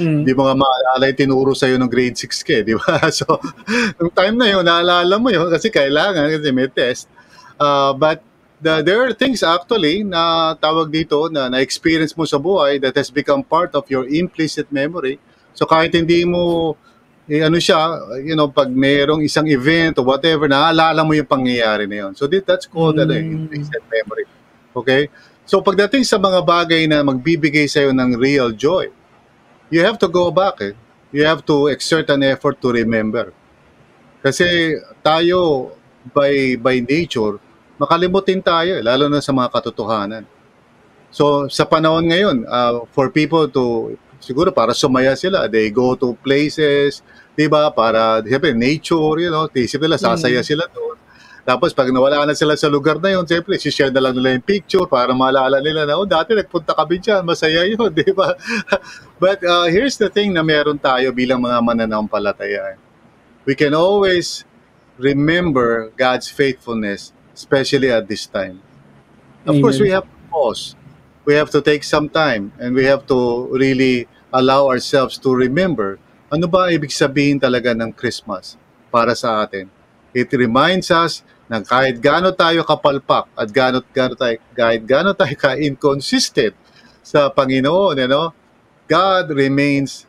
Mm. 0.00 0.24
Hindi 0.24 0.32
mo 0.32 0.48
nga 0.48 0.56
maalala 0.56 1.12
yung 1.12 1.18
tinuro 1.20 1.52
sa'yo 1.52 1.76
ng 1.76 1.90
grade 1.92 2.16
6 2.16 2.46
ka, 2.46 2.52
eh, 2.56 2.64
di 2.64 2.74
ba? 2.74 3.04
So, 3.18 3.28
yung 4.00 4.10
time 4.16 4.36
na 4.40 4.48
yun, 4.48 4.64
naalala 4.64 5.14
mo 5.20 5.28
yun 5.28 5.46
kasi 5.52 5.68
kailangan, 5.68 6.32
kasi 6.32 6.48
may 6.50 6.72
test. 6.72 7.12
Uh, 7.60 7.92
but 7.92 8.24
the, 8.60 8.80
there 8.80 9.04
are 9.04 9.12
things 9.12 9.44
actually 9.44 10.04
na 10.04 10.54
tawag 10.56 10.88
dito 10.88 11.28
na 11.28 11.52
na-experience 11.52 12.16
mo 12.16 12.24
sa 12.24 12.40
buhay 12.40 12.80
that 12.80 12.96
has 12.96 13.12
become 13.12 13.44
part 13.44 13.76
of 13.76 13.84
your 13.92 14.08
implicit 14.08 14.68
memory. 14.72 15.20
So 15.52 15.64
kahit 15.64 15.92
hindi 15.92 16.24
mo 16.24 16.76
eh, 17.26 17.42
ano 17.42 17.58
siya, 17.58 17.98
you 18.22 18.38
know, 18.38 18.46
pag 18.46 18.70
mayroong 18.70 19.26
isang 19.26 19.50
event 19.50 19.98
or 19.98 20.06
whatever, 20.06 20.46
naalala 20.46 21.02
mo 21.02 21.10
yung 21.10 21.26
pangyayari 21.26 21.90
na 21.90 22.06
yun. 22.06 22.12
So 22.14 22.30
that's 22.30 22.70
called 22.70 23.02
mm. 23.02 23.02
ano, 23.02 23.12
implicit 23.18 23.82
memory. 23.90 24.26
Okay? 24.70 25.10
So 25.42 25.58
pagdating 25.58 26.06
sa 26.06 26.22
mga 26.22 26.42
bagay 26.46 26.86
na 26.86 27.02
magbibigay 27.02 27.66
sa'yo 27.66 27.90
ng 27.90 28.14
real 28.14 28.54
joy, 28.54 28.94
you 29.74 29.82
have 29.82 29.98
to 29.98 30.06
go 30.06 30.30
back. 30.30 30.62
Eh. 30.62 30.74
You 31.10 31.26
have 31.26 31.42
to 31.50 31.66
exert 31.66 32.06
an 32.14 32.22
effort 32.22 32.62
to 32.62 32.70
remember. 32.70 33.34
Kasi 34.22 34.78
tayo, 35.02 35.70
by, 36.14 36.54
by 36.62 36.78
nature, 36.78 37.42
makalimutin 37.78 38.38
tayo, 38.38 38.78
eh, 38.78 38.82
lalo 38.86 39.10
na 39.10 39.18
sa 39.18 39.34
mga 39.34 39.50
katotohanan. 39.50 40.22
So 41.10 41.50
sa 41.50 41.66
panahon 41.66 42.06
ngayon, 42.06 42.46
uh, 42.46 42.86
for 42.94 43.10
people 43.10 43.50
to 43.50 43.96
siguro 44.26 44.50
para 44.50 44.74
sumaya 44.74 45.14
sila. 45.14 45.46
They 45.46 45.70
go 45.70 45.94
to 45.94 46.18
places, 46.18 47.06
'di 47.38 47.46
ba? 47.46 47.70
Para 47.70 48.18
siyempre 48.26 48.50
nature, 48.50 49.22
you 49.22 49.30
know, 49.30 49.46
isip 49.54 49.78
nila 49.78 49.94
sasaya 49.94 50.42
mm. 50.42 50.48
sila 50.50 50.66
doon. 50.74 50.98
Tapos 51.46 51.70
pag 51.70 51.94
nawala 51.94 52.26
na 52.26 52.34
sila 52.34 52.58
sa 52.58 52.66
lugar 52.66 52.98
na 52.98 53.14
'yon, 53.14 53.22
siyempre 53.22 53.54
si-share 53.54 53.94
na 53.94 54.02
lang 54.02 54.18
nila 54.18 54.34
yung 54.34 54.42
picture 54.42 54.82
para 54.90 55.14
maalala 55.14 55.62
nila 55.62 55.86
na, 55.86 55.94
oh, 55.94 56.02
dati 56.02 56.34
nagpunta 56.34 56.74
kami 56.74 56.98
diyan, 56.98 57.22
masaya 57.22 57.62
'yon, 57.62 57.86
'di 57.94 58.10
ba? 58.10 58.34
But 59.22 59.46
uh, 59.46 59.70
here's 59.70 59.94
the 59.94 60.10
thing 60.10 60.34
na 60.34 60.42
meron 60.42 60.82
tayo 60.82 61.14
bilang 61.14 61.38
mga 61.46 61.62
mananampalataya. 61.62 62.74
We 63.46 63.54
can 63.54 63.78
always 63.78 64.42
remember 64.98 65.94
God's 65.94 66.26
faithfulness, 66.26 67.14
especially 67.30 67.94
at 67.94 68.10
this 68.10 68.26
time. 68.26 68.58
Of 69.46 69.54
Amen. 69.54 69.62
course, 69.62 69.78
we 69.78 69.94
have 69.94 70.02
to 70.02 70.18
pause. 70.34 70.74
We 71.22 71.38
have 71.38 71.50
to 71.54 71.62
take 71.62 71.86
some 71.86 72.10
time 72.10 72.50
and 72.58 72.74
we 72.74 72.84
have 72.90 73.06
to 73.06 73.46
really 73.54 74.10
allow 74.34 74.66
ourselves 74.70 75.16
to 75.20 75.32
remember 75.32 75.98
ano 76.26 76.50
ba 76.50 76.70
ibig 76.74 76.90
sabihin 76.90 77.38
talaga 77.38 77.70
ng 77.70 77.94
Christmas 77.94 78.58
para 78.90 79.14
sa 79.14 79.46
atin. 79.46 79.70
It 80.16 80.32
reminds 80.34 80.90
us 80.90 81.22
na 81.46 81.62
kahit 81.62 82.02
gaano 82.02 82.34
tayo 82.34 82.66
kapalpak 82.66 83.30
at 83.38 83.48
gaano, 83.52 83.78
gaano 83.94 84.14
tayo, 84.18 84.36
kahit 84.56 84.82
gaano 84.82 85.14
tayo 85.14 85.34
ka-inconsistent 85.44 86.56
sa 87.06 87.30
Panginoon, 87.30 87.94
you 88.02 88.10
know, 88.10 88.34
God 88.90 89.30
remains 89.30 90.06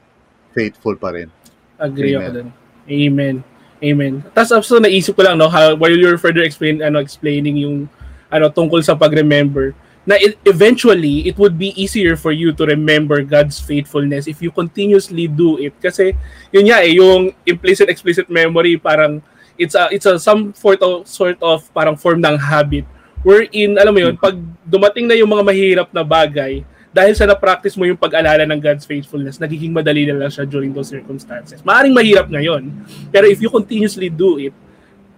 faithful 0.58 0.97
pa 0.97 1.13
rin. 1.13 1.30
Agree 1.77 2.17
Amen. 2.17 2.25
ako 2.25 2.30
dun. 2.34 2.49
Amen. 2.89 3.36
Amen. 3.77 4.13
Tapos 4.34 4.49
also 4.58 4.82
naisip 4.82 5.13
ko 5.13 5.21
lang 5.21 5.38
no 5.38 5.45
how, 5.45 5.77
while 5.77 5.93
you're 5.93 6.17
further 6.17 6.41
explain 6.41 6.82
ano 6.82 6.97
explaining 6.97 7.62
yung 7.62 7.86
ano 8.34 8.49
tungkol 8.49 8.82
sa 8.82 8.97
pag-remember 8.97 9.77
na 10.08 10.15
it, 10.15 10.39
eventually 10.48 11.28
it 11.28 11.36
would 11.36 11.60
be 11.60 11.76
easier 11.76 12.15
for 12.15 12.32
you 12.32 12.56
to 12.56 12.63
remember 12.63 13.20
God's 13.20 13.60
faithfulness 13.60 14.26
if 14.26 14.39
you 14.39 14.56
continuously 14.56 15.28
do 15.28 15.60
it 15.60 15.76
kasi 15.84 16.15
yun 16.56 16.72
nga 16.72 16.80
eh 16.80 16.96
yung 16.96 17.36
implicit 17.43 17.91
explicit 17.91 18.32
memory 18.32 18.80
parang 18.80 19.20
it's 19.60 19.76
a 19.76 19.91
it's 19.91 20.08
a 20.08 20.15
some 20.15 20.56
sort 20.56 20.80
of 20.80 21.04
sort 21.04 21.36
of 21.43 21.67
parang 21.76 22.00
form 22.00 22.24
ng 22.24 22.39
habit 22.39 22.88
wherein 23.20 23.76
alam 23.76 23.91
mo 23.91 24.00
yun 24.00 24.15
pag 24.15 24.39
dumating 24.63 25.12
na 25.12 25.20
yung 25.20 25.28
mga 25.28 25.43
mahirap 25.43 25.89
na 25.91 26.08
bagay 26.08 26.63
dahil 26.98 27.13
sa 27.13 27.30
na-practice 27.30 27.78
mo 27.78 27.86
yung 27.86 28.00
pag-alala 28.00 28.41
ng 28.50 28.58
God's 28.58 28.82
faithfulness, 28.82 29.38
nagiging 29.38 29.70
madali 29.70 30.10
na 30.10 30.17
lang 30.17 30.32
siya 30.34 30.50
during 30.50 30.74
those 30.74 30.89
circumstances. 30.89 31.62
Maaring 31.62 31.93
mahirap 31.93 32.26
ngayon, 32.26 32.74
pero 33.13 33.30
if 33.30 33.38
you 33.38 33.54
continuously 33.54 34.10
do 34.10 34.41
it, 34.41 34.56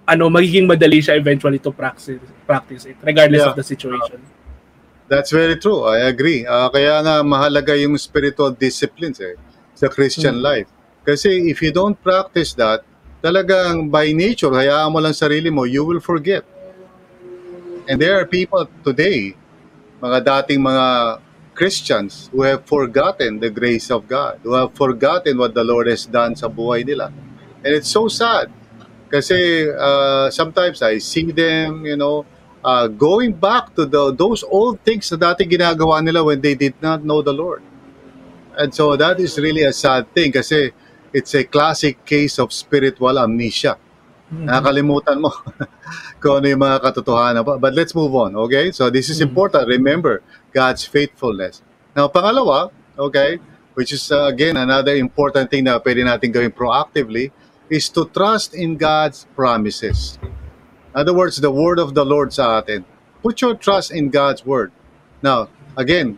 ano, 0.04 0.28
magiging 0.28 0.68
madali 0.68 1.00
siya 1.00 1.16
eventually 1.16 1.56
to 1.56 1.72
practice, 1.72 2.20
practice 2.44 2.84
it, 2.84 3.00
regardless 3.00 3.46
yeah. 3.46 3.52
of 3.54 3.56
the 3.56 3.64
situation. 3.64 4.20
Uh, 4.20 4.39
That's 5.10 5.34
very 5.34 5.58
true. 5.58 5.90
I 5.90 6.06
agree. 6.06 6.46
Uh, 6.46 6.70
kaya 6.70 7.02
nga 7.02 7.26
mahalaga 7.26 7.74
yung 7.74 7.98
spiritual 7.98 8.54
disciplines 8.54 9.18
eh, 9.18 9.34
sa 9.74 9.90
Christian 9.90 10.38
mm. 10.38 10.46
life. 10.46 10.70
Kasi 11.02 11.50
if 11.50 11.66
you 11.66 11.74
don't 11.74 11.98
practice 11.98 12.54
that, 12.54 12.86
talagang 13.26 13.90
by 13.90 14.14
nature, 14.14 14.54
hayaan 14.54 14.94
mo 14.94 15.02
lang 15.02 15.18
sarili 15.18 15.50
mo, 15.50 15.66
you 15.66 15.82
will 15.82 16.00
forget. 16.00 16.46
And 17.90 17.98
there 17.98 18.22
are 18.22 18.30
people 18.30 18.70
today, 18.86 19.34
mga 19.98 20.30
dating 20.30 20.62
mga 20.62 21.18
Christians 21.58 22.30
who 22.30 22.46
have 22.46 22.70
forgotten 22.70 23.42
the 23.42 23.50
grace 23.50 23.90
of 23.90 24.06
God, 24.06 24.38
who 24.46 24.54
have 24.54 24.78
forgotten 24.78 25.42
what 25.42 25.58
the 25.58 25.66
Lord 25.66 25.90
has 25.90 26.06
done 26.06 26.38
sa 26.38 26.48
buhay 26.48 26.86
nila. 26.86 27.10
And 27.66 27.74
it's 27.74 27.90
so 27.90 28.08
sad. 28.08 28.54
Kasi 29.10 29.68
uh, 29.74 30.30
sometimes 30.30 30.86
I 30.86 31.02
see 31.02 31.34
them, 31.34 31.84
you 31.84 31.98
know, 31.98 32.30
uh, 32.64 32.88
going 32.88 33.34
back 33.34 33.76
to 33.76 33.86
the, 33.86 34.14
those 34.14 34.44
old 34.44 34.80
things 34.84 35.12
na 35.12 35.32
dati 35.32 35.48
ginagawa 35.48 36.04
nila 36.04 36.24
when 36.24 36.42
they 36.42 36.56
did 36.56 36.76
not 36.82 37.04
know 37.04 37.22
the 37.22 37.34
Lord. 37.34 37.64
And 38.58 38.74
so 38.76 38.96
that 38.96 39.20
is 39.20 39.40
really 39.40 39.64
a 39.64 39.72
sad 39.72 40.12
thing 40.14 40.32
kasi 40.32 40.72
it's 41.14 41.34
a 41.36 41.44
classic 41.44 42.04
case 42.06 42.40
of 42.40 42.52
spiritual 42.52 43.18
amnesia. 43.18 43.80
Mm-hmm. 44.30 44.46
Nakakalimutan 44.46 45.18
mo 45.18 45.34
kung 46.22 46.44
ano 46.44 46.46
yung 46.46 46.62
mga 46.62 46.78
katotohanan. 46.86 47.42
But 47.42 47.74
let's 47.74 47.96
move 47.96 48.14
on, 48.14 48.36
okay? 48.36 48.70
So 48.72 48.92
this 48.92 49.10
is 49.10 49.20
mm-hmm. 49.20 49.34
important. 49.34 49.64
Remember 49.68 50.22
God's 50.54 50.86
faithfulness. 50.86 51.64
Now, 51.96 52.12
pangalawa, 52.14 52.70
okay, 53.00 53.40
which 53.74 53.96
is 53.96 54.12
uh, 54.12 54.30
again 54.30 54.58
another 54.58 54.94
important 55.00 55.50
thing 55.50 55.66
na 55.66 55.82
pwede 55.82 56.06
natin 56.06 56.30
gawin 56.30 56.54
proactively, 56.54 57.34
is 57.72 57.90
to 57.90 58.06
trust 58.12 58.54
in 58.54 58.78
God's 58.78 59.26
promises. 59.34 60.20
In 60.96 61.02
other 61.02 61.14
words, 61.14 61.38
the 61.38 61.52
word 61.52 61.78
of 61.78 61.94
the 61.94 62.04
Lord 62.04 62.34
sa 62.34 62.58
atin. 62.58 62.84
Put 63.22 63.42
your 63.42 63.54
trust 63.54 63.92
in 63.92 64.10
God's 64.10 64.42
word. 64.42 64.72
Now, 65.22 65.50
again, 65.78 66.18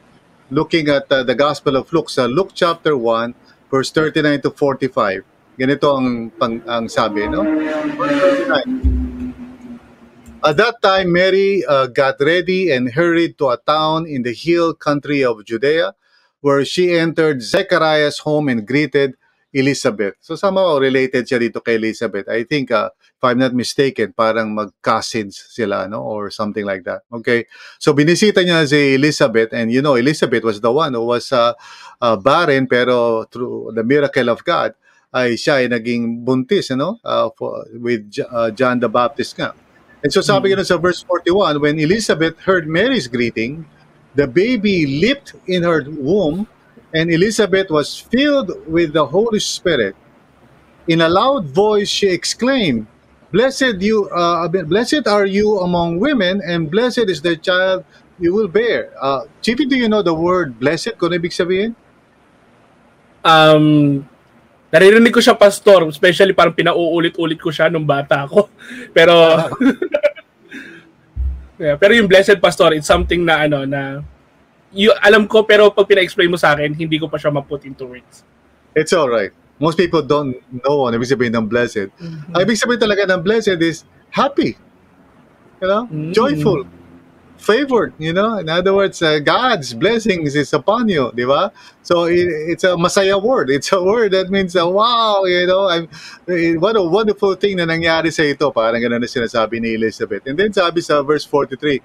looking 0.49 0.87
at 0.87 1.11
uh, 1.11 1.23
the 1.23 1.35
Gospel 1.35 1.75
of 1.75 1.91
Luke, 1.91 2.09
sa 2.09 2.23
Luke 2.23 2.51
chapter 2.55 2.95
1, 2.95 3.35
verse 3.67 3.91
39 3.91 4.47
to 4.47 4.51
45. 4.51 5.27
Ganito 5.59 5.87
ang, 5.91 6.31
pang, 6.31 6.63
ang 6.63 6.87
sabi, 6.87 7.27
no? 7.27 7.43
At 10.41 10.55
that 10.57 10.81
time, 10.81 11.11
Mary 11.11 11.67
uh, 11.67 11.87
got 11.91 12.15
ready 12.23 12.71
and 12.71 12.95
hurried 12.95 13.37
to 13.37 13.51
a 13.51 13.59
town 13.59 14.07
in 14.07 14.23
the 14.23 14.33
hill 14.33 14.73
country 14.73 15.23
of 15.23 15.43
Judea, 15.43 15.93
where 16.39 16.63
she 16.63 16.95
entered 16.95 17.43
Zechariah's 17.43 18.23
home 18.23 18.47
and 18.47 18.65
greeted 18.65 19.19
Elizabeth. 19.53 20.15
So 20.23 20.39
somehow 20.39 20.79
related 20.79 21.27
siya 21.27 21.43
dito 21.43 21.59
kay 21.59 21.75
Elizabeth. 21.75 22.31
I 22.31 22.47
think, 22.47 22.71
uh, 22.71 22.89
if 23.21 23.29
I'm 23.29 23.37
not 23.37 23.53
mistaken, 23.53 24.17
parang 24.17 24.57
mag-cousins 24.57 25.37
sila, 25.53 25.85
no? 25.85 26.01
Or 26.01 26.33
something 26.33 26.65
like 26.65 26.81
that. 26.89 27.05
Okay? 27.13 27.45
So 27.77 27.93
binisita 27.93 28.41
niya 28.41 28.65
si 28.65 28.97
Elizabeth 28.97 29.53
and 29.53 29.69
you 29.69 29.85
know, 29.85 29.93
Elizabeth 29.93 30.41
was 30.41 30.57
the 30.57 30.73
one 30.73 30.97
who 30.97 31.05
was 31.05 31.29
uh, 31.29 31.53
uh, 32.01 32.17
barren 32.17 32.65
pero 32.65 33.29
through 33.29 33.77
the 33.77 33.85
miracle 33.85 34.25
of 34.33 34.41
God, 34.41 34.73
ay 35.13 35.37
siya 35.37 35.61
ay 35.61 35.69
naging 35.69 36.25
buntis, 36.25 36.73
you 36.73 36.81
know, 36.81 36.97
uh, 37.05 37.29
for, 37.37 37.61
with 37.77 38.09
uh, 38.33 38.49
John 38.57 38.81
the 38.81 38.89
Baptist 38.89 39.37
nga. 39.37 39.53
And 40.01 40.09
so 40.09 40.25
sabi 40.25 40.49
mm-hmm. 40.49 40.65
sa 40.65 40.81
verse 40.81 41.05
41, 41.05 41.61
when 41.61 41.77
Elizabeth 41.77 42.41
heard 42.41 42.65
Mary's 42.65 43.05
greeting, 43.05 43.69
the 44.17 44.25
baby 44.25 44.89
leaped 44.89 45.37
in 45.45 45.61
her 45.61 45.85
womb 45.85 46.49
and 46.89 47.13
Elizabeth 47.13 47.69
was 47.69 48.01
filled 48.01 48.49
with 48.65 48.97
the 48.97 49.05
Holy 49.05 49.37
Spirit. 49.39 49.93
In 50.89 51.05
a 51.05 51.07
loud 51.07 51.45
voice, 51.53 51.87
she 51.87 52.09
exclaimed, 52.09 52.89
"Blessed 53.31 53.79
you, 53.79 54.11
uh, 54.11 54.45
blessed 54.47 55.07
are 55.07 55.25
you 55.25 55.63
among 55.63 55.97
women, 55.97 56.43
and 56.43 56.67
blessed 56.67 57.07
is 57.07 57.23
the 57.23 57.39
child 57.39 57.87
you 58.19 58.35
will 58.35 58.51
bear." 58.51 58.91
Uh, 58.99 59.23
Chippy, 59.39 59.65
do 59.65 59.79
you 59.79 59.87
know 59.87 60.03
the 60.03 60.13
word 60.13 60.59
"blessed"? 60.59 60.99
Kung 60.99 61.15
ibig 61.15 61.31
sabihin? 61.31 61.71
Um, 63.23 64.03
naririnig 64.73 65.13
ko 65.13 65.23
siya 65.23 65.37
pastor, 65.37 65.87
especially 65.87 66.35
parang 66.35 66.55
pinauulit-ulit 66.55 67.39
ko 67.39 67.53
siya 67.53 67.71
nung 67.71 67.87
bata 67.87 68.27
ako. 68.27 68.51
Pero 68.97 69.15
yeah, 71.61 71.77
pero 71.77 71.93
yung 71.93 72.09
blessed 72.09 72.41
pastor, 72.41 72.73
it's 72.73 72.89
something 72.89 73.21
na 73.21 73.45
ano 73.45 73.69
na 73.69 74.01
you, 74.73 74.89
alam 75.03 75.27
ko 75.27 75.43
pero 75.43 75.69
pag 75.69 75.87
pina-explain 75.87 76.31
mo 76.31 76.39
sa 76.39 76.55
akin, 76.55 76.73
hindi 76.73 76.97
ko 76.97 77.11
pa 77.11 77.19
siya 77.19 77.29
ma-put 77.29 77.67
into 77.67 77.85
words. 77.85 78.23
It's 78.73 78.95
all 78.95 79.11
right. 79.11 79.35
Most 79.61 79.77
people 79.77 80.01
don't 80.01 80.33
know 80.49 80.89
ano 80.89 80.97
ibig 80.97 81.13
sabihin 81.13 81.37
ng 81.37 81.45
blessed. 81.45 81.93
Mm-hmm. 82.01 82.33
Ang 82.33 82.41
ibig 82.41 82.57
sabihin 82.57 82.81
talaga 82.81 83.05
ng 83.05 83.21
blessed 83.21 83.61
is 83.61 83.85
happy. 84.09 84.57
You 85.61 85.67
know? 85.69 85.83
Mm-hmm. 85.85 86.11
Joyful. 86.17 86.65
favored, 87.41 87.93
you 87.97 88.13
know. 88.13 88.37
In 88.37 88.47
other 88.47 88.73
words, 88.73 89.01
uh, 89.01 89.19
God's 89.19 89.73
blessings 89.73 90.35
is 90.35 90.53
upon 90.53 90.87
you, 90.87 91.11
di 91.11 91.25
ba? 91.25 91.51
So 91.81 92.05
it, 92.05 92.29
it's 92.53 92.63
a 92.63 92.77
masaya 92.77 93.17
word. 93.21 93.49
It's 93.49 93.73
a 93.73 93.81
word 93.81 94.13
that 94.13 94.29
means, 94.29 94.55
uh, 94.55 94.69
wow, 94.69 95.25
you 95.25 95.47
know, 95.47 95.67
I'm, 95.67 95.89
eh, 96.29 96.53
what 96.55 96.77
a 96.77 96.83
wonderful 96.83 97.35
thing 97.35 97.57
na 97.57 97.65
nangyari 97.65 98.13
sa 98.13 98.21
ito. 98.21 98.53
Parang 98.53 98.79
ganun 98.79 99.01
na 99.01 99.09
sinasabi 99.09 99.59
ni 99.59 99.73
Elizabeth. 99.73 100.21
And 100.29 100.37
then 100.37 100.53
sabi 100.53 100.81
sa 100.81 101.01
verse 101.01 101.25
43, 101.25 101.81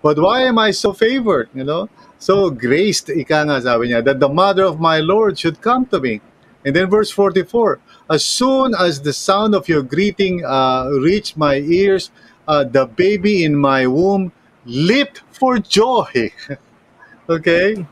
But 0.00 0.16
why 0.16 0.46
am 0.48 0.56
I 0.58 0.70
so 0.70 0.94
favored, 0.94 1.50
you 1.52 1.64
know? 1.64 1.90
So 2.16 2.48
graced, 2.48 3.10
ika 3.10 3.44
nga 3.44 3.60
sabi 3.60 3.90
niya, 3.90 4.04
that 4.06 4.22
the 4.22 4.30
mother 4.30 4.64
of 4.64 4.78
my 4.78 5.02
Lord 5.02 5.36
should 5.36 5.60
come 5.60 5.84
to 5.90 5.98
me. 5.98 6.22
And 6.64 6.76
then 6.76 6.90
verse 6.90 7.10
44, 7.10 7.80
As 8.10 8.24
soon 8.24 8.74
as 8.74 9.00
the 9.00 9.12
sound 9.12 9.54
of 9.54 9.68
your 9.68 9.82
greeting 9.82 10.44
uh, 10.44 10.90
reached 11.00 11.36
my 11.36 11.56
ears, 11.56 12.10
uh, 12.46 12.64
the 12.64 12.86
baby 12.86 13.44
in 13.44 13.56
my 13.56 13.86
womb 13.86 14.32
leaped 14.64 15.22
for 15.32 15.58
joy. 15.58 16.32
okay? 17.28 17.86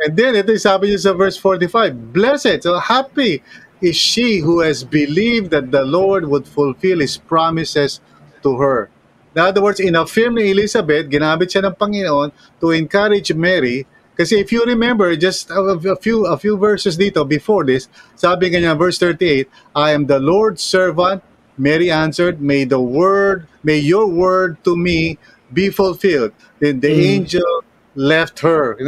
And 0.00 0.16
then, 0.16 0.36
ito 0.36 0.56
sabi 0.56 0.90
niya 0.90 1.00
sa 1.00 1.12
verse 1.12 1.36
45, 1.36 2.12
Blessed, 2.12 2.64
so 2.64 2.80
happy 2.80 3.42
is 3.84 3.96
she 3.96 4.40
who 4.40 4.60
has 4.60 4.84
believed 4.84 5.50
that 5.52 5.70
the 5.70 5.84
Lord 5.84 6.24
would 6.26 6.48
fulfill 6.48 7.00
His 7.00 7.16
promises 7.16 8.00
to 8.42 8.56
her. 8.56 8.88
In 9.34 9.42
other 9.42 9.60
words, 9.60 9.80
in-affirm 9.80 10.38
ni 10.38 10.54
Elizabeth, 10.54 11.10
ginamit 11.10 11.50
siya 11.50 11.66
ng 11.66 11.74
Panginoon 11.74 12.30
to 12.62 12.70
encourage 12.70 13.34
Mary 13.34 13.82
kasi 14.16 14.38
if 14.38 14.52
you 14.52 14.64
remember, 14.64 15.14
just 15.16 15.50
a, 15.50 15.96
few 16.00 16.26
a 16.26 16.38
few 16.38 16.56
verses 16.56 16.96
dito 16.96 17.26
before 17.26 17.64
this, 17.64 17.88
sabi 18.14 18.50
nga 18.50 18.58
niya, 18.62 18.78
verse 18.78 18.98
38, 18.98 19.50
I 19.74 19.90
am 19.90 20.06
the 20.06 20.18
Lord's 20.18 20.62
servant. 20.62 21.22
Mary 21.58 21.90
answered, 21.90 22.42
May 22.42 22.64
the 22.64 22.80
word, 22.80 23.46
may 23.62 23.78
your 23.78 24.06
word 24.06 24.62
to 24.64 24.76
me 24.76 25.18
be 25.52 25.70
fulfilled. 25.70 26.32
Then 26.58 26.80
the 26.80 26.90
mm. 26.90 27.06
angel 27.22 27.64
left 27.94 28.40
her. 28.40 28.78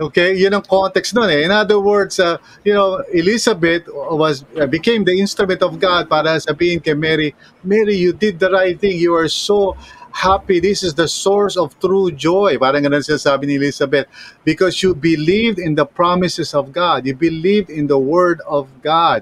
Okay, 0.00 0.34
yun 0.34 0.54
ang 0.54 0.66
context 0.66 1.14
nun 1.14 1.30
eh. 1.30 1.46
In 1.46 1.50
other 1.50 1.78
words, 1.78 2.18
uh, 2.18 2.38
you 2.64 2.74
know, 2.74 3.02
Elizabeth 3.14 3.86
was 3.88 4.44
uh, 4.58 4.66
became 4.66 5.04
the 5.04 5.14
instrument 5.18 5.62
of 5.62 5.78
God 5.78 6.10
para 6.10 6.38
sabihin 6.42 6.82
kay 6.82 6.94
Mary, 6.94 7.34
Mary, 7.62 7.94
you 7.94 8.12
did 8.12 8.38
the 8.38 8.50
right 8.50 8.78
thing. 8.78 8.98
You 8.98 9.14
are 9.14 9.30
so 9.30 9.78
happy. 10.16 10.60
This 10.60 10.82
is 10.82 10.94
the 10.96 11.08
source 11.08 11.56
of 11.60 11.76
true 11.78 12.08
joy. 12.10 12.56
Parang 12.56 12.88
ganun 12.88 13.04
sinasabi 13.04 13.44
ni 13.44 13.60
Elizabeth. 13.60 14.08
Because 14.48 14.80
you 14.80 14.96
believed 14.96 15.60
in 15.60 15.76
the 15.76 15.84
promises 15.84 16.56
of 16.56 16.72
God. 16.72 17.04
You 17.04 17.12
believed 17.12 17.68
in 17.68 17.86
the 17.86 18.00
word 18.00 18.40
of 18.48 18.72
God. 18.80 19.20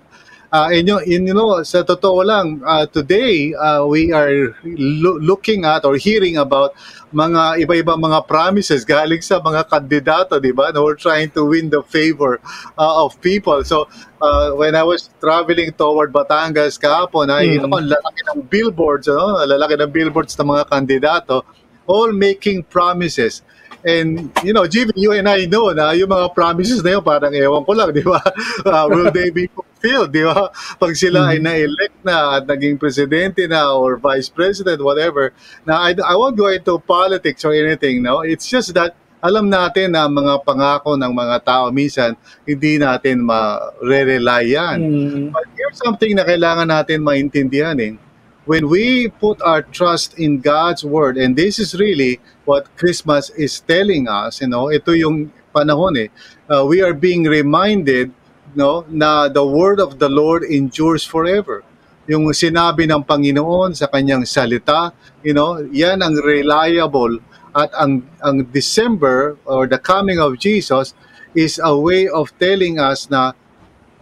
Uh, 0.55 0.71
and 0.71 0.87
you, 0.87 0.99
and, 1.03 1.27
you 1.27 1.35
know, 1.35 1.59
sa 1.67 1.83
totoo 1.83 2.23
lang, 2.23 2.63
uh, 2.63 2.87
today, 2.87 3.51
uh, 3.59 3.83
we 3.83 4.15
are 4.15 4.55
lo- 4.63 5.19
looking 5.19 5.67
at 5.67 5.83
or 5.83 5.99
hearing 5.99 6.39
about 6.39 6.79
mga 7.11 7.67
iba-ibang 7.67 7.99
mga 7.99 8.23
promises 8.31 8.87
galing 8.87 9.19
sa 9.19 9.43
mga 9.43 9.67
kandidato, 9.67 10.39
di 10.39 10.55
ba? 10.55 10.71
No, 10.71 10.87
we're 10.87 10.95
trying 10.95 11.27
to 11.35 11.43
win 11.43 11.75
the 11.75 11.83
favor 11.91 12.39
uh, 12.79 13.03
of 13.03 13.19
people. 13.19 13.67
So, 13.67 13.91
uh, 14.23 14.55
when 14.55 14.79
I 14.79 14.87
was 14.87 15.11
traveling 15.19 15.75
toward 15.75 16.15
Batangas 16.15 16.79
kahapon, 16.79 17.35
ay, 17.35 17.59
mm. 17.59 17.67
ako, 17.67 17.91
lalaki 17.91 18.21
ng 18.31 18.41
billboards, 18.47 19.11
no? 19.11 19.43
lalaki 19.43 19.75
ng 19.75 19.91
billboards 19.91 20.39
ng 20.39 20.55
mga 20.55 20.71
kandidato, 20.71 21.43
all 21.91 22.15
making 22.15 22.63
promises. 22.71 23.43
And, 23.85 24.33
you 24.41 24.57
know, 24.57 24.65
Jimmy, 24.65 24.97
you 24.97 25.13
and 25.13 25.29
I 25.29 25.45
know 25.45 25.69
na 25.77 25.93
yung 25.93 26.09
mga 26.09 26.33
promises 26.33 26.81
na 26.81 26.97
yun, 26.97 27.05
parang 27.05 27.37
ewan 27.37 27.69
ko 27.69 27.73
lang, 27.77 27.93
di 27.97 28.01
ba? 28.01 28.21
Uh, 28.65 28.89
will 28.89 29.13
they 29.13 29.29
be 29.29 29.45
fulfilled, 29.53 30.09
di 30.09 30.25
ba? 30.25 30.49
Pag 30.81 30.97
sila 30.97 31.29
mm-hmm. 31.29 31.33
ay 31.37 31.39
na-elect 31.45 31.97
na 32.01 32.41
at 32.41 32.49
naging 32.49 32.81
presidente 32.81 33.45
na 33.45 33.77
or 33.77 34.01
vice 34.01 34.33
president, 34.33 34.81
whatever. 34.81 35.37
Now, 35.69 35.85
I, 35.85 35.93
I 36.01 36.17
won't 36.17 36.41
go 36.41 36.49
into 36.49 36.81
politics 36.81 37.45
or 37.45 37.53
anything, 37.53 38.01
no? 38.01 38.25
It's 38.25 38.49
just 38.49 38.73
that 38.73 38.97
alam 39.25 39.49
natin 39.49 39.97
na 39.97 40.05
mga 40.05 40.45
pangako 40.45 41.01
ng 41.01 41.13
mga 41.17 41.37
tao 41.49 41.73
minsan 41.73 42.13
hindi 42.45 42.77
natin 42.77 43.25
ma-rely 43.25 44.45
yan. 44.53 44.79
Mm. 44.85 45.25
But 45.33 45.49
here's 45.57 45.81
something 45.81 46.13
na 46.13 46.29
kailangan 46.29 46.69
natin 46.69 47.01
maintindihan 47.01 47.73
eh 47.81 47.97
when 48.45 48.69
we 48.69 49.09
put 49.09 49.41
our 49.43 49.63
trust 49.63 50.19
in 50.19 50.41
God's 50.41 50.85
word, 50.85 51.17
and 51.17 51.37
this 51.37 51.59
is 51.59 51.75
really 51.75 52.21
what 52.45 52.69
Christmas 52.77 53.31
is 53.31 53.61
telling 53.61 54.09
us, 54.09 54.41
you 54.41 54.49
know, 54.49 54.69
ito 54.69 54.93
yung 54.93 55.33
panahon 55.55 55.97
eh, 55.97 56.09
uh, 56.53 56.65
we 56.65 56.83
are 56.85 56.93
being 56.93 57.25
reminded 57.25 58.13
no, 58.55 58.85
na 58.89 59.29
the 59.29 59.45
word 59.45 59.81
of 59.81 59.99
the 59.99 60.09
Lord 60.09 60.45
endures 60.45 61.05
forever. 61.05 61.65
Yung 62.05 62.29
sinabi 62.37 62.85
ng 62.85 63.01
Panginoon 63.01 63.73
sa 63.73 63.89
kanyang 63.89 64.29
salita, 64.29 64.93
you 65.25 65.33
know, 65.33 65.57
yan 65.73 66.05
ang 66.05 66.21
reliable 66.21 67.17
at 67.57 67.73
ang 67.81 68.05
ang 68.21 68.45
December 68.53 69.41
or 69.49 69.65
the 69.65 69.81
coming 69.81 70.21
of 70.21 70.37
Jesus 70.37 70.93
is 71.33 71.57
a 71.63 71.73
way 71.73 72.05
of 72.05 72.31
telling 72.37 72.77
us 72.77 73.09
na 73.09 73.33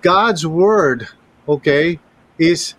God's 0.03 0.43
word, 0.43 1.07
okay, 1.47 2.03
is 2.43 2.74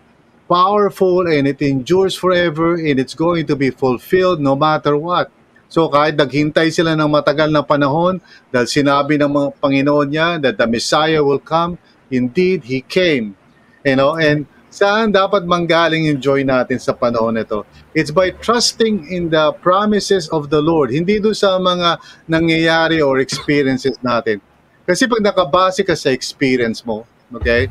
powerful 0.48 1.26
and 1.26 1.48
it 1.48 1.60
endures 1.64 2.14
forever 2.14 2.76
and 2.76 3.00
it's 3.00 3.16
going 3.16 3.46
to 3.48 3.56
be 3.56 3.70
fulfilled 3.70 4.40
no 4.40 4.54
matter 4.56 4.96
what. 4.96 5.32
So 5.72 5.90
kahit 5.90 6.14
naghintay 6.14 6.70
sila 6.70 6.94
ng 6.94 7.10
matagal 7.10 7.50
na 7.50 7.64
panahon 7.66 8.22
dahil 8.54 8.68
sinabi 8.68 9.18
ng 9.18 9.26
mga 9.26 9.48
Panginoon 9.58 10.08
niya 10.08 10.28
that 10.38 10.54
the 10.54 10.68
Messiah 10.70 11.18
will 11.18 11.42
come, 11.42 11.80
indeed 12.12 12.62
He 12.68 12.84
came. 12.84 13.34
You 13.82 13.98
know, 13.98 14.14
and 14.14 14.46
saan 14.70 15.10
dapat 15.10 15.46
manggaling 15.46 16.06
yung 16.10 16.20
joy 16.22 16.40
natin 16.46 16.78
sa 16.78 16.94
panahon 16.94 17.34
nito? 17.34 17.66
It's 17.90 18.14
by 18.14 18.34
trusting 18.38 19.10
in 19.10 19.34
the 19.34 19.54
promises 19.58 20.30
of 20.30 20.50
the 20.50 20.62
Lord, 20.62 20.94
hindi 20.94 21.18
doon 21.18 21.34
sa 21.34 21.58
mga 21.58 21.98
nangyayari 22.30 22.98
or 23.02 23.18
experiences 23.18 23.98
natin. 23.98 24.38
Kasi 24.84 25.08
pag 25.08 25.22
nakabase 25.24 25.82
ka 25.82 25.96
sa 25.96 26.12
experience 26.12 26.84
mo, 26.86 27.08
okay, 27.34 27.66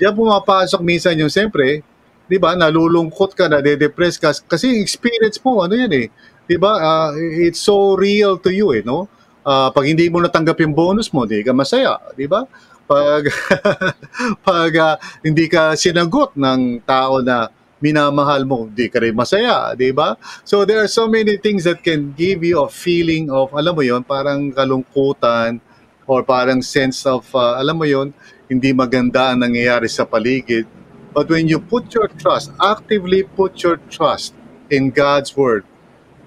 diyan 0.00 0.14
pumapasok 0.14 0.80
minsan 0.80 1.18
yung 1.18 1.32
siyempre, 1.32 1.84
'di 2.26 2.36
ba? 2.42 2.54
Nalulungkot 2.58 3.34
ka, 3.38 3.46
na 3.46 3.62
de-depress 3.62 4.18
ka 4.18 4.34
kasi 4.46 4.78
experience 4.82 5.38
mo 5.42 5.62
ano 5.62 5.74
'yan 5.74 5.92
eh. 5.94 6.06
'Di 6.46 6.56
ba? 6.58 6.72
Uh, 6.78 7.10
it's 7.42 7.62
so 7.62 7.94
real 7.94 8.38
to 8.38 8.50
you 8.50 8.74
eh, 8.74 8.82
no? 8.82 9.06
Uh, 9.42 9.70
pag 9.74 9.86
hindi 9.86 10.06
mo 10.06 10.22
natanggap 10.22 10.58
yung 10.62 10.74
bonus 10.74 11.10
mo, 11.10 11.26
hindi 11.26 11.42
ka 11.42 11.54
masaya, 11.54 11.98
'di 12.14 12.26
ba? 12.30 12.46
Pag 12.86 13.30
pag 14.46 14.72
uh, 14.74 14.96
hindi 15.22 15.46
ka 15.46 15.74
sinagot 15.78 16.34
ng 16.38 16.82
tao 16.86 17.22
na 17.22 17.50
minamahal 17.82 18.46
mo, 18.46 18.70
hindi 18.70 18.86
ka 18.86 19.02
rin 19.02 19.12
masaya, 19.12 19.74
di 19.74 19.90
ba? 19.90 20.14
So 20.46 20.62
there 20.62 20.78
are 20.78 20.88
so 20.88 21.10
many 21.10 21.36
things 21.42 21.66
that 21.66 21.82
can 21.82 22.14
give 22.14 22.46
you 22.46 22.62
a 22.62 22.70
feeling 22.70 23.26
of, 23.28 23.50
alam 23.50 23.74
mo 23.74 23.82
yon 23.82 24.06
parang 24.06 24.54
kalungkutan 24.54 25.58
or 26.06 26.22
parang 26.22 26.62
sense 26.62 27.02
of, 27.04 27.26
uh, 27.34 27.58
alam 27.58 27.74
mo 27.74 27.84
yon 27.84 28.14
hindi 28.46 28.70
maganda 28.70 29.34
ang 29.34 29.42
nangyayari 29.42 29.90
sa 29.90 30.06
paligid. 30.06 30.70
But 31.12 31.28
when 31.28 31.48
you 31.48 31.60
put 31.60 31.92
your 31.92 32.08
trust, 32.08 32.52
actively 32.56 33.22
put 33.22 33.62
your 33.62 33.76
trust 33.92 34.32
in 34.72 34.88
God's 34.90 35.36
Word, 35.36 35.68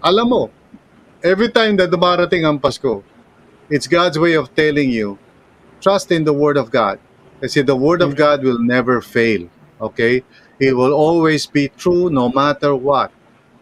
alam 0.05 0.29
mo, 0.29 0.53
every 1.25 1.49
time 1.49 1.77
that 1.81 1.89
dumarating 1.89 2.45
ang 2.45 2.61
Pasko, 2.61 3.01
it's 3.69 3.89
God's 3.89 4.21
way 4.21 4.37
of 4.37 4.53
telling 4.53 4.93
you, 4.93 5.17
trust 5.81 6.13
in 6.13 6.21
the 6.21 6.33
Word 6.33 6.57
of 6.57 6.69
God. 6.69 7.01
Kasi 7.41 7.65
the 7.65 7.75
Word 7.75 8.05
of 8.05 8.13
God 8.13 8.45
will 8.45 8.61
never 8.61 9.01
fail. 9.01 9.49
Okay? 9.81 10.21
It 10.61 10.77
will 10.77 10.93
always 10.93 11.49
be 11.49 11.73
true 11.73 12.13
no 12.13 12.29
matter 12.29 12.77
what. 12.77 13.09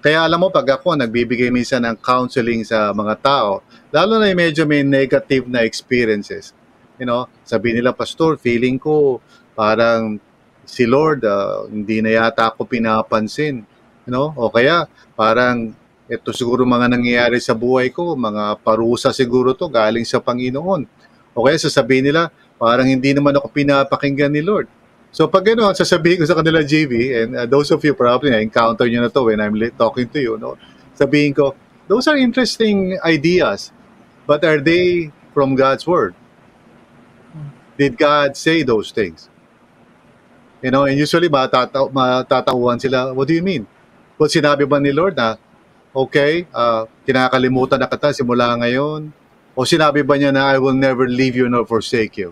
Kaya 0.03 0.27
alam 0.27 0.43
mo, 0.43 0.51
pag 0.51 0.67
ako 0.67 0.99
nagbibigay 0.99 1.47
minsan 1.47 1.87
ng 1.87 1.95
counseling 2.03 2.67
sa 2.67 2.91
mga 2.91 3.23
tao, 3.23 3.63
lalo 3.95 4.19
na 4.19 4.27
yung 4.27 4.43
medyo 4.43 4.67
may 4.67 4.83
negative 4.83 5.47
na 5.47 5.63
experiences, 5.63 6.51
you 6.99 7.07
know, 7.07 7.31
sabi 7.47 7.71
nila, 7.71 7.95
Pastor, 7.95 8.35
feeling 8.35 8.75
ko 8.75 9.23
parang 9.55 10.19
si 10.63 10.87
Lord, 10.87 11.23
uh, 11.27 11.67
hindi 11.67 11.99
na 11.99 12.23
yata 12.23 12.51
ako 12.51 12.67
pinapansin. 12.67 13.63
You 14.07 14.11
know? 14.11 14.31
O 14.35 14.51
kaya, 14.51 14.87
parang, 15.15 15.75
ito 16.07 16.29
siguro 16.35 16.67
mga 16.67 16.91
nangyayari 16.91 17.39
sa 17.39 17.55
buhay 17.55 17.91
ko, 17.91 18.15
mga 18.15 18.59
parusa 18.59 19.15
siguro 19.15 19.55
to 19.55 19.71
galing 19.71 20.03
sa 20.03 20.19
Panginoon. 20.19 20.83
O 21.33 21.43
kaya 21.47 21.55
sasabihin 21.55 22.11
nila, 22.11 22.29
parang 22.59 22.87
hindi 22.87 23.15
naman 23.15 23.35
ako 23.39 23.47
pinapakinggan 23.49 24.31
ni 24.31 24.43
Lord. 24.43 24.67
So 25.13 25.29
pag 25.29 25.45
gano'n, 25.45 25.77
sasabihin 25.77 26.21
ko 26.21 26.25
sa 26.25 26.33
kanila, 26.33 26.65
JV, 26.65 26.91
and 27.21 27.29
uh, 27.37 27.45
those 27.45 27.69
of 27.69 27.85
you 27.85 27.93
probably 27.93 28.33
na-encounter 28.33 28.89
nyo 28.89 29.05
na 29.05 29.13
to 29.13 29.21
when 29.29 29.37
I'm 29.37 29.53
talking 29.77 30.09
to 30.09 30.19
you, 30.19 30.41
no? 30.41 30.57
sabihin 30.97 31.37
ko, 31.37 31.53
those 31.85 32.09
are 32.09 32.17
interesting 32.17 32.97
ideas, 33.05 33.69
but 34.25 34.41
are 34.41 34.61
they 34.61 35.13
from 35.33 35.53
God's 35.53 35.85
Word? 35.85 36.17
Did 37.77 37.97
God 37.97 38.37
say 38.37 38.61
those 38.61 38.93
things? 38.93 39.29
You 40.63 40.71
know, 40.71 40.87
and 40.87 40.95
usually 40.95 41.27
matata 41.27 41.91
matatauhan 41.91 42.79
sila, 42.79 43.11
what 43.11 43.27
do 43.27 43.35
you 43.35 43.43
mean? 43.43 43.67
Kung 44.15 44.31
sinabi 44.31 44.63
ba 44.63 44.79
ni 44.79 44.95
Lord 44.95 45.19
na, 45.19 45.35
okay, 45.91 46.47
uh, 46.55 46.87
kinakalimutan 47.03 47.83
na 47.83 47.91
kita 47.91 48.15
simula 48.15 48.55
ngayon, 48.55 49.11
o 49.53 49.67
sinabi 49.67 50.07
ba 50.07 50.15
niya 50.15 50.31
na, 50.31 50.55
I 50.55 50.63
will 50.63 50.73
never 50.73 51.03
leave 51.03 51.35
you 51.35 51.51
nor 51.51 51.67
forsake 51.67 52.23
you? 52.23 52.31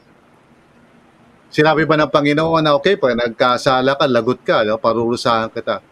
Sinabi 1.51 1.83
ba 1.83 1.99
ng 1.99 2.07
Panginoon 2.07 2.63
na, 2.63 2.71
okay, 2.79 2.95
pag 2.95 3.19
nagkasala 3.19 3.99
ka, 3.99 4.07
lagot 4.07 4.39
ka, 4.47 4.63
no? 4.63 4.79
parurusahan 4.79 5.51
kita. 5.51 5.83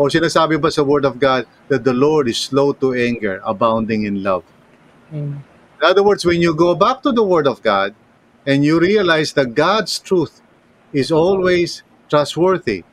O 0.00 0.08
sinasabi 0.08 0.56
ba 0.56 0.72
sa 0.72 0.80
Word 0.80 1.04
of 1.04 1.20
God 1.20 1.44
that 1.68 1.84
the 1.84 1.92
Lord 1.92 2.26
is 2.26 2.40
slow 2.40 2.72
to 2.80 2.96
anger, 2.96 3.38
abounding 3.44 4.08
in 4.08 4.24
love? 4.24 4.42
Mm. 5.12 5.44
In 5.44 5.82
other 5.84 6.02
words, 6.02 6.24
when 6.24 6.40
you 6.40 6.56
go 6.56 6.74
back 6.74 7.04
to 7.04 7.12
the 7.12 7.22
Word 7.22 7.44
of 7.44 7.60
God 7.60 7.92
and 8.48 8.64
you 8.64 8.80
realize 8.80 9.36
that 9.36 9.54
God's 9.54 10.00
truth 10.00 10.41
is 10.92 11.10
always 11.10 11.82
trustworthy, 12.06 12.84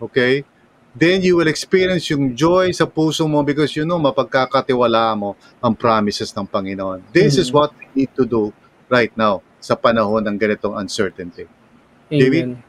okay, 0.00 0.44
then 0.92 1.22
you 1.24 1.36
will 1.36 1.48
experience 1.48 2.10
yung 2.12 2.36
joy 2.36 2.70
sa 2.72 2.84
puso 2.84 3.24
mo 3.24 3.42
because 3.42 3.74
you 3.74 3.88
know, 3.88 3.98
mapagkakatiwala 3.98 5.16
mo 5.16 5.34
ang 5.64 5.74
promises 5.74 6.30
ng 6.36 6.46
Panginoon. 6.46 7.00
This 7.12 7.40
is 7.40 7.48
Mhm. 7.50 7.54
what 7.56 7.70
we 7.76 7.86
need 8.04 8.12
to 8.14 8.28
do 8.28 8.52
right 8.92 9.10
now 9.16 9.40
sa 9.60 9.76
panahon 9.76 10.24
ng 10.26 10.36
ganitong 10.36 10.76
uncertainty. 10.76 11.48
David? 12.10 12.44
Amen. 12.44 12.62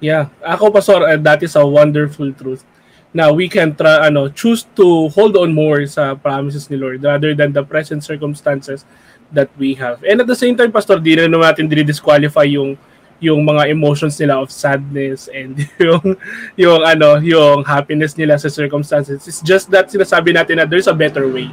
Yeah, 0.00 0.32
ako 0.40 0.72
pastor, 0.72 1.04
uh, 1.04 1.20
that 1.20 1.44
is 1.44 1.52
a 1.52 1.64
wonderful 1.66 2.32
truth. 2.32 2.64
Now 3.12 3.34
we 3.36 3.50
can 3.50 3.76
try 3.76 4.08
ano 4.08 4.30
choose 4.32 4.64
to 4.78 5.10
hold 5.12 5.36
on 5.36 5.52
more 5.52 5.84
sa 5.84 6.14
promises 6.16 6.70
ni 6.70 6.78
Lord 6.78 7.02
rather 7.04 7.36
than 7.36 7.52
the 7.52 7.66
present 7.66 8.00
circumstances 8.06 8.86
that 9.34 9.52
we 9.60 9.76
have. 9.76 10.00
And 10.06 10.22
at 10.22 10.30
the 10.30 10.38
same 10.38 10.56
time, 10.56 10.72
pastor, 10.72 10.96
di 10.96 11.18
na 11.18 11.28
naman 11.28 11.52
natin 11.52 11.68
disqualify 11.68 12.48
yung 12.48 12.78
yung 13.20 13.44
mga 13.44 13.68
emotions 13.68 14.16
nila 14.16 14.40
of 14.40 14.48
sadness 14.48 15.28
and 15.28 15.60
yung 15.78 16.16
yung 16.56 16.80
ano, 16.80 17.20
yung 17.20 17.62
happiness 17.68 18.16
nila 18.16 18.40
sa 18.40 18.48
circumstances. 18.48 19.28
It's 19.28 19.44
just 19.44 19.68
that 19.70 19.92
sinasabi 19.92 20.32
natin 20.32 20.58
na 20.58 20.64
there's 20.64 20.88
a 20.88 20.96
better 20.96 21.28
way 21.28 21.52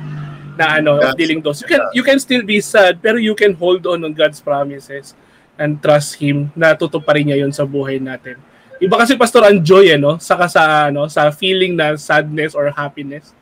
na 0.58 0.80
ano 0.82 0.98
of 0.98 1.14
That's- 1.14 1.20
dealing 1.20 1.44
those. 1.44 1.62
You 1.62 1.70
can 1.70 1.84
you 1.94 2.04
can 2.08 2.18
still 2.24 2.42
be 2.42 2.64
sad 2.64 3.04
pero 3.04 3.20
you 3.20 3.36
can 3.36 3.54
hold 3.54 3.86
on 3.86 4.08
on 4.08 4.16
God's 4.16 4.40
promises 4.40 5.14
and 5.60 5.78
trust 5.84 6.18
him 6.18 6.50
na 6.56 6.74
tutuparin 6.74 7.28
niya 7.30 7.44
'yon 7.44 7.52
sa 7.52 7.68
buhay 7.68 8.00
natin. 8.00 8.40
Iba 8.78 9.04
kasi 9.04 9.18
pastor 9.18 9.42
ang 9.42 9.60
joy 9.60 9.90
eh, 9.90 10.00
no? 10.00 10.22
Saka 10.22 10.46
sa 10.48 10.90
ano, 10.90 11.10
sa 11.10 11.30
feeling 11.34 11.74
na 11.74 11.98
sadness 11.98 12.54
or 12.54 12.70
happiness. 12.72 13.34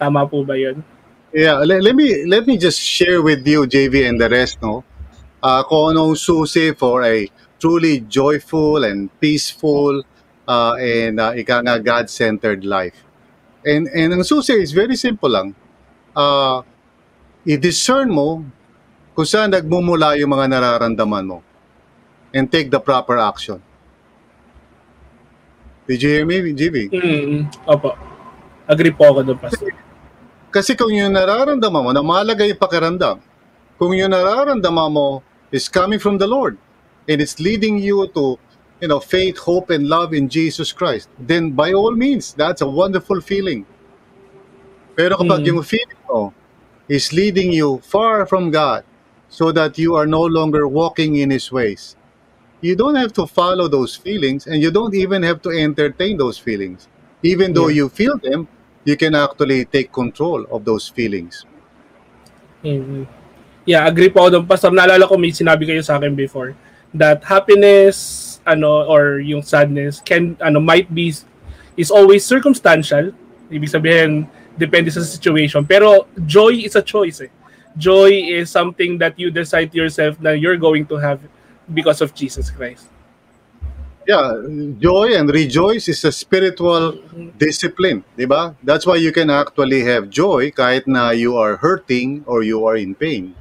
Tama 0.00 0.24
po 0.24 0.40
ba 0.42 0.56
'yon? 0.56 0.80
Yeah, 1.34 1.60
let, 1.60 1.84
let 1.84 1.92
me 1.92 2.24
let 2.24 2.48
me 2.48 2.56
just 2.56 2.80
share 2.80 3.20
with 3.20 3.44
you, 3.44 3.68
JV, 3.68 4.08
and 4.08 4.16
the 4.16 4.32
rest, 4.32 4.62
no? 4.64 4.80
Uh, 5.44 5.60
kung 5.68 5.92
anong 5.92 6.16
susi 6.16 6.72
for 6.72 7.04
a 7.04 7.28
truly 7.58 8.00
joyful 8.06 8.86
and 8.86 9.10
peaceful 9.20 10.02
uh, 10.46 10.74
and 10.78 11.20
uh, 11.20 11.34
ika 11.34 11.60
nga 11.62 11.76
God-centered 11.78 12.64
life. 12.64 13.04
And, 13.66 13.90
and 13.90 14.14
ang 14.14 14.24
susi 14.24 14.56
is 14.56 14.72
very 14.72 14.96
simple 14.96 15.28
lang. 15.28 15.52
Uh, 16.14 16.62
i-discern 17.44 18.08
mo 18.08 18.46
kung 19.12 19.26
saan 19.28 19.50
nagmumula 19.50 20.14
yung 20.16 20.30
mga 20.30 20.46
nararamdaman 20.46 21.24
mo 21.26 21.38
and 22.32 22.46
take 22.48 22.70
the 22.70 22.80
proper 22.80 23.18
action. 23.18 23.58
Did 25.88 26.04
you 26.04 26.10
hear 26.12 26.26
me, 26.28 26.52
JV? 26.52 26.92
Mm. 26.92 27.48
Opo. 27.64 27.96
Agree 28.68 28.92
po 28.92 29.08
ako 29.08 29.24
doon, 29.24 29.40
pastor. 29.40 29.72
Kasi 30.52 30.76
kung 30.76 30.92
yung 30.92 31.16
nararamdaman 31.16 31.80
mo, 31.80 31.90
na 31.96 32.04
mahalaga 32.04 32.44
yung 32.44 32.60
pakiramdam, 32.60 33.16
kung 33.80 33.96
yung 33.96 34.12
nararamdaman 34.12 34.92
mo 34.92 35.24
is 35.48 35.64
coming 35.72 35.96
from 35.96 36.20
the 36.20 36.28
Lord, 36.28 36.60
and 37.08 37.20
it's 37.20 37.40
leading 37.40 37.80
you 37.80 38.06
to, 38.12 38.38
you 38.80 38.88
know, 38.88 39.00
faith, 39.00 39.38
hope, 39.38 39.70
and 39.72 39.88
love 39.88 40.12
in 40.12 40.28
Jesus 40.28 40.70
Christ, 40.70 41.08
then 41.18 41.50
by 41.50 41.72
all 41.72 41.96
means, 41.96 42.36
that's 42.36 42.60
a 42.60 42.68
wonderful 42.68 43.20
feeling. 43.24 43.64
Pero 44.94 45.16
kapag 45.16 45.42
Mm. 45.42 45.48
yung 45.56 45.62
feeling 45.64 46.02
mo 46.06 46.30
is 46.86 47.10
leading 47.10 47.50
you 47.50 47.80
far 47.82 48.28
from 48.28 48.52
God, 48.52 48.84
so 49.28 49.52
that 49.52 49.76
you 49.76 49.92
are 49.92 50.08
no 50.08 50.24
longer 50.24 50.64
walking 50.68 51.20
in 51.20 51.28
His 51.28 51.52
ways, 51.52 51.96
you 52.64 52.74
don't 52.74 52.96
have 52.96 53.12
to 53.14 53.28
follow 53.28 53.68
those 53.68 53.94
feelings, 53.94 54.48
and 54.48 54.60
you 54.62 54.72
don't 54.72 54.96
even 54.96 55.22
have 55.22 55.40
to 55.44 55.52
entertain 55.52 56.16
those 56.16 56.40
feelings. 56.40 56.88
Even 57.22 57.52
though 57.52 57.68
you 57.68 57.88
feel 57.92 58.16
them, 58.18 58.48
you 58.88 58.96
can 58.96 59.14
actually 59.14 59.64
take 59.68 59.92
control 59.92 60.46
of 60.48 60.64
those 60.64 60.88
feelings. 60.88 61.44
Mhm. 62.64 63.04
Yeah, 63.68 63.84
agree 63.84 64.08
po 64.08 64.26
ako 64.26 64.28
doon. 64.40 64.44
Pastor, 64.48 64.72
naalala 64.72 65.04
ko 65.04 65.20
may 65.20 65.28
sinabi 65.28 65.68
kayo 65.68 65.84
sa 65.84 66.00
akin 66.00 66.16
before 66.16 66.56
that 66.94 67.24
happiness 67.24 68.40
ano 68.48 68.88
or 68.88 69.20
yung 69.20 69.42
sadness 69.44 70.00
can 70.00 70.36
ano 70.40 70.60
might 70.60 70.88
be 70.94 71.12
is 71.76 71.90
always 71.90 72.24
circumstantial. 72.24 73.12
Ibig 73.48 73.70
sabihin 73.70 74.10
depende 74.58 74.90
sa 74.90 75.04
situation. 75.04 75.64
Pero 75.64 76.08
joy 76.26 76.66
is 76.66 76.74
a 76.74 76.82
choice 76.82 77.22
eh. 77.22 77.32
Joy 77.78 78.10
is 78.10 78.50
something 78.50 78.98
that 78.98 79.14
you 79.14 79.30
decide 79.30 79.70
to 79.70 79.78
yourself 79.78 80.18
na 80.18 80.34
you're 80.34 80.58
going 80.58 80.82
to 80.90 80.98
have 80.98 81.22
because 81.70 82.02
of 82.02 82.10
Jesus 82.10 82.50
Christ. 82.50 82.90
Yeah, 84.08 84.40
joy 84.80 85.14
and 85.14 85.28
rejoice 85.28 85.86
is 85.86 86.00
a 86.02 86.10
spiritual 86.10 86.96
discipline, 87.36 88.02
di 88.16 88.24
ba? 88.24 88.56
That's 88.64 88.88
why 88.88 88.96
you 88.96 89.12
can 89.12 89.28
actually 89.28 89.84
have 89.84 90.08
joy 90.08 90.48
kahit 90.48 90.88
na 90.88 91.12
you 91.12 91.36
are 91.36 91.60
hurting 91.60 92.24
or 92.24 92.40
you 92.40 92.64
are 92.64 92.80
in 92.80 92.96
pain. 92.96 93.36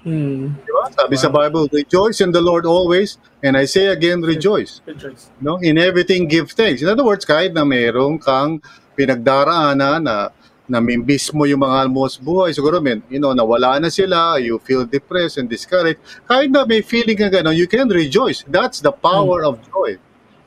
Hmm. 0.00 0.56
Di 0.64 0.72
ba? 0.72 0.88
Sabi 0.88 1.16
sa 1.20 1.28
Bible, 1.28 1.68
rejoice 1.68 2.24
in 2.24 2.32
the 2.32 2.40
Lord 2.40 2.64
always, 2.64 3.20
and 3.44 3.52
I 3.56 3.68
say 3.68 3.92
again, 3.92 4.24
rejoice. 4.24 4.80
Rejoice. 4.88 5.28
No? 5.40 5.60
In 5.60 5.76
everything, 5.76 6.24
give 6.24 6.52
thanks. 6.56 6.80
In 6.80 6.88
other 6.88 7.04
words, 7.04 7.28
kahit 7.28 7.52
na 7.52 7.68
mayroong 7.68 8.16
kang 8.16 8.64
pinagdaraanan 8.96 10.08
na 10.08 10.32
namimbis 10.70 11.34
mo 11.36 11.44
yung 11.44 11.60
mga 11.60 11.90
mo 11.92 12.08
sa 12.08 12.22
buhay, 12.22 12.54
siguro, 12.56 12.80
men, 12.80 13.04
you 13.12 13.20
know, 13.20 13.36
nawala 13.36 13.76
na 13.76 13.90
sila, 13.92 14.40
you 14.40 14.56
feel 14.64 14.88
depressed 14.88 15.36
and 15.36 15.50
discouraged, 15.50 16.00
kahit 16.24 16.48
na 16.48 16.64
may 16.64 16.80
feeling 16.80 17.18
ka 17.18 17.28
gano'n, 17.28 17.52
you 17.52 17.68
can 17.68 17.90
rejoice. 17.90 18.46
That's 18.48 18.80
the 18.80 18.94
power 18.94 19.44
of 19.44 19.60
joy. 19.68 20.00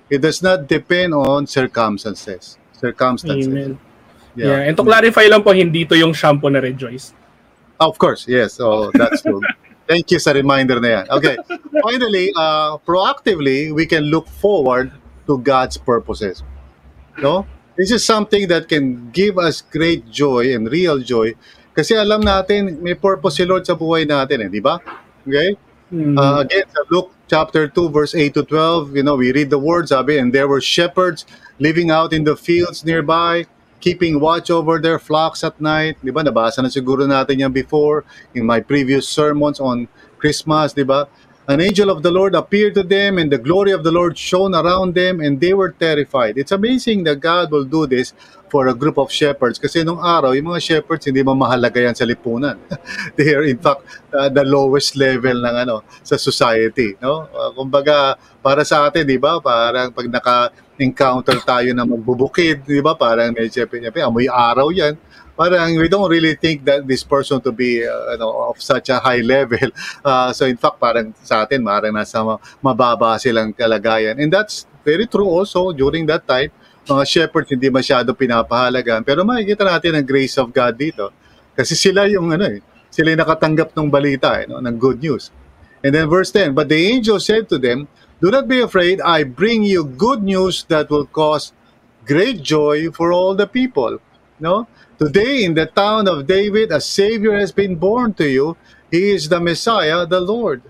It 0.09 0.21
does 0.21 0.41
not 0.41 0.65
depend 0.65 1.13
on 1.13 1.45
circumstances. 1.45 2.57
Circumstances. 2.73 3.49
Amen. 3.49 3.71
Yeah. 4.33 4.65
And 4.65 4.73
to 4.73 4.83
clarify 4.83 5.29
lang 5.29 5.45
po, 5.45 5.53
hindi 5.53 5.85
to 5.85 5.93
yung 5.93 6.13
shampoo 6.13 6.49
na 6.49 6.57
Rejoice. 6.57 7.13
Of 7.79 7.97
course, 7.97 8.27
yes. 8.27 8.53
So 8.53 8.91
that's 8.93 9.21
true. 9.21 9.41
Thank 9.87 10.11
you 10.11 10.19
sa 10.19 10.31
reminder 10.31 10.79
na 10.79 10.87
yan. 10.87 11.05
Okay. 11.11 11.35
Finally, 11.83 12.31
uh, 12.39 12.79
proactively, 12.87 13.73
we 13.75 13.85
can 13.85 14.07
look 14.07 14.27
forward 14.27 14.91
to 15.27 15.37
God's 15.39 15.75
purposes. 15.75 16.43
No? 17.19 17.45
This 17.75 17.91
is 17.91 18.05
something 18.05 18.47
that 18.47 18.69
can 18.69 19.11
give 19.11 19.37
us 19.37 19.59
great 19.59 20.07
joy 20.07 20.55
and 20.55 20.71
real 20.71 20.99
joy 21.03 21.35
kasi 21.73 21.97
alam 21.97 22.21
natin 22.21 22.77
may 22.79 22.93
purpose 22.93 23.41
si 23.41 23.43
Lord 23.49 23.65
sa 23.65 23.73
buhay 23.73 24.05
natin, 24.05 24.45
eh, 24.45 24.49
di 24.49 24.61
ba? 24.61 24.77
Okay? 25.25 25.57
Hmm. 25.89 26.13
Uh, 26.13 26.45
again, 26.45 26.69
sa 26.69 26.85
Luke 26.93 27.09
chapter 27.25 27.65
2, 27.65 27.89
verse 27.89 28.13
8 28.13 28.33
to 28.37 28.43
12, 28.45 29.01
you 29.01 29.03
know, 29.03 29.17
we 29.17 29.33
read 29.33 29.49
the 29.49 29.57
words, 29.57 29.89
sabi, 29.89 30.21
and 30.21 30.29
there 30.29 30.45
were 30.45 30.61
shepherds 30.61 31.25
living 31.57 31.89
out 31.89 32.13
in 32.13 32.29
the 32.29 32.37
fields 32.37 32.85
nearby, 32.85 33.49
keeping 33.83 34.23
watch 34.23 34.47
over 34.47 34.79
their 34.79 34.95
flocks 34.95 35.43
at 35.43 35.59
night. 35.59 35.99
Di 35.99 36.07
ba? 36.07 36.23
Nabasa 36.23 36.63
na 36.63 36.71
siguro 36.71 37.03
natin 37.03 37.43
yan 37.43 37.51
before 37.51 38.07
in 38.31 38.47
my 38.47 38.63
previous 38.63 39.03
sermons 39.03 39.59
on 39.59 39.91
Christmas, 40.15 40.71
di 40.71 40.87
ba? 40.87 41.11
An 41.43 41.59
angel 41.59 41.91
of 41.91 42.03
the 42.03 42.11
Lord 42.11 42.35
appeared 42.35 42.71
to 42.79 42.83
them, 42.83 43.19
and 43.19 43.27
the 43.27 43.37
glory 43.37 43.75
of 43.75 43.83
the 43.83 43.91
Lord 43.91 44.15
shone 44.17 44.55
around 44.55 44.95
them, 44.95 45.19
and 45.19 45.43
they 45.43 45.51
were 45.53 45.75
terrified. 45.75 46.37
It's 46.37 46.55
amazing 46.55 47.03
that 47.03 47.19
God 47.19 47.51
will 47.51 47.67
do 47.67 47.83
this 47.83 48.15
for 48.47 48.71
a 48.71 48.73
group 48.73 48.95
of 48.95 49.11
shepherds. 49.11 49.59
Kasi 49.59 49.83
nung 49.83 49.99
araw, 49.99 50.31
yung 50.31 50.55
mga 50.55 50.63
shepherds, 50.63 51.03
hindi 51.03 51.19
mamahalaga 51.19 51.83
yan 51.83 51.99
sa 51.99 52.07
lipunan. 52.07 52.55
They 53.19 53.35
are 53.35 53.43
in 53.43 53.59
fact 53.59 53.83
uh, 54.15 54.31
the 54.31 54.47
lowest 54.47 54.95
level 54.95 55.43
ng 55.43 55.55
ano 55.67 55.83
sa 55.99 56.15
society. 56.15 56.95
No? 57.03 57.27
Uh, 57.27 57.51
kumbaga, 57.51 58.15
para 58.39 58.63
sa 58.63 58.87
atin, 58.87 59.03
di 59.03 59.19
ba? 59.19 59.43
Parang 59.43 59.91
pag 59.91 60.07
naka-encounter 60.07 61.43
tayo 61.43 61.75
na 61.75 61.83
magbubukid, 61.83 62.63
di 62.63 62.79
ba? 62.79 62.95
Parang 62.95 63.35
may 63.35 63.51
syempre, 63.51 63.83
amoy 63.83 64.31
araw 64.31 64.71
yan 64.71 64.95
parang 65.33 65.75
we 65.77 65.89
don't 65.89 66.09
really 66.09 66.35
think 66.37 66.65
that 66.65 66.85
this 66.85 67.03
person 67.03 67.41
to 67.41 67.51
be 67.51 67.81
uh, 67.85 68.13
ano, 68.13 68.53
of 68.53 68.61
such 68.61 68.89
a 68.89 68.99
high 68.99 69.21
level. 69.35 69.69
Uh, 70.05 70.31
so 70.33 70.45
in 70.45 70.57
fact, 70.57 70.77
parang 70.79 71.13
sa 71.21 71.43
atin, 71.43 71.65
parang 71.65 71.93
nasa 71.93 72.21
ma- 72.21 72.41
mababa 72.61 73.17
silang 73.17 73.53
kalagayan. 73.53 74.21
And 74.21 74.29
that's 74.31 74.65
very 74.85 75.07
true 75.07 75.27
also 75.27 75.73
during 75.73 76.05
that 76.07 76.27
time. 76.27 76.53
Mga 76.83 77.03
shepherds 77.07 77.49
hindi 77.49 77.71
masyado 77.71 78.11
pinapahalagan. 78.11 79.07
Pero 79.07 79.23
makikita 79.23 79.63
natin 79.63 79.95
ang 79.95 80.05
grace 80.05 80.35
of 80.37 80.51
God 80.51 80.75
dito. 80.75 81.09
Kasi 81.55 81.73
sila 81.79 82.05
yung 82.11 82.33
ano 82.33 82.49
eh, 82.49 82.59
sila 82.91 83.15
yung 83.15 83.21
nakatanggap 83.23 83.71
ng 83.73 83.87
balita, 83.87 84.41
eh, 84.41 84.45
no, 84.49 84.59
ng 84.59 84.77
good 84.77 84.99
news. 84.99 85.31
And 85.83 85.91
then 85.95 86.07
verse 86.09 86.31
10, 86.31 86.55
But 86.55 86.69
the 86.69 86.79
angel 86.79 87.19
said 87.19 87.47
to 87.49 87.59
them, 87.59 87.87
Do 88.23 88.31
not 88.31 88.47
be 88.47 88.63
afraid, 88.63 89.03
I 89.03 89.27
bring 89.27 89.67
you 89.67 89.83
good 89.83 90.23
news 90.23 90.63
that 90.71 90.87
will 90.87 91.05
cause 91.05 91.51
great 92.07 92.39
joy 92.39 92.87
for 92.91 93.11
all 93.11 93.35
the 93.35 93.47
people. 93.47 93.99
No? 94.39 94.67
Today 95.01 95.43
in 95.43 95.55
the 95.57 95.65
town 95.65 96.07
of 96.07 96.27
David, 96.27 96.71
a 96.71 96.79
Savior 96.79 97.33
has 97.33 97.51
been 97.51 97.75
born 97.75 98.13
to 98.13 98.29
you. 98.29 98.55
He 98.91 99.09
is 99.09 99.27
the 99.27 99.41
Messiah, 99.41 100.05
the 100.05 100.21
Lord. 100.21 100.61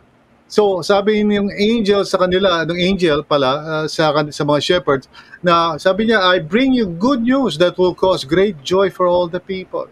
So 0.48 0.80
sabi 0.80 1.28
ng 1.28 1.52
angel 1.52 2.08
sa 2.08 2.24
kanila, 2.24 2.64
ng 2.64 2.80
angel 2.80 3.28
pala 3.28 3.84
uh, 3.84 3.86
sa, 3.92 4.16
sa 4.32 4.44
mga 4.48 4.64
shepherds, 4.64 5.12
na 5.44 5.76
sabi 5.76 6.08
niya, 6.08 6.24
I 6.24 6.40
bring 6.40 6.72
you 6.72 6.88
good 6.88 7.20
news 7.20 7.60
that 7.60 7.76
will 7.76 7.92
cause 7.92 8.24
great 8.24 8.64
joy 8.64 8.88
for 8.88 9.12
all 9.12 9.28
the 9.28 9.44
people. 9.44 9.92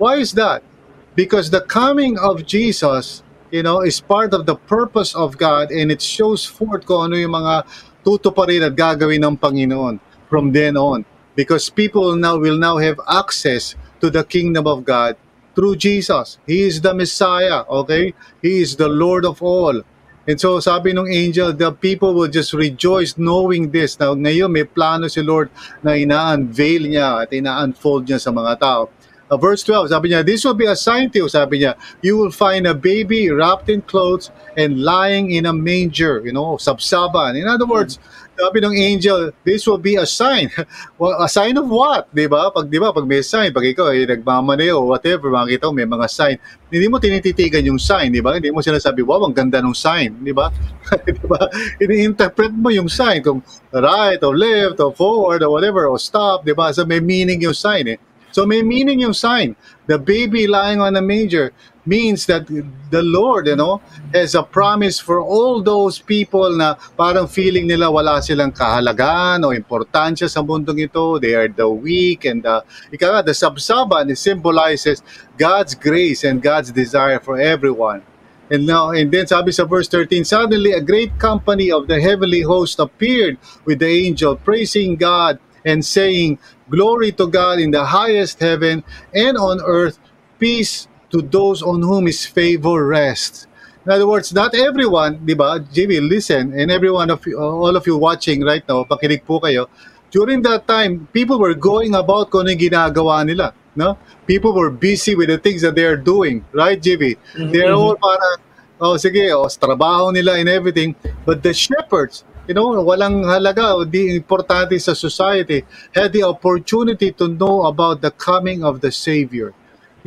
Why 0.00 0.16
is 0.16 0.32
that? 0.40 0.64
Because 1.12 1.52
the 1.52 1.60
coming 1.60 2.16
of 2.16 2.48
Jesus, 2.48 3.20
you 3.52 3.60
know, 3.60 3.84
is 3.84 4.00
part 4.00 4.32
of 4.32 4.48
the 4.48 4.56
purpose 4.56 5.12
of 5.12 5.36
God 5.36 5.68
and 5.68 5.92
it 5.92 6.00
shows 6.00 6.40
forth 6.40 6.88
kung 6.88 7.12
ano 7.12 7.20
yung 7.20 7.36
mga 7.36 7.68
tutuparin 8.00 8.64
at 8.64 8.72
gagawin 8.72 9.20
ng 9.20 9.36
Panginoon 9.36 10.00
from 10.32 10.56
then 10.56 10.80
on. 10.80 11.04
Because 11.38 11.70
people 11.70 12.18
now 12.18 12.34
will 12.34 12.58
now 12.58 12.82
have 12.82 12.98
access 13.06 13.78
to 14.02 14.10
the 14.10 14.26
kingdom 14.26 14.66
of 14.66 14.82
God 14.82 15.14
through 15.54 15.78
Jesus. 15.78 16.34
He 16.50 16.66
is 16.66 16.82
the 16.82 16.90
Messiah, 16.90 17.62
okay? 17.70 18.10
He 18.42 18.58
is 18.58 18.74
the 18.74 18.90
Lord 18.90 19.22
of 19.22 19.38
all. 19.38 19.86
And 20.26 20.34
so 20.34 20.58
sabi 20.58 20.98
ng 20.98 21.06
angel, 21.06 21.54
the 21.54 21.70
people 21.70 22.10
will 22.10 22.26
just 22.26 22.50
rejoice 22.58 23.14
knowing 23.14 23.70
this. 23.70 23.94
Now 24.02 24.18
ngayon 24.18 24.50
may 24.50 24.66
plano 24.66 25.06
si 25.06 25.22
Lord 25.22 25.54
na 25.78 25.94
ina-unveil 25.94 26.90
niya 26.90 27.22
at 27.22 27.30
ina-unfold 27.30 28.10
niya 28.10 28.18
sa 28.18 28.34
mga 28.34 28.58
tao. 28.58 28.90
Uh, 29.30 29.36
verse 29.36 29.62
12, 29.62 29.92
sabi 29.94 30.10
niya, 30.10 30.26
This 30.26 30.42
will 30.42 30.58
be 30.58 30.66
a 30.66 30.74
sign 30.74 31.06
to 31.14 31.22
you, 31.22 31.28
sabi 31.28 31.62
niya, 31.62 31.78
you 32.02 32.18
will 32.18 32.32
find 32.32 32.66
a 32.66 32.74
baby 32.74 33.30
wrapped 33.30 33.70
in 33.70 33.84
clothes 33.86 34.32
and 34.56 34.82
lying 34.82 35.30
in 35.30 35.46
a 35.46 35.52
manger, 35.52 36.18
you 36.24 36.32
know, 36.32 36.58
sabsaban. 36.58 37.38
In 37.38 37.46
other 37.46 37.68
words, 37.68 38.00
sabi 38.38 38.62
ng 38.62 38.76
angel, 38.78 39.34
this 39.42 39.66
will 39.66 39.82
be 39.82 39.98
a 39.98 40.06
sign. 40.06 40.46
a 41.24 41.28
sign 41.28 41.58
of 41.58 41.66
what? 41.66 42.06
Di 42.14 42.30
ba? 42.30 42.54
Pag, 42.54 42.70
di 42.70 42.78
ba, 42.78 42.94
pag 42.94 43.02
may 43.02 43.18
sign, 43.18 43.50
pag 43.50 43.66
ikaw 43.66 43.90
ay 43.90 44.06
nagmamaneo 44.06 44.78
o 44.78 44.94
whatever, 44.94 45.26
makikita 45.34 45.66
mo 45.66 45.74
may 45.74 45.90
mga 45.90 46.06
sign, 46.06 46.36
hindi 46.70 46.86
mo 46.86 47.02
tinititigan 47.02 47.66
yung 47.66 47.82
sign, 47.82 48.14
di 48.14 48.22
ba? 48.22 48.38
Hindi 48.38 48.54
mo 48.54 48.62
sinasabi, 48.62 49.02
wow, 49.02 49.26
ang 49.26 49.34
ganda 49.34 49.58
ng 49.58 49.74
sign, 49.74 50.22
di 50.22 50.30
ba? 50.30 50.54
di 51.06 51.24
ba? 51.26 51.50
Ini-interpret 51.82 52.54
mo 52.54 52.70
yung 52.70 52.86
sign 52.86 53.26
kung 53.26 53.42
right 53.74 54.22
or 54.22 54.38
left 54.38 54.78
or 54.78 54.94
forward 54.94 55.42
or 55.42 55.50
whatever 55.50 55.90
or 55.90 55.98
stop, 55.98 56.46
di 56.46 56.54
ba? 56.54 56.70
So 56.70 56.86
may 56.86 57.02
meaning 57.02 57.42
yung 57.42 57.58
sign 57.58 57.90
eh. 57.90 57.98
So 58.38 58.46
may 58.46 58.62
meaning 58.62 59.02
yung 59.02 59.18
sign. 59.18 59.58
The 59.90 59.98
baby 59.98 60.46
lying 60.46 60.78
on 60.78 60.94
a 60.94 61.02
manger 61.02 61.50
means 61.82 62.22
that 62.30 62.46
the 62.46 63.02
Lord, 63.02 63.50
you 63.50 63.58
know, 63.58 63.82
has 64.14 64.38
a 64.38 64.46
promise 64.46 65.02
for 65.02 65.18
all 65.18 65.58
those 65.58 65.98
people 65.98 66.54
na 66.54 66.78
parang 66.94 67.26
feeling 67.26 67.66
nila 67.66 67.90
wala 67.90 68.22
silang 68.22 68.54
kahalagaan 68.54 69.42
o 69.42 69.50
importansya 69.50 70.30
sa 70.30 70.38
mundong 70.38 70.86
ito. 70.86 71.18
They 71.18 71.34
are 71.34 71.50
the 71.50 71.66
weak 71.66 72.30
and 72.30 72.46
the, 72.46 72.62
ika 72.94 73.26
the 73.26 73.34
sabsaban 73.34 74.06
symbolizes 74.14 75.02
God's 75.34 75.74
grace 75.74 76.22
and 76.22 76.38
God's 76.38 76.70
desire 76.70 77.18
for 77.18 77.42
everyone. 77.42 78.06
And 78.54 78.70
now, 78.70 78.94
and 78.94 79.10
then 79.10 79.26
sabi 79.26 79.50
sa 79.50 79.66
verse 79.66 79.90
13, 79.90 80.22
suddenly 80.22 80.78
a 80.78 80.80
great 80.80 81.18
company 81.18 81.74
of 81.74 81.90
the 81.90 81.98
heavenly 81.98 82.46
host 82.46 82.78
appeared 82.78 83.34
with 83.66 83.82
the 83.82 83.90
angel, 83.90 84.38
praising 84.38 84.94
God 84.94 85.42
and 85.68 85.84
saying, 85.84 86.40
Glory 86.72 87.12
to 87.12 87.28
God 87.28 87.60
in 87.60 87.70
the 87.70 87.84
highest 87.84 88.40
heaven 88.40 88.84
and 89.12 89.36
on 89.36 89.60
earth, 89.60 90.00
peace 90.40 90.88
to 91.12 91.20
those 91.20 91.60
on 91.60 91.84
whom 91.84 92.08
His 92.08 92.24
favor 92.24 92.88
rests. 92.88 93.46
In 93.84 93.92
other 93.92 94.06
words, 94.06 94.32
not 94.32 94.54
everyone, 94.54 95.24
di 95.24 95.32
ba, 95.32 95.60
JB, 95.60 96.08
listen, 96.08 96.52
and 96.52 96.70
everyone 96.70 97.08
of 97.08 97.24
you, 97.24 97.40
all 97.40 97.72
of 97.72 97.86
you 97.86 97.96
watching 97.96 98.44
right 98.44 98.60
now, 98.68 98.84
pakinig 98.84 99.24
po 99.24 99.40
kayo, 99.40 99.64
during 100.10 100.42
that 100.42 100.68
time, 100.68 101.08
people 101.12 101.38
were 101.38 101.54
going 101.54 101.94
about 101.94 102.28
kung 102.28 102.48
ano 102.48 102.52
ginagawa 102.52 103.24
nila. 103.24 103.52
No? 103.76 103.96
People 104.26 104.52
were 104.52 104.68
busy 104.68 105.14
with 105.14 105.28
the 105.28 105.38
things 105.38 105.62
that 105.62 105.74
they 105.74 105.84
are 105.84 105.96
doing. 105.96 106.44
Right, 106.52 106.76
JB? 106.76 107.16
Mm-hmm. 107.16 107.52
They're 107.52 107.72
all 107.72 107.96
para, 107.96 108.36
oh, 108.80 109.00
sige, 109.00 109.30
oh, 109.32 109.48
trabaho 109.48 110.12
nila 110.12 110.36
and 110.36 110.48
everything. 110.48 110.96
But 111.24 111.42
the 111.42 111.54
shepherds, 111.54 112.27
you 112.48 112.56
know, 112.56 112.72
walang 112.80 113.28
halaga 113.28 113.76
o 113.76 113.84
di 113.84 114.16
importante 114.16 114.80
sa 114.80 114.96
society, 114.96 115.62
had 115.92 116.10
the 116.16 116.24
opportunity 116.24 117.12
to 117.12 117.28
know 117.28 117.68
about 117.68 118.00
the 118.00 118.10
coming 118.10 118.64
of 118.64 118.80
the 118.80 118.88
Savior. 118.88 119.52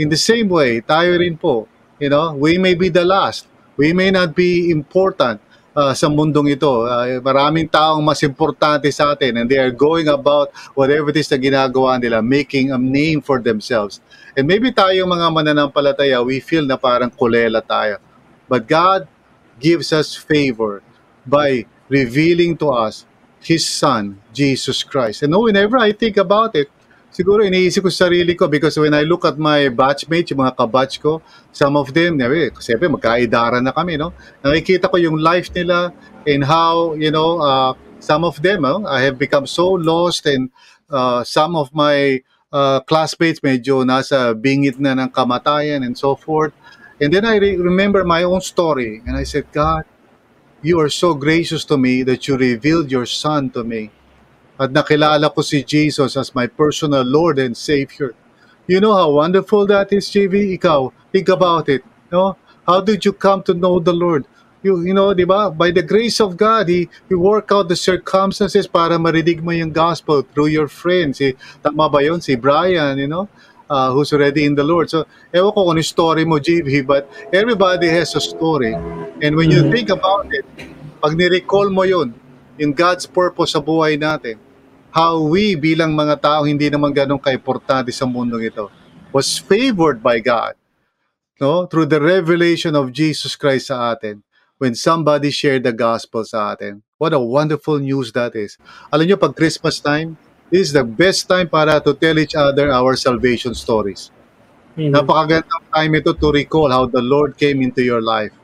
In 0.01 0.09
the 0.09 0.17
same 0.17 0.49
way, 0.49 0.81
tayo 0.81 1.21
rin 1.21 1.37
po, 1.37 1.69
you 2.01 2.09
know, 2.09 2.33
we 2.33 2.57
may 2.57 2.73
be 2.73 2.89
the 2.89 3.05
last. 3.05 3.45
We 3.77 3.93
may 3.93 4.09
not 4.09 4.33
be 4.33 4.73
important 4.73 5.37
uh, 5.77 5.93
sa 5.93 6.09
mundong 6.09 6.49
ito. 6.49 6.89
Uh, 6.89 7.21
maraming 7.21 7.69
taong 7.69 8.01
mas 8.01 8.25
importante 8.25 8.89
sa 8.89 9.13
atin 9.13 9.37
and 9.37 9.45
they 9.45 9.61
are 9.61 9.71
going 9.71 10.09
about 10.09 10.49
whatever 10.73 11.13
it 11.13 11.21
is 11.21 11.29
na 11.29 11.37
ginagawa 11.37 12.01
nila, 12.01 12.25
making 12.25 12.73
a 12.73 12.79
name 12.81 13.21
for 13.21 13.37
themselves. 13.37 14.01
And 14.33 14.49
maybe 14.49 14.73
tayo 14.73 15.05
mga 15.05 15.29
mananampalataya, 15.29 16.25
we 16.25 16.41
feel 16.41 16.65
na 16.65 16.75
parang 16.75 17.13
kulela 17.13 17.61
tayo. 17.61 18.01
But 18.49 18.65
God 18.65 19.05
gives 19.61 19.93
us 19.93 20.17
favor 20.17 20.81
by 21.23 21.69
revealing 21.91 22.55
to 22.63 22.71
us 22.71 23.03
His 23.43 23.67
Son, 23.67 24.15
Jesus 24.31 24.81
Christ. 24.87 25.27
And 25.27 25.35
whenever 25.35 25.75
I 25.75 25.91
think 25.91 26.15
about 26.15 26.55
it, 26.55 26.71
siguro 27.11 27.43
iniisip 27.43 27.83
ko 27.83 27.91
sa 27.91 28.07
sarili 28.07 28.31
ko 28.39 28.47
because 28.47 28.79
when 28.79 28.95
I 28.95 29.03
look 29.03 29.27
at 29.27 29.35
my 29.35 29.67
batchmates, 29.67 30.31
yung 30.31 30.47
mga 30.47 30.55
kabatch 30.55 31.03
ko, 31.03 31.19
some 31.51 31.75
of 31.75 31.91
them, 31.91 32.15
siyempre 32.15 32.87
magkaidara 32.87 33.59
na 33.59 33.75
kami, 33.75 33.99
no? 33.99 34.15
Nakikita 34.39 34.87
ko 34.87 34.95
yung 34.95 35.19
life 35.19 35.51
nila 35.51 35.91
and 36.23 36.47
how, 36.47 36.95
you 36.95 37.11
know, 37.11 37.43
uh, 37.43 37.75
some 37.99 38.23
of 38.23 38.39
them, 38.39 38.63
uh, 38.63 38.87
I 38.87 39.03
have 39.03 39.19
become 39.19 39.43
so 39.43 39.75
lost 39.75 40.25
and 40.25 40.49
uh, 40.87 41.27
some 41.27 41.59
of 41.59 41.75
my 41.75 42.23
uh, 42.55 42.79
classmates 42.87 43.43
medyo 43.43 43.83
nasa 43.83 44.31
bingit 44.31 44.79
na 44.79 44.95
ng 44.95 45.11
kamatayan 45.11 45.83
and 45.83 45.99
so 45.99 46.15
forth. 46.15 46.55
And 47.01 47.11
then 47.11 47.25
I 47.25 47.41
re- 47.41 47.57
remember 47.57 48.07
my 48.07 48.23
own 48.23 48.39
story 48.39 49.03
and 49.03 49.17
I 49.17 49.27
said, 49.27 49.51
God, 49.51 49.83
you 50.61 50.79
are 50.79 50.89
so 50.89 51.13
gracious 51.13 51.65
to 51.65 51.77
me 51.77 52.03
that 52.03 52.27
you 52.27 52.37
revealed 52.37 52.91
your 52.91 53.05
Son 53.05 53.49
to 53.51 53.63
me. 53.63 53.89
At 54.59 54.69
nakilala 54.69 55.33
ko 55.33 55.41
si 55.41 55.63
Jesus 55.65 56.13
as 56.15 56.35
my 56.37 56.45
personal 56.45 57.01
Lord 57.01 57.39
and 57.41 57.57
Savior. 57.57 58.13
You 58.69 58.79
know 58.79 58.93
how 58.93 59.09
wonderful 59.09 59.65
that 59.73 59.91
is, 59.91 60.05
JV? 60.05 60.53
Ikaw, 60.57 60.93
think 61.11 61.29
about 61.29 61.67
it. 61.67 61.81
No? 62.11 62.37
How 62.67 62.79
did 62.79 63.03
you 63.03 63.13
come 63.13 63.41
to 63.49 63.53
know 63.57 63.79
the 63.79 63.93
Lord? 63.93 64.25
You, 64.61 64.85
you 64.85 64.93
know, 64.93 65.17
di 65.17 65.25
ba? 65.25 65.49
By 65.49 65.73
the 65.73 65.81
grace 65.81 66.21
of 66.21 66.37
God, 66.37 66.69
He, 66.69 66.85
He 67.09 67.15
work 67.17 67.49
out 67.49 67.67
the 67.67 67.75
circumstances 67.75 68.69
para 68.69 69.01
marinig 69.01 69.41
mo 69.41 69.49
yung 69.49 69.73
gospel 69.73 70.21
through 70.21 70.53
your 70.53 70.69
friends. 70.69 71.17
Si, 71.17 71.33
tama 71.65 71.89
ba 71.89 72.05
yun? 72.05 72.21
Si 72.21 72.37
Brian, 72.37 73.01
you 73.01 73.09
know? 73.09 73.25
Uh, 73.71 73.95
who's 73.95 74.11
already 74.11 74.43
in 74.43 74.51
the 74.51 74.67
Lord. 74.67 74.91
So, 74.91 75.07
ewan 75.31 75.55
ko 75.55 75.63
kung 75.63 75.79
ano 75.79 75.83
story 75.87 76.27
mo, 76.27 76.43
JV, 76.43 76.83
but 76.83 77.07
everybody 77.31 77.87
has 77.87 78.11
a 78.19 78.19
story. 78.19 78.75
And 79.23 79.31
when 79.39 79.47
you 79.47 79.63
mm-hmm. 79.63 79.71
think 79.71 79.87
about 79.87 80.27
it, 80.35 80.43
pag 80.99 81.15
ni-recall 81.15 81.71
mo 81.71 81.87
yun, 81.87 82.11
yung 82.59 82.75
God's 82.75 83.07
purpose 83.07 83.55
sa 83.55 83.63
buhay 83.63 83.95
natin, 83.95 84.43
how 84.91 85.23
we 85.23 85.55
bilang 85.55 85.95
mga 85.95 86.19
tao 86.19 86.43
hindi 86.43 86.67
naman 86.67 86.91
ganun 86.91 87.17
kaimportante 87.17 87.95
sa 87.95 88.03
mundong 88.03 88.51
ito 88.51 88.67
was 89.15 89.39
favored 89.39 90.03
by 90.03 90.19
God 90.19 90.59
no 91.39 91.63
through 91.63 91.87
the 91.87 92.03
revelation 92.03 92.75
of 92.75 92.91
Jesus 92.91 93.39
Christ 93.39 93.71
sa 93.71 93.95
atin 93.95 94.19
when 94.59 94.75
somebody 94.75 95.31
shared 95.31 95.63
the 95.63 95.71
gospel 95.71 96.27
sa 96.27 96.51
atin 96.53 96.83
what 96.99 97.15
a 97.15 97.23
wonderful 97.23 97.79
news 97.79 98.11
that 98.11 98.35
is 98.35 98.59
alam 98.91 99.07
niyo 99.07 99.15
pag 99.15 99.31
Christmas 99.31 99.79
time 99.79 100.19
this 100.51 100.67
is 100.67 100.73
the 100.75 100.83
best 100.83 101.27
time 101.27 101.47
para 101.47 101.79
to 101.79 101.93
tell 101.95 102.19
each 102.19 102.35
other 102.35 102.69
our 102.71 102.95
salvation 102.95 103.55
stories 103.55 104.11
mm-hmm. 104.75 104.93
napakagandang 104.93 105.65
time 105.73 105.91
ito 105.95 106.13
to 106.13 106.29
recall 106.35 106.69
how 106.69 106.85
the 106.85 107.01
Lord 107.01 107.39
came 107.39 107.63
into 107.63 107.81
your 107.81 108.03
life 108.03 108.35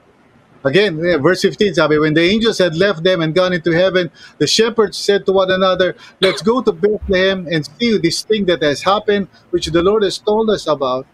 Again, 0.68 1.00
verse 1.22 1.42
15, 1.44 1.76
sabi, 1.76 1.98
when 1.98 2.14
the 2.14 2.22
angels 2.22 2.58
had 2.58 2.76
left 2.76 3.04
them 3.04 3.22
and 3.22 3.34
gone 3.34 3.54
into 3.54 3.72
heaven, 3.72 4.12
the 4.38 4.48
shepherds 4.48 4.98
said 4.98 5.26
to 5.26 5.32
one 5.32 5.52
another, 5.52 5.96
Let's 6.20 6.42
go 6.42 6.62
to 6.62 6.72
Bethlehem 6.72 7.48
and 7.50 7.64
see 7.80 7.98
this 7.98 8.24
thing 8.24 8.46
that 8.46 8.62
has 8.62 8.82
happened, 8.82 9.28
which 9.52 9.68
the 9.68 9.82
Lord 9.82 10.04
has 10.04 10.18
told 10.18 10.50
us 10.50 10.68
about. 10.68 11.06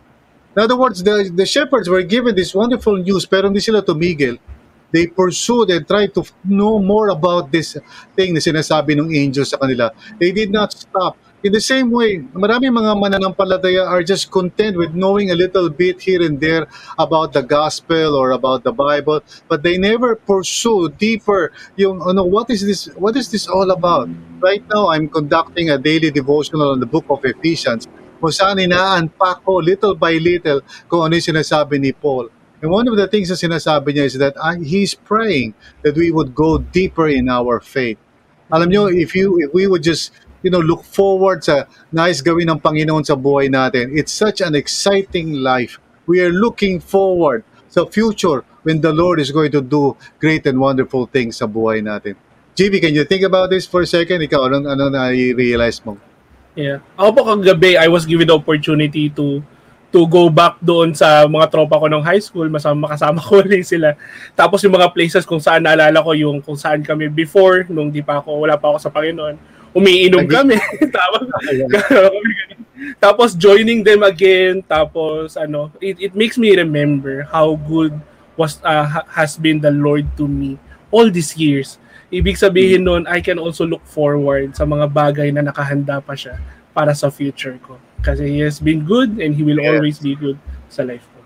In 0.56 0.64
other 0.64 0.78
words, 0.78 1.04
the, 1.04 1.30
the 1.34 1.46
shepherds 1.46 1.90
were 1.90 2.04
given 2.04 2.36
this 2.36 2.56
wonderful 2.56 2.98
news, 2.98 3.26
pero 3.26 3.44
hindi 3.44 3.60
sila 3.60 3.82
tumigil. 3.82 4.40
They 4.94 5.10
pursued 5.10 5.74
and 5.74 5.84
tried 5.84 6.14
to 6.14 6.24
know 6.46 6.78
more 6.78 7.10
about 7.10 7.50
this 7.50 7.76
thing 8.14 8.38
na 8.38 8.40
sinasabi 8.40 8.94
ng 8.94 9.10
angels 9.10 9.50
sa 9.50 9.58
kanila. 9.58 9.90
They 10.22 10.30
did 10.30 10.54
not 10.54 10.72
stop 10.72 11.18
in 11.44 11.52
the 11.52 11.60
same 11.60 11.92
way, 11.92 12.24
marami 12.32 12.72
mga 12.72 12.96
mananampalataya 12.96 13.84
are 13.84 14.00
just 14.00 14.32
content 14.32 14.80
with 14.80 14.96
knowing 14.96 15.28
a 15.30 15.36
little 15.36 15.68
bit 15.68 16.00
here 16.00 16.24
and 16.24 16.40
there 16.40 16.72
about 16.96 17.36
the 17.36 17.44
gospel 17.44 18.16
or 18.16 18.32
about 18.32 18.64
the 18.64 18.72
Bible, 18.72 19.20
but 19.52 19.60
they 19.60 19.76
never 19.76 20.16
pursue 20.16 20.88
deeper 20.96 21.52
yung 21.76 22.00
ano 22.00 22.24
what 22.24 22.48
is 22.48 22.64
this 22.64 22.88
what 22.96 23.20
is 23.20 23.28
this 23.28 23.44
all 23.52 23.76
about? 23.76 24.08
Right 24.40 24.64
now 24.72 24.88
I'm 24.88 25.12
conducting 25.12 25.68
a 25.68 25.78
daily 25.78 26.16
devotional 26.16 26.72
on 26.72 26.80
the 26.80 26.88
book 26.88 27.12
of 27.12 27.20
Ephesians 27.28 27.92
kung 28.24 28.32
saan 28.32 28.64
ina-unpack 28.64 29.44
ko 29.44 29.60
little 29.60 30.00
by 30.00 30.16
little 30.16 30.64
kung 30.88 31.04
ano 31.04 31.20
yung 31.20 31.28
sinasabi 31.36 31.76
ni 31.76 31.92
Paul. 31.92 32.32
And 32.64 32.72
one 32.72 32.88
of 32.88 32.96
the 32.96 33.12
things 33.12 33.28
na 33.28 33.36
sinasabi 33.36 33.92
niya 33.92 34.08
is 34.08 34.16
that 34.24 34.40
uh, 34.40 34.56
he's 34.56 34.96
praying 34.96 35.52
that 35.84 36.00
we 36.00 36.16
would 36.16 36.32
go 36.32 36.64
deeper 36.64 37.12
in 37.12 37.28
our 37.28 37.60
faith. 37.60 38.00
Alam 38.48 38.72
niyo, 38.72 38.88
if 38.88 39.12
you 39.12 39.36
if 39.44 39.52
we 39.52 39.68
would 39.68 39.84
just 39.84 40.16
you 40.44 40.52
know, 40.52 40.60
look 40.60 40.84
forward 40.84 41.42
sa 41.42 41.66
nice 41.90 42.20
gawin 42.20 42.52
ng 42.52 42.60
Panginoon 42.60 43.08
sa 43.08 43.16
buhay 43.16 43.48
natin. 43.48 43.96
It's 43.96 44.12
such 44.12 44.44
an 44.44 44.54
exciting 44.54 45.40
life. 45.40 45.80
We 46.06 46.20
are 46.20 46.36
looking 46.36 46.84
forward 46.84 47.48
sa 47.72 47.88
future 47.88 48.44
when 48.68 48.84
the 48.84 48.92
Lord 48.92 49.24
is 49.24 49.32
going 49.32 49.56
to 49.56 49.64
do 49.64 49.96
great 50.20 50.46
and 50.46 50.60
wonderful 50.60 51.08
things 51.08 51.40
sa 51.40 51.48
buhay 51.48 51.80
natin. 51.80 52.20
JB, 52.54 52.84
can 52.86 52.94
you 52.94 53.08
think 53.08 53.24
about 53.24 53.50
this 53.50 53.66
for 53.66 53.82
a 53.82 53.90
second? 53.90 54.22
Ikaw, 54.22 54.52
anong, 54.52 54.68
ano 54.70 54.84
na-realize 54.94 55.82
mo? 55.82 55.98
Yeah. 56.54 56.86
Ako 57.02 57.10
po 57.18 57.22
kagabi, 57.26 57.82
I 57.82 57.90
was 57.90 58.06
given 58.06 58.30
the 58.30 58.38
opportunity 58.38 59.10
to 59.18 59.42
to 59.94 60.10
go 60.10 60.26
back 60.26 60.58
doon 60.58 60.98
sa 60.98 61.30
mga 61.30 61.54
tropa 61.54 61.78
ko 61.78 61.86
ng 61.86 62.02
high 62.02 62.20
school, 62.20 62.50
masama 62.50 62.90
makasama 62.90 63.22
ko 63.22 63.38
rin 63.46 63.62
sila. 63.62 63.94
Tapos 64.34 64.66
yung 64.66 64.74
mga 64.74 64.90
places 64.90 65.22
kung 65.22 65.38
saan 65.38 65.62
naalala 65.62 66.02
ko 66.02 66.18
yung 66.18 66.42
kung 66.42 66.58
saan 66.58 66.82
kami 66.82 67.14
before, 67.14 67.70
nung 67.70 67.94
di 67.94 68.02
pa 68.02 68.18
ako, 68.18 68.42
wala 68.42 68.58
pa 68.58 68.74
ako 68.74 68.78
sa 68.82 68.90
Panginoon 68.90 69.54
umiinom 69.74 70.30
kami. 70.30 70.58
tapos, 70.98 71.24
tapos 73.04 73.30
joining 73.34 73.82
them 73.82 74.06
again. 74.06 74.62
Tapos 74.66 75.36
ano, 75.38 75.74
it, 75.82 75.98
it 76.00 76.14
makes 76.14 76.38
me 76.38 76.54
remember 76.54 77.26
how 77.30 77.58
good 77.70 77.94
was 78.38 78.58
uh, 78.66 79.06
has 79.14 79.38
been 79.38 79.62
the 79.62 79.74
Lord 79.74 80.10
to 80.18 80.30
me 80.30 80.58
all 80.90 81.10
these 81.10 81.38
years. 81.38 81.82
Ibig 82.14 82.38
sabihin 82.38 82.86
nun, 82.86 83.10
I 83.10 83.26
can 83.26 83.42
also 83.42 83.66
look 83.66 83.82
forward 83.90 84.54
sa 84.54 84.70
mga 84.70 84.86
bagay 84.94 85.34
na 85.34 85.50
nakahanda 85.50 85.98
pa 85.98 86.14
siya 86.14 86.38
para 86.74 86.98
sa 86.98 87.08
future 87.14 87.56
ko. 87.62 87.78
Kasi 88.02 88.28
He 88.28 88.40
has 88.44 88.60
been 88.60 88.84
good 88.84 89.22
and 89.22 89.38
He 89.38 89.46
will 89.46 89.62
yes. 89.62 89.70
always 89.70 89.98
be 90.02 90.18
good 90.18 90.36
sa 90.68 90.84
life 90.84 91.06
ko. 91.14 91.22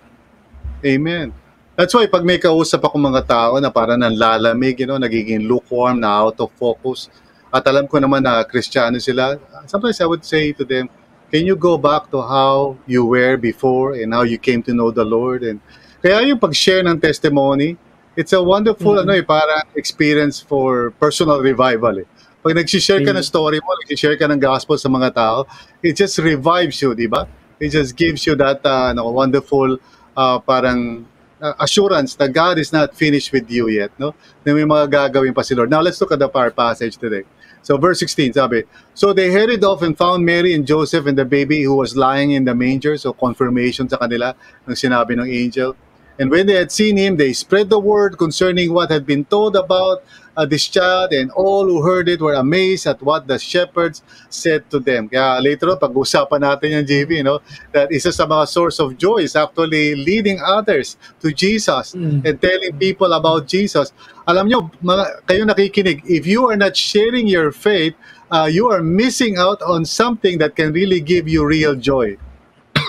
Amen. 0.86 1.34
That's 1.78 1.93
why 1.93 2.06
pag 2.10 2.26
may 2.26 2.38
kausap 2.38 2.84
ako 2.84 2.98
mga 3.00 3.24
tao 3.26 3.54
na 3.58 3.70
para 3.72 3.98
nanlalamig, 3.98 4.82
you 4.82 4.89
know, 4.89 4.98
nagiging 4.98 5.45
lukewarm, 5.45 6.02
na 6.02 6.26
out 6.26 6.38
of 6.41 6.50
focus, 6.58 7.10
at 7.54 7.64
alam 7.66 7.88
ko 7.88 8.02
naman 8.02 8.26
na 8.26 8.43
Kristiyano 8.43 9.00
sila, 9.00 9.39
sometimes 9.70 9.98
I 10.02 10.08
would 10.10 10.26
say 10.26 10.52
to 10.58 10.66
them, 10.66 10.89
can 11.32 11.45
you 11.45 11.56
go 11.56 11.78
back 11.78 12.10
to 12.12 12.20
how 12.22 12.76
you 12.89 13.06
were 13.06 13.38
before 13.38 13.93
and 13.93 14.14
how 14.14 14.26
you 14.26 14.38
came 14.38 14.62
to 14.66 14.74
know 14.74 14.91
the 14.91 15.06
Lord? 15.06 15.43
And 15.43 15.62
kaya 16.02 16.26
yung 16.28 16.39
pag-share 16.39 16.82
ng 16.82 17.00
testimony, 17.00 17.78
it's 18.18 18.34
a 18.34 18.41
wonderful 18.41 18.98
mm-hmm. 18.98 19.10
ano 19.10 19.22
eh, 19.22 19.26
para 19.26 19.64
experience 19.78 20.41
for 20.41 20.91
personal 20.98 21.39
revival 21.45 22.02
eh. 22.02 22.08
Pag 22.48 22.64
nag-share 22.64 23.04
ka 23.04 23.12
ng 23.12 23.28
story 23.28 23.60
mo, 23.60 23.76
nag-share 23.84 24.16
ka 24.16 24.24
ng 24.24 24.39
gospel 24.39 24.80
sa 24.80 24.88
mga 24.88 25.12
tao, 25.12 25.43
it 25.84 26.00
just 26.00 26.16
revives 26.24 26.80
you, 26.80 26.95
di 26.95 27.04
ba? 27.04 27.28
It 27.60 27.76
just 27.76 27.91
gives 27.91 28.24
you 28.24 28.39
that 28.39 28.64
uh, 28.64 28.95
no, 28.95 29.12
wonderful 29.12 29.76
uh, 30.16 30.39
parang 30.39 31.04
uh, 31.43 31.60
assurance 31.60 32.16
that 32.16 32.32
God 32.32 32.56
is 32.56 32.72
not 32.72 32.95
finished 32.95 33.36
with 33.36 33.52
you 33.52 33.68
yet, 33.68 33.91
no? 34.00 34.16
Na 34.48 34.56
may 34.56 34.64
mga 34.64 34.88
gagawin 34.88 35.36
pa 35.36 35.43
si 35.43 35.60
Lord. 35.60 35.68
Now, 35.68 35.84
let's 35.84 36.00
look 36.00 36.16
at 36.16 36.24
the 36.24 36.32
our 36.32 36.56
passage 36.56 36.95
today. 36.95 37.28
So, 37.68 37.76
verse 37.76 38.00
16, 38.00 38.39
sabi, 38.39 38.64
So 38.95 39.12
they 39.12 39.28
hurried 39.28 39.68
off 39.68 39.84
and 39.84 39.91
found 40.00 40.24
Mary 40.24 40.56
and 40.56 40.64
Joseph 40.64 41.04
and 41.04 41.20
the 41.20 41.28
baby 41.28 41.68
who 41.68 41.76
was 41.76 42.00
lying 42.00 42.32
in 42.32 42.48
the 42.48 42.56
manger. 42.56 42.95
So, 42.95 43.12
confirmation 43.12 43.91
sa 43.91 44.00
kanila 44.00 44.39
ng 44.64 44.72
sinabi 44.72 45.20
ng 45.20 45.28
angel. 45.28 45.76
And 46.16 46.32
when 46.32 46.48
they 46.48 46.56
had 46.56 46.72
seen 46.72 46.98
him, 46.98 47.18
they 47.18 47.34
spread 47.34 47.70
the 47.70 47.78
word 47.78 48.18
concerning 48.18 48.74
what 48.74 48.89
had 48.89 49.06
been 49.06 49.26
told 49.26 49.56
about 49.56 50.02
this 50.46 50.68
child, 50.68 51.14
and 51.14 51.32
all 51.32 51.66
who 51.66 51.82
heard 51.82 52.08
it 52.10 52.22
were 52.22 52.36
amazed 52.36 52.86
at 52.86 53.02
what 53.02 53.26
the 53.26 53.40
shepherds 53.40 54.04
said 54.30 54.70
to 54.70 54.80
them. 54.80 55.10
Kaya 55.10 55.42
later 55.42 55.74
on, 55.74 55.80
pag-usapan 55.82 56.46
natin 56.46 56.78
yung 56.78 56.86
JV, 56.86 57.24
no? 57.24 57.42
that 57.72 57.90
isa 57.90 58.14
sa 58.14 58.30
mga 58.30 58.46
source 58.48 58.78
of 58.78 58.94
joy 58.98 59.26
is 59.26 59.36
actually 59.36 59.96
leading 59.96 60.38
others 60.46 60.98
to 61.20 61.34
Jesus 61.34 61.98
mm. 61.98 62.22
and 62.22 62.38
telling 62.42 62.78
people 62.78 63.14
about 63.14 63.50
Jesus. 63.50 63.90
Alam 64.30 64.46
nyo, 64.52 64.70
mga, 64.84 65.26
kayo 65.26 65.42
nakikinig, 65.50 66.06
if 66.06 66.28
you 66.30 66.46
are 66.46 66.60
not 66.60 66.78
sharing 66.78 67.26
your 67.26 67.50
faith, 67.50 67.98
uh, 68.30 68.46
you 68.46 68.70
are 68.70 68.84
missing 68.84 69.38
out 69.38 69.62
on 69.64 69.86
something 69.86 70.38
that 70.38 70.56
can 70.56 70.74
really 70.74 71.00
give 71.00 71.28
you 71.28 71.46
real 71.46 71.74
joy. 71.74 72.18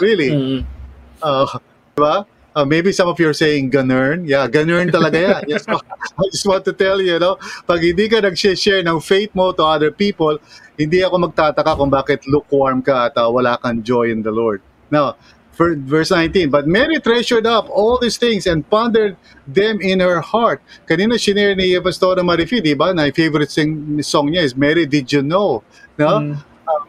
Really. 0.00 0.30
Mm. 0.30 0.60
Uh, 1.22 1.58
diba? 1.96 2.26
Uh, 2.58 2.66
maybe 2.66 2.90
some 2.90 3.06
of 3.06 3.14
you 3.22 3.30
are 3.30 3.38
saying 3.38 3.70
ganern. 3.70 4.26
Yeah, 4.26 4.50
ganern 4.50 4.90
talaga 4.90 5.14
yan. 5.14 5.42
Yes, 5.46 5.62
I 6.18 6.26
just 6.34 6.42
want 6.42 6.66
to 6.66 6.74
tell 6.74 6.98
you, 6.98 7.14
no, 7.22 7.38
pag 7.70 7.78
hindi 7.78 8.10
ka 8.10 8.18
nag-share 8.18 8.82
ng 8.82 8.98
faith 8.98 9.30
mo 9.30 9.54
to 9.54 9.62
other 9.62 9.94
people, 9.94 10.42
hindi 10.74 11.06
ako 11.06 11.30
magtataka 11.30 11.78
kung 11.78 11.86
bakit 11.86 12.26
lukewarm 12.26 12.82
ka 12.82 13.06
at 13.06 13.14
uh, 13.14 13.30
wala 13.30 13.54
kang 13.62 13.78
joy 13.86 14.10
in 14.10 14.26
the 14.26 14.34
Lord. 14.34 14.58
Now, 14.90 15.14
verse 15.54 16.10
19, 16.10 16.50
But 16.50 16.66
Mary 16.66 16.98
treasured 16.98 17.46
up 17.46 17.70
all 17.70 17.94
these 18.02 18.18
things 18.18 18.50
and 18.50 18.66
pondered 18.66 19.14
them 19.46 19.78
in 19.78 20.02
her 20.02 20.18
heart. 20.18 20.58
Kanina 20.82 21.14
shinare 21.14 21.54
ni 21.54 21.78
Pastora 21.78 22.26
Marifi, 22.26 22.58
di 22.58 22.74
ba? 22.74 22.90
Na 22.90 23.06
favorite 23.14 23.54
sing, 23.54 24.02
song 24.02 24.34
niya 24.34 24.42
is 24.42 24.58
Mary, 24.58 24.82
Did 24.82 25.14
You 25.14 25.22
Know? 25.22 25.62
No? 25.94 26.10
Mm. 26.18 26.42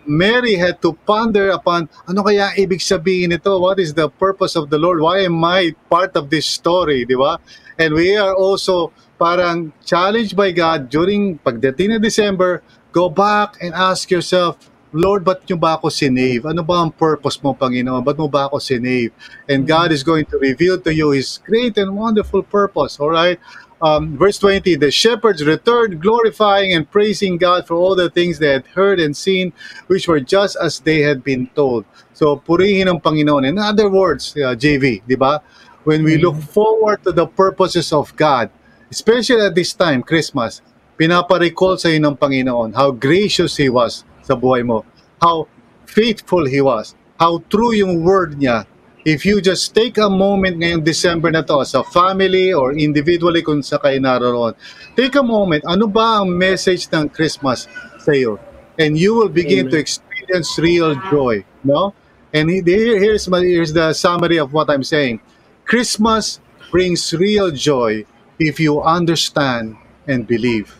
Mary 0.05 0.55
had 0.55 0.81
to 0.81 0.93
ponder 1.05 1.49
upon 1.51 1.89
ano 2.07 2.23
kaya 2.23 2.51
ibig 2.57 2.81
sabihin 2.81 3.35
nito? 3.35 3.59
What 3.59 3.79
is 3.79 3.93
the 3.93 4.09
purpose 4.09 4.55
of 4.55 4.69
the 4.69 4.77
Lord? 4.77 4.99
Why 4.99 5.23
am 5.27 5.43
I 5.43 5.75
part 5.89 6.15
of 6.17 6.29
this 6.29 6.45
story, 6.45 7.05
di 7.05 7.15
ba? 7.15 7.37
And 7.79 7.93
we 7.95 8.17
are 8.17 8.35
also 8.35 8.91
parang 9.19 9.71
challenged 9.83 10.35
by 10.35 10.51
God 10.51 10.87
during 10.87 11.39
pagdating 11.43 11.99
ng 11.99 12.01
December, 12.01 12.63
go 12.95 13.11
back 13.11 13.59
and 13.61 13.75
ask 13.75 14.09
yourself, 14.09 14.57
Lord, 14.89 15.21
ba't 15.21 15.45
nyo 15.45 15.57
ba 15.57 15.77
ako 15.77 15.93
sinave? 15.93 16.49
Ano 16.49 16.65
ba 16.65 16.81
ang 16.81 16.89
purpose 16.89 17.37
mo, 17.45 17.53
Panginoon? 17.53 18.01
Ba't 18.01 18.17
mo 18.17 18.25
ba 18.25 18.49
ako 18.49 18.57
sinave? 18.57 19.13
And 19.45 19.69
God 19.69 19.93
is 19.93 20.01
going 20.01 20.25
to 20.33 20.41
reveal 20.41 20.81
to 20.81 20.89
you 20.89 21.13
His 21.13 21.37
great 21.45 21.77
and 21.77 21.93
wonderful 21.93 22.41
purpose, 22.41 22.97
all 22.97 23.13
right? 23.13 23.37
um, 23.81 24.17
verse 24.17 24.37
20 24.39 24.75
the 24.75 24.91
shepherds 24.91 25.43
returned 25.45 26.01
glorifying 26.01 26.73
and 26.73 26.89
praising 26.91 27.37
god 27.37 27.65
for 27.67 27.75
all 27.75 27.95
the 27.95 28.09
things 28.09 28.39
they 28.39 28.51
had 28.51 28.67
heard 28.67 28.99
and 28.99 29.15
seen 29.15 29.53
which 29.87 30.07
were 30.07 30.19
just 30.19 30.57
as 30.61 30.79
they 30.79 30.99
had 30.99 31.23
been 31.23 31.47
told 31.55 31.85
so 32.13 32.35
purihin 32.35 32.87
ang 32.87 32.99
panginoon 32.99 33.47
in 33.47 33.57
other 33.57 33.89
words 33.89 34.35
uh, 34.37 34.55
jv 34.55 35.01
di 35.07 35.15
ba 35.15 35.39
when 35.87 36.03
we 36.03 36.19
look 36.19 36.35
mm-hmm. 36.35 36.53
forward 36.55 36.99
to 37.03 37.11
the 37.11 37.25
purposes 37.25 37.91
of 37.95 38.11
god 38.15 38.51
especially 38.91 39.39
at 39.39 39.55
this 39.55 39.71
time 39.71 40.03
christmas 40.03 40.61
pinaparecall 40.99 41.79
sa 41.79 41.87
iyo 41.87 42.03
ng 42.03 42.17
panginoon 42.19 42.75
how 42.75 42.91
gracious 42.91 43.55
he 43.55 43.71
was 43.71 44.03
sa 44.29 44.37
buhay 44.37 44.61
mo 44.61 44.85
how 45.17 45.49
faithful 45.89 46.45
he 46.45 46.61
was 46.61 46.93
how 47.17 47.41
true 47.49 47.73
yung 47.73 48.05
word 48.05 48.37
niya 48.37 48.69
if 49.05 49.25
you 49.25 49.41
just 49.41 49.73
take 49.73 49.97
a 49.97 50.09
moment 50.09 50.59
ngayong 50.59 50.83
December 50.83 51.31
na 51.31 51.41
to 51.41 51.63
as 51.63 51.73
a 51.73 51.83
family 51.83 52.51
or 52.51 52.75
individually 52.75 53.41
kung 53.41 53.63
sa 53.63 53.79
kayo 53.79 53.97
naroon, 53.97 54.53
take 54.95 55.15
a 55.15 55.23
moment, 55.23 55.63
ano 55.65 55.87
ba 55.87 56.21
ang 56.21 56.29
message 56.29 56.85
ng 56.91 57.07
Christmas 57.07 57.65
sa 58.03 58.11
iyo? 58.11 58.37
And 58.77 58.99
you 58.99 59.15
will 59.15 59.31
begin 59.31 59.67
Amen. 59.67 59.71
to 59.73 59.77
experience 59.79 60.55
real 60.59 60.95
joy, 61.11 61.43
no? 61.63 61.95
And 62.31 62.51
here's, 62.51 63.25
my, 63.27 63.41
here's 63.41 63.73
the 63.73 63.91
summary 63.97 64.37
of 64.37 64.53
what 64.53 64.69
I'm 64.69 64.85
saying. 64.85 65.19
Christmas 65.65 66.39
brings 66.69 67.09
real 67.13 67.49
joy 67.49 68.05
if 68.37 68.59
you 68.59 68.81
understand 68.81 69.75
and 70.05 70.27
believe. 70.27 70.77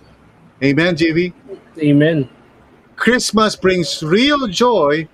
Amen, 0.62 0.96
JV? 0.96 1.34
Amen. 1.82 2.30
Christmas 3.00 3.56
brings 3.56 4.04
real 4.04 4.52
joy 4.52 5.08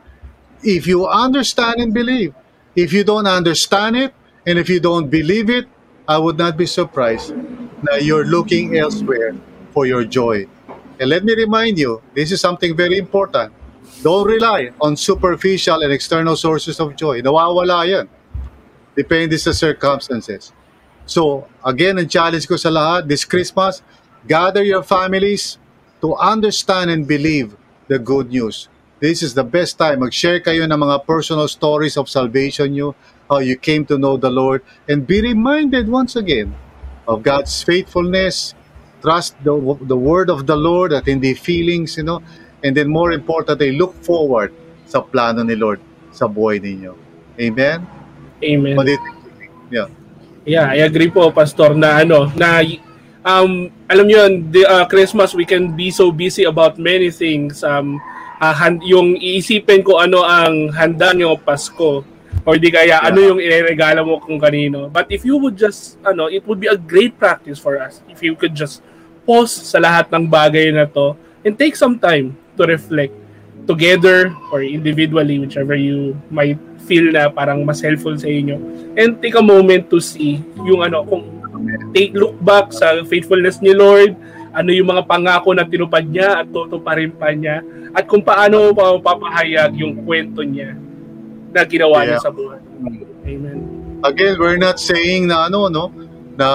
if 0.66 0.90
you 0.90 1.06
understand 1.06 1.78
and 1.78 1.94
believe. 1.94 2.34
If 2.76 2.92
you 2.92 3.06
don't 3.06 3.30
understand 3.30 3.96
it 3.96 4.12
and 4.50 4.58
if 4.58 4.68
you 4.68 4.82
don't 4.82 5.08
believe 5.08 5.54
it, 5.54 5.70
I 6.10 6.18
would 6.18 6.36
not 6.36 6.58
be 6.58 6.66
surprised 6.66 7.38
that 7.86 8.02
you're 8.02 8.26
looking 8.26 8.76
elsewhere 8.76 9.38
for 9.70 9.86
your 9.86 10.04
joy. 10.04 10.50
And 11.00 11.10
let 11.14 11.24
me 11.24 11.36
remind 11.36 11.78
you, 11.78 12.02
this 12.16 12.32
is 12.32 12.42
something 12.42 12.76
very 12.76 12.98
important. 12.98 13.54
Don't 14.02 14.26
rely 14.26 14.72
on 14.82 14.98
superficial 14.98 15.86
and 15.86 15.94
external 15.94 16.36
sources 16.36 16.80
of 16.80 16.96
joy. 16.98 17.22
Nawawala 17.22 17.86
yan. 17.86 18.10
Depende 18.98 19.38
sa 19.38 19.54
circumstances. 19.54 20.50
So, 21.06 21.46
again, 21.62 22.02
ang 22.02 22.10
challenge 22.10 22.50
ko 22.50 22.58
sa 22.58 22.74
lahat, 22.74 23.06
this 23.06 23.22
Christmas, 23.22 23.86
gather 24.26 24.66
your 24.66 24.82
families 24.82 25.62
to 26.02 26.18
understand 26.18 26.90
and 26.90 27.06
believe 27.06 27.54
the 27.88 28.00
good 28.00 28.30
news. 28.30 28.70
This 29.00 29.22
is 29.22 29.34
the 29.36 29.44
best 29.44 29.78
time. 29.78 30.02
Mag-share 30.02 30.40
kayo 30.40 30.64
ng 30.66 30.80
mga 30.80 31.04
personal 31.06 31.52
stories 31.52 32.00
of 32.00 32.08
salvation 32.08 32.72
nyo, 32.72 32.96
how 33.30 33.44
you 33.44 33.60
came 33.60 33.84
to 33.86 34.00
know 34.00 34.16
the 34.16 34.32
Lord, 34.32 34.64
and 34.88 35.06
be 35.06 35.22
reminded 35.22 35.92
once 35.92 36.16
again 36.16 36.56
of 37.06 37.22
God's 37.22 37.62
faithfulness. 37.62 38.56
Trust 39.04 39.38
the, 39.44 39.54
the 39.86 39.98
word 39.98 40.32
of 40.32 40.48
the 40.50 40.58
Lord 40.58 40.90
at 40.94 41.06
hindi 41.06 41.38
feelings, 41.38 41.98
you 41.98 42.08
know, 42.08 42.24
and 42.66 42.74
then 42.74 42.90
more 42.90 43.12
importantly, 43.12 43.78
look 43.78 43.94
forward 44.02 44.50
sa 44.90 45.06
plano 45.06 45.44
ni 45.44 45.54
Lord 45.54 45.78
sa 46.10 46.26
buhay 46.26 46.58
ninyo. 46.58 46.96
Amen? 47.38 47.86
Amen. 48.42 48.74
Yeah. 49.70 49.92
Yeah, 50.46 50.70
I 50.72 50.86
agree 50.86 51.10
po, 51.10 51.34
Pastor, 51.34 51.74
na 51.74 52.06
ano, 52.06 52.30
na 52.38 52.62
um, 53.26 53.74
alam 53.90 54.06
niyo 54.06 54.30
yun, 54.30 54.34
the, 54.54 54.64
uh, 54.64 54.86
Christmas, 54.86 55.34
we 55.34 55.44
can 55.44 55.74
be 55.74 55.90
so 55.90 56.14
busy 56.14 56.46
about 56.46 56.78
many 56.78 57.10
things. 57.10 57.66
Um, 57.66 58.00
uh, 58.40 58.54
hand, 58.54 58.86
yung 58.86 59.18
iisipin 59.18 59.82
ko 59.82 59.98
ano 59.98 60.22
ang 60.22 60.70
handa 60.72 61.12
niyo 61.12 61.36
Pasko 61.42 62.06
or 62.46 62.62
di 62.62 62.70
kaya 62.70 63.02
yeah. 63.02 63.08
ano 63.10 63.34
yung 63.34 63.42
ireregalo 63.42 64.06
mo 64.06 64.22
kung 64.22 64.38
kanino. 64.38 64.88
But 64.94 65.10
if 65.10 65.26
you 65.26 65.42
would 65.42 65.58
just, 65.58 65.98
ano, 66.06 66.30
it 66.30 66.46
would 66.46 66.62
be 66.62 66.70
a 66.70 66.78
great 66.78 67.18
practice 67.18 67.58
for 67.58 67.82
us 67.82 68.06
if 68.06 68.22
you 68.22 68.38
could 68.38 68.54
just 68.54 68.86
pause 69.26 69.50
sa 69.50 69.82
lahat 69.82 70.14
ng 70.14 70.30
bagay 70.30 70.70
na 70.70 70.86
to 70.86 71.18
and 71.42 71.58
take 71.58 71.74
some 71.74 71.98
time 71.98 72.38
to 72.54 72.70
reflect 72.70 73.12
together 73.66 74.30
or 74.54 74.62
individually, 74.62 75.42
whichever 75.42 75.74
you 75.74 76.14
might 76.30 76.62
feel 76.86 77.10
na 77.10 77.34
parang 77.34 77.66
mas 77.66 77.82
helpful 77.82 78.14
sa 78.14 78.30
inyo. 78.30 78.62
And 78.94 79.18
take 79.18 79.34
a 79.34 79.42
moment 79.42 79.90
to 79.90 79.98
see 79.98 80.38
yung 80.62 80.86
ano, 80.86 81.02
kung 81.02 81.45
take 81.96 82.14
look 82.16 82.36
back 82.44 82.72
sa 82.72 83.04
faithfulness 83.08 83.60
ni 83.64 83.72
Lord, 83.76 84.16
ano 84.56 84.70
yung 84.72 84.88
mga 84.88 85.04
pangako 85.04 85.52
na 85.52 85.68
tinupad 85.68 86.08
niya 86.08 86.44
at 86.44 86.48
tutuparin 86.48 87.12
pa 87.12 87.36
niya 87.36 87.60
at 87.92 88.08
kung 88.08 88.24
paano 88.24 88.72
papahayag 89.00 89.76
yung 89.80 90.04
kwento 90.04 90.44
niya 90.44 90.76
na 91.56 91.64
ginawa 91.64 92.04
yeah. 92.04 92.08
niya 92.16 92.18
sa 92.20 92.32
buhay. 92.32 92.60
Amen. 93.26 93.58
Again, 94.04 94.36
we're 94.38 94.60
not 94.60 94.78
saying 94.78 95.32
na 95.32 95.48
ano 95.48 95.72
no 95.72 95.92
na 96.36 96.48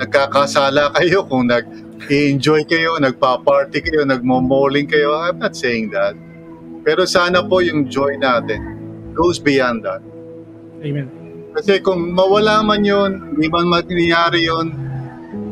nagkakasala 0.00 0.96
kayo 0.96 1.24
kung 1.28 1.52
nag 1.52 1.68
i-enjoy 2.10 2.66
kayo, 2.66 2.98
nagpa-party 2.98 3.78
kayo, 3.78 4.02
nagmo-malling 4.02 4.90
kayo. 4.90 5.14
I'm 5.14 5.38
not 5.38 5.54
saying 5.54 5.94
that. 5.94 6.18
Pero 6.82 7.06
sana 7.06 7.46
po 7.46 7.62
yung 7.62 7.86
joy 7.86 8.18
natin 8.18 8.58
goes 9.14 9.38
beyond 9.38 9.86
that. 9.86 10.02
Amen. 10.82 11.21
Kasi 11.52 11.84
kung 11.84 12.16
mawala 12.16 12.64
man 12.64 12.80
yun, 12.80 13.36
hindi 13.36 13.46
man 13.52 13.68
mangyayari 13.68 14.48
yun, 14.48 14.72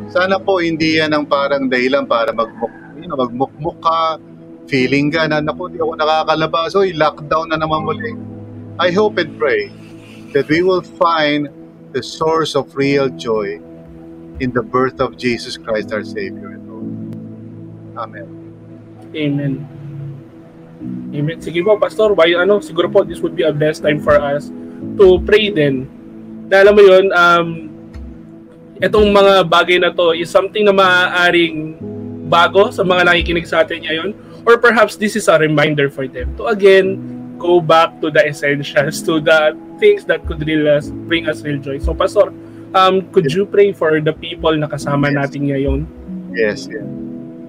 sana 0.08 0.40
po 0.40 0.64
hindi 0.64 0.96
yan 0.96 1.12
ang 1.12 1.28
parang 1.28 1.68
dahilan 1.68 2.08
para 2.08 2.32
magmuk, 2.32 2.72
you 2.96 3.04
know, 3.04 3.20
magmukmuk 3.20 3.76
ka, 3.84 4.16
feeling 4.64 5.12
ka 5.12 5.28
na, 5.28 5.44
naku, 5.44 5.68
di 5.68 5.76
ako 5.76 6.00
nakakalabas, 6.00 6.72
oy, 6.72 6.96
lockdown 6.96 7.52
na 7.52 7.60
naman 7.60 7.84
muli. 7.84 8.16
I 8.80 8.88
hope 8.96 9.20
and 9.20 9.36
pray 9.36 9.68
that 10.32 10.48
we 10.48 10.64
will 10.64 10.80
find 10.80 11.52
the 11.92 12.00
source 12.00 12.56
of 12.56 12.72
real 12.72 13.12
joy 13.12 13.60
in 14.40 14.56
the 14.56 14.64
birth 14.64 15.04
of 15.04 15.20
Jesus 15.20 15.60
Christ 15.60 15.92
our 15.92 16.00
Savior 16.00 16.56
and 16.56 16.64
Lord. 16.64 16.88
Amen. 18.00 18.28
Amen. 19.12 19.52
Amen. 21.12 21.36
Sige 21.44 21.60
po, 21.60 21.76
Pastor, 21.76 22.16
why, 22.16 22.32
ano, 22.32 22.64
siguro 22.64 22.88
po 22.88 23.04
this 23.04 23.20
would 23.20 23.36
be 23.36 23.44
a 23.44 23.52
best 23.52 23.84
time 23.84 24.00
for 24.00 24.16
us 24.16 24.48
to 24.98 25.20
pray 25.24 25.50
din. 25.50 25.86
Na 26.50 26.64
alam 26.64 26.74
mo 26.74 26.82
yun, 26.82 27.06
um, 27.14 27.46
itong 28.80 29.12
mga 29.12 29.46
bagay 29.46 29.78
na 29.78 29.92
to 29.92 30.16
is 30.16 30.32
something 30.32 30.64
na 30.64 30.74
maaaring 30.74 31.76
bago 32.30 32.72
sa 32.72 32.80
mga 32.80 33.10
nakikinig 33.10 33.44
sa 33.44 33.60
atin 33.66 33.84
ngayon 33.84 34.10
or 34.48 34.56
perhaps 34.56 34.96
this 34.96 35.18
is 35.18 35.28
a 35.28 35.36
reminder 35.36 35.90
for 35.90 36.08
them 36.08 36.32
to 36.38 36.48
again 36.48 36.96
go 37.40 37.60
back 37.60 37.96
to 38.04 38.12
the 38.12 38.20
essentials, 38.20 39.00
to 39.02 39.18
the 39.18 39.56
things 39.80 40.04
that 40.04 40.24
could 40.28 40.44
really 40.44 40.68
bring 41.08 41.24
us 41.24 41.40
real 41.40 41.56
joy. 41.56 41.80
So, 41.80 41.96
Pastor, 41.96 42.28
um, 42.76 43.08
could 43.10 43.32
you 43.32 43.48
pray 43.48 43.72
for 43.72 44.00
the 44.00 44.12
people 44.12 44.52
na 44.52 44.68
kasama 44.68 45.08
natin 45.08 45.48
ngayon? 45.48 45.88
Yes, 46.36 46.68
yes. 46.68 46.84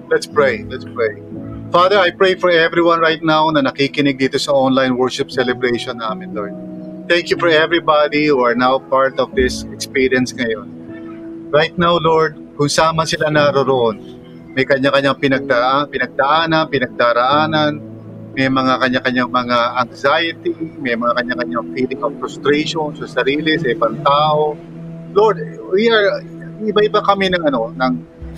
Let's 0.08 0.24
pray. 0.24 0.64
Let's 0.64 0.88
pray. 0.88 1.20
Father, 1.68 2.00
I 2.00 2.10
pray 2.10 2.36
for 2.40 2.48
everyone 2.48 3.00
right 3.00 3.20
now 3.20 3.48
na 3.52 3.60
nakikinig 3.64 4.16
dito 4.16 4.40
sa 4.40 4.52
online 4.52 4.96
worship 4.96 5.28
celebration 5.28 6.00
namin, 6.00 6.32
Lord. 6.32 6.56
Thank 7.10 7.34
you 7.34 7.36
for 7.36 7.50
everybody 7.50 8.30
who 8.30 8.38
are 8.46 8.54
now 8.54 8.78
part 8.78 9.18
of 9.18 9.34
this 9.34 9.66
experience 9.74 10.30
ngayon. 10.30 10.70
Right 11.50 11.74
now, 11.74 11.98
Lord, 11.98 12.38
kung 12.54 12.70
sama 12.70 13.02
sila 13.10 13.26
naroroon, 13.26 13.98
may 14.54 14.62
kanya-kanyang 14.62 15.18
pinagdaan, 15.18 15.90
pinagdaanan, 15.90 16.70
pinagdaraanan, 16.70 17.72
may 18.38 18.46
mga 18.46 18.74
kanya-kanyang 18.78 19.30
mga 19.34 19.58
anxiety, 19.82 20.54
may 20.78 20.94
mga 20.94 21.12
kanya-kanyang 21.18 21.66
feeling 21.74 22.00
of 22.06 22.14
frustration 22.22 22.94
sa 22.94 23.06
sarili, 23.10 23.58
sa 23.58 23.74
ibang 23.74 23.98
tao. 24.06 24.54
Lord, 25.10 25.42
we 25.74 25.90
are, 25.90 26.22
iba-iba 26.62 27.02
kami 27.02 27.34
ng 27.34 27.42
ano, 27.50 27.74
ng 27.74 27.92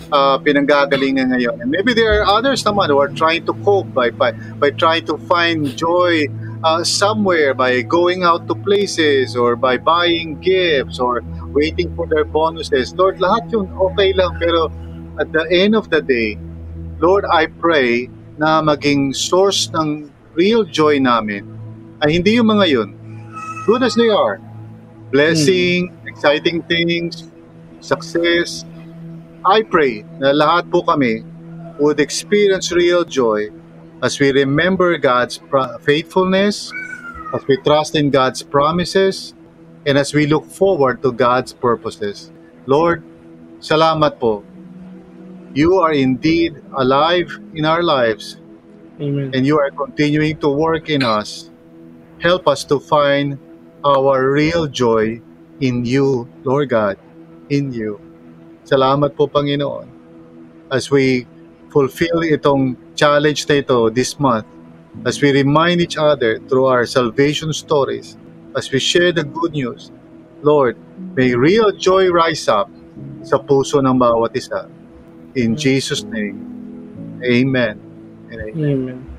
uh, 0.08 0.40
pinanggagalingan 0.40 1.36
ngayon. 1.36 1.60
And 1.60 1.68
maybe 1.68 1.92
there 1.92 2.22
are 2.22 2.40
others 2.40 2.64
naman 2.64 2.88
who 2.88 2.98
are 2.98 3.12
trying 3.12 3.44
to 3.44 3.54
cope 3.60 3.92
by, 3.92 4.08
by, 4.08 4.32
by 4.56 4.72
trying 4.72 5.04
to 5.06 5.20
find 5.28 5.68
joy 5.76 6.26
uh, 6.64 6.82
somewhere 6.82 7.52
by 7.52 7.82
going 7.84 8.24
out 8.24 8.48
to 8.48 8.56
places 8.56 9.36
or 9.36 9.54
by 9.54 9.76
buying 9.76 10.40
gifts 10.40 10.98
or 10.98 11.20
waiting 11.52 11.94
for 11.94 12.08
their 12.08 12.24
bonuses. 12.24 12.96
Lord, 12.96 13.20
lahat 13.20 13.52
yun 13.52 13.68
okay 13.76 14.16
lang 14.16 14.40
pero 14.40 14.72
at 15.20 15.30
the 15.30 15.44
end 15.52 15.76
of 15.76 15.92
the 15.92 16.00
day, 16.00 16.40
Lord, 16.98 17.28
I 17.28 17.46
pray 17.46 18.08
na 18.40 18.64
maging 18.64 19.14
source 19.14 19.68
ng 19.76 20.10
real 20.34 20.64
joy 20.64 20.98
namin 20.98 21.46
ay 22.02 22.16
hindi 22.16 22.40
yung 22.40 22.50
mga 22.50 22.66
yun. 22.66 22.90
Good 23.68 23.84
as 23.84 23.94
they 23.94 24.08
are. 24.08 24.40
Blessing, 25.14 25.92
hmm. 25.92 26.08
exciting 26.10 26.64
things, 26.66 27.30
success. 27.78 28.66
I 29.44 29.62
pray 29.62 30.02
na 30.18 30.32
lahat 30.32 30.72
po 30.72 30.82
kami 30.82 31.22
would 31.78 32.00
experience 32.00 32.72
real 32.72 33.04
joy 33.04 33.52
as 34.04 34.20
we 34.20 34.28
remember 34.36 35.00
God's 35.00 35.40
faithfulness, 35.80 36.68
as 37.32 37.40
we 37.48 37.56
trust 37.64 37.96
in 37.96 38.12
God's 38.12 38.44
promises, 38.44 39.32
and 39.88 39.96
as 39.96 40.12
we 40.12 40.28
look 40.28 40.44
forward 40.44 41.00
to 41.00 41.10
God's 41.10 41.56
purposes. 41.56 42.28
Lord, 42.68 43.00
salamat 43.64 44.20
po 44.20 44.44
you 45.54 45.78
are 45.78 45.94
indeed 45.94 46.58
alive 46.74 47.30
in 47.54 47.64
our 47.64 47.80
lives. 47.80 48.36
Amen. 49.00 49.30
And 49.32 49.46
you 49.46 49.58
are 49.58 49.70
continuing 49.70 50.36
to 50.42 50.50
work 50.50 50.90
in 50.90 51.02
us. 51.02 51.50
Help 52.18 52.50
us 52.50 52.66
to 52.66 52.82
find 52.82 53.38
our 53.86 54.34
real 54.34 54.66
joy 54.66 55.22
in 55.62 55.86
you, 55.86 56.26
Lord 56.42 56.74
God, 56.74 56.98
in 57.48 57.70
you. 57.70 58.02
Salamat 58.66 59.14
po, 59.14 59.30
Panginoon. 59.30 59.86
As 60.74 60.90
we 60.90 61.30
fulfill 61.74 62.22
itong 62.22 62.78
challenge 62.94 63.50
na 63.50 63.58
ito 63.58 63.90
this 63.90 64.14
month, 64.22 64.46
as 65.02 65.18
we 65.18 65.34
remind 65.34 65.82
each 65.82 65.98
other 65.98 66.38
through 66.46 66.70
our 66.70 66.86
salvation 66.86 67.50
stories, 67.50 68.14
as 68.54 68.70
we 68.70 68.78
share 68.78 69.10
the 69.10 69.26
good 69.26 69.50
news, 69.50 69.90
Lord, 70.46 70.78
may 71.18 71.34
real 71.34 71.74
joy 71.74 72.14
rise 72.14 72.46
up 72.46 72.70
sa 73.26 73.42
puso 73.42 73.82
ng 73.82 73.98
bawat 73.98 74.38
isa. 74.38 74.70
In 75.34 75.58
Jesus' 75.58 76.06
name, 76.06 76.38
amen. 77.26 77.74
And 78.30 78.38
amen. 78.38 78.54
amen. 78.54 79.13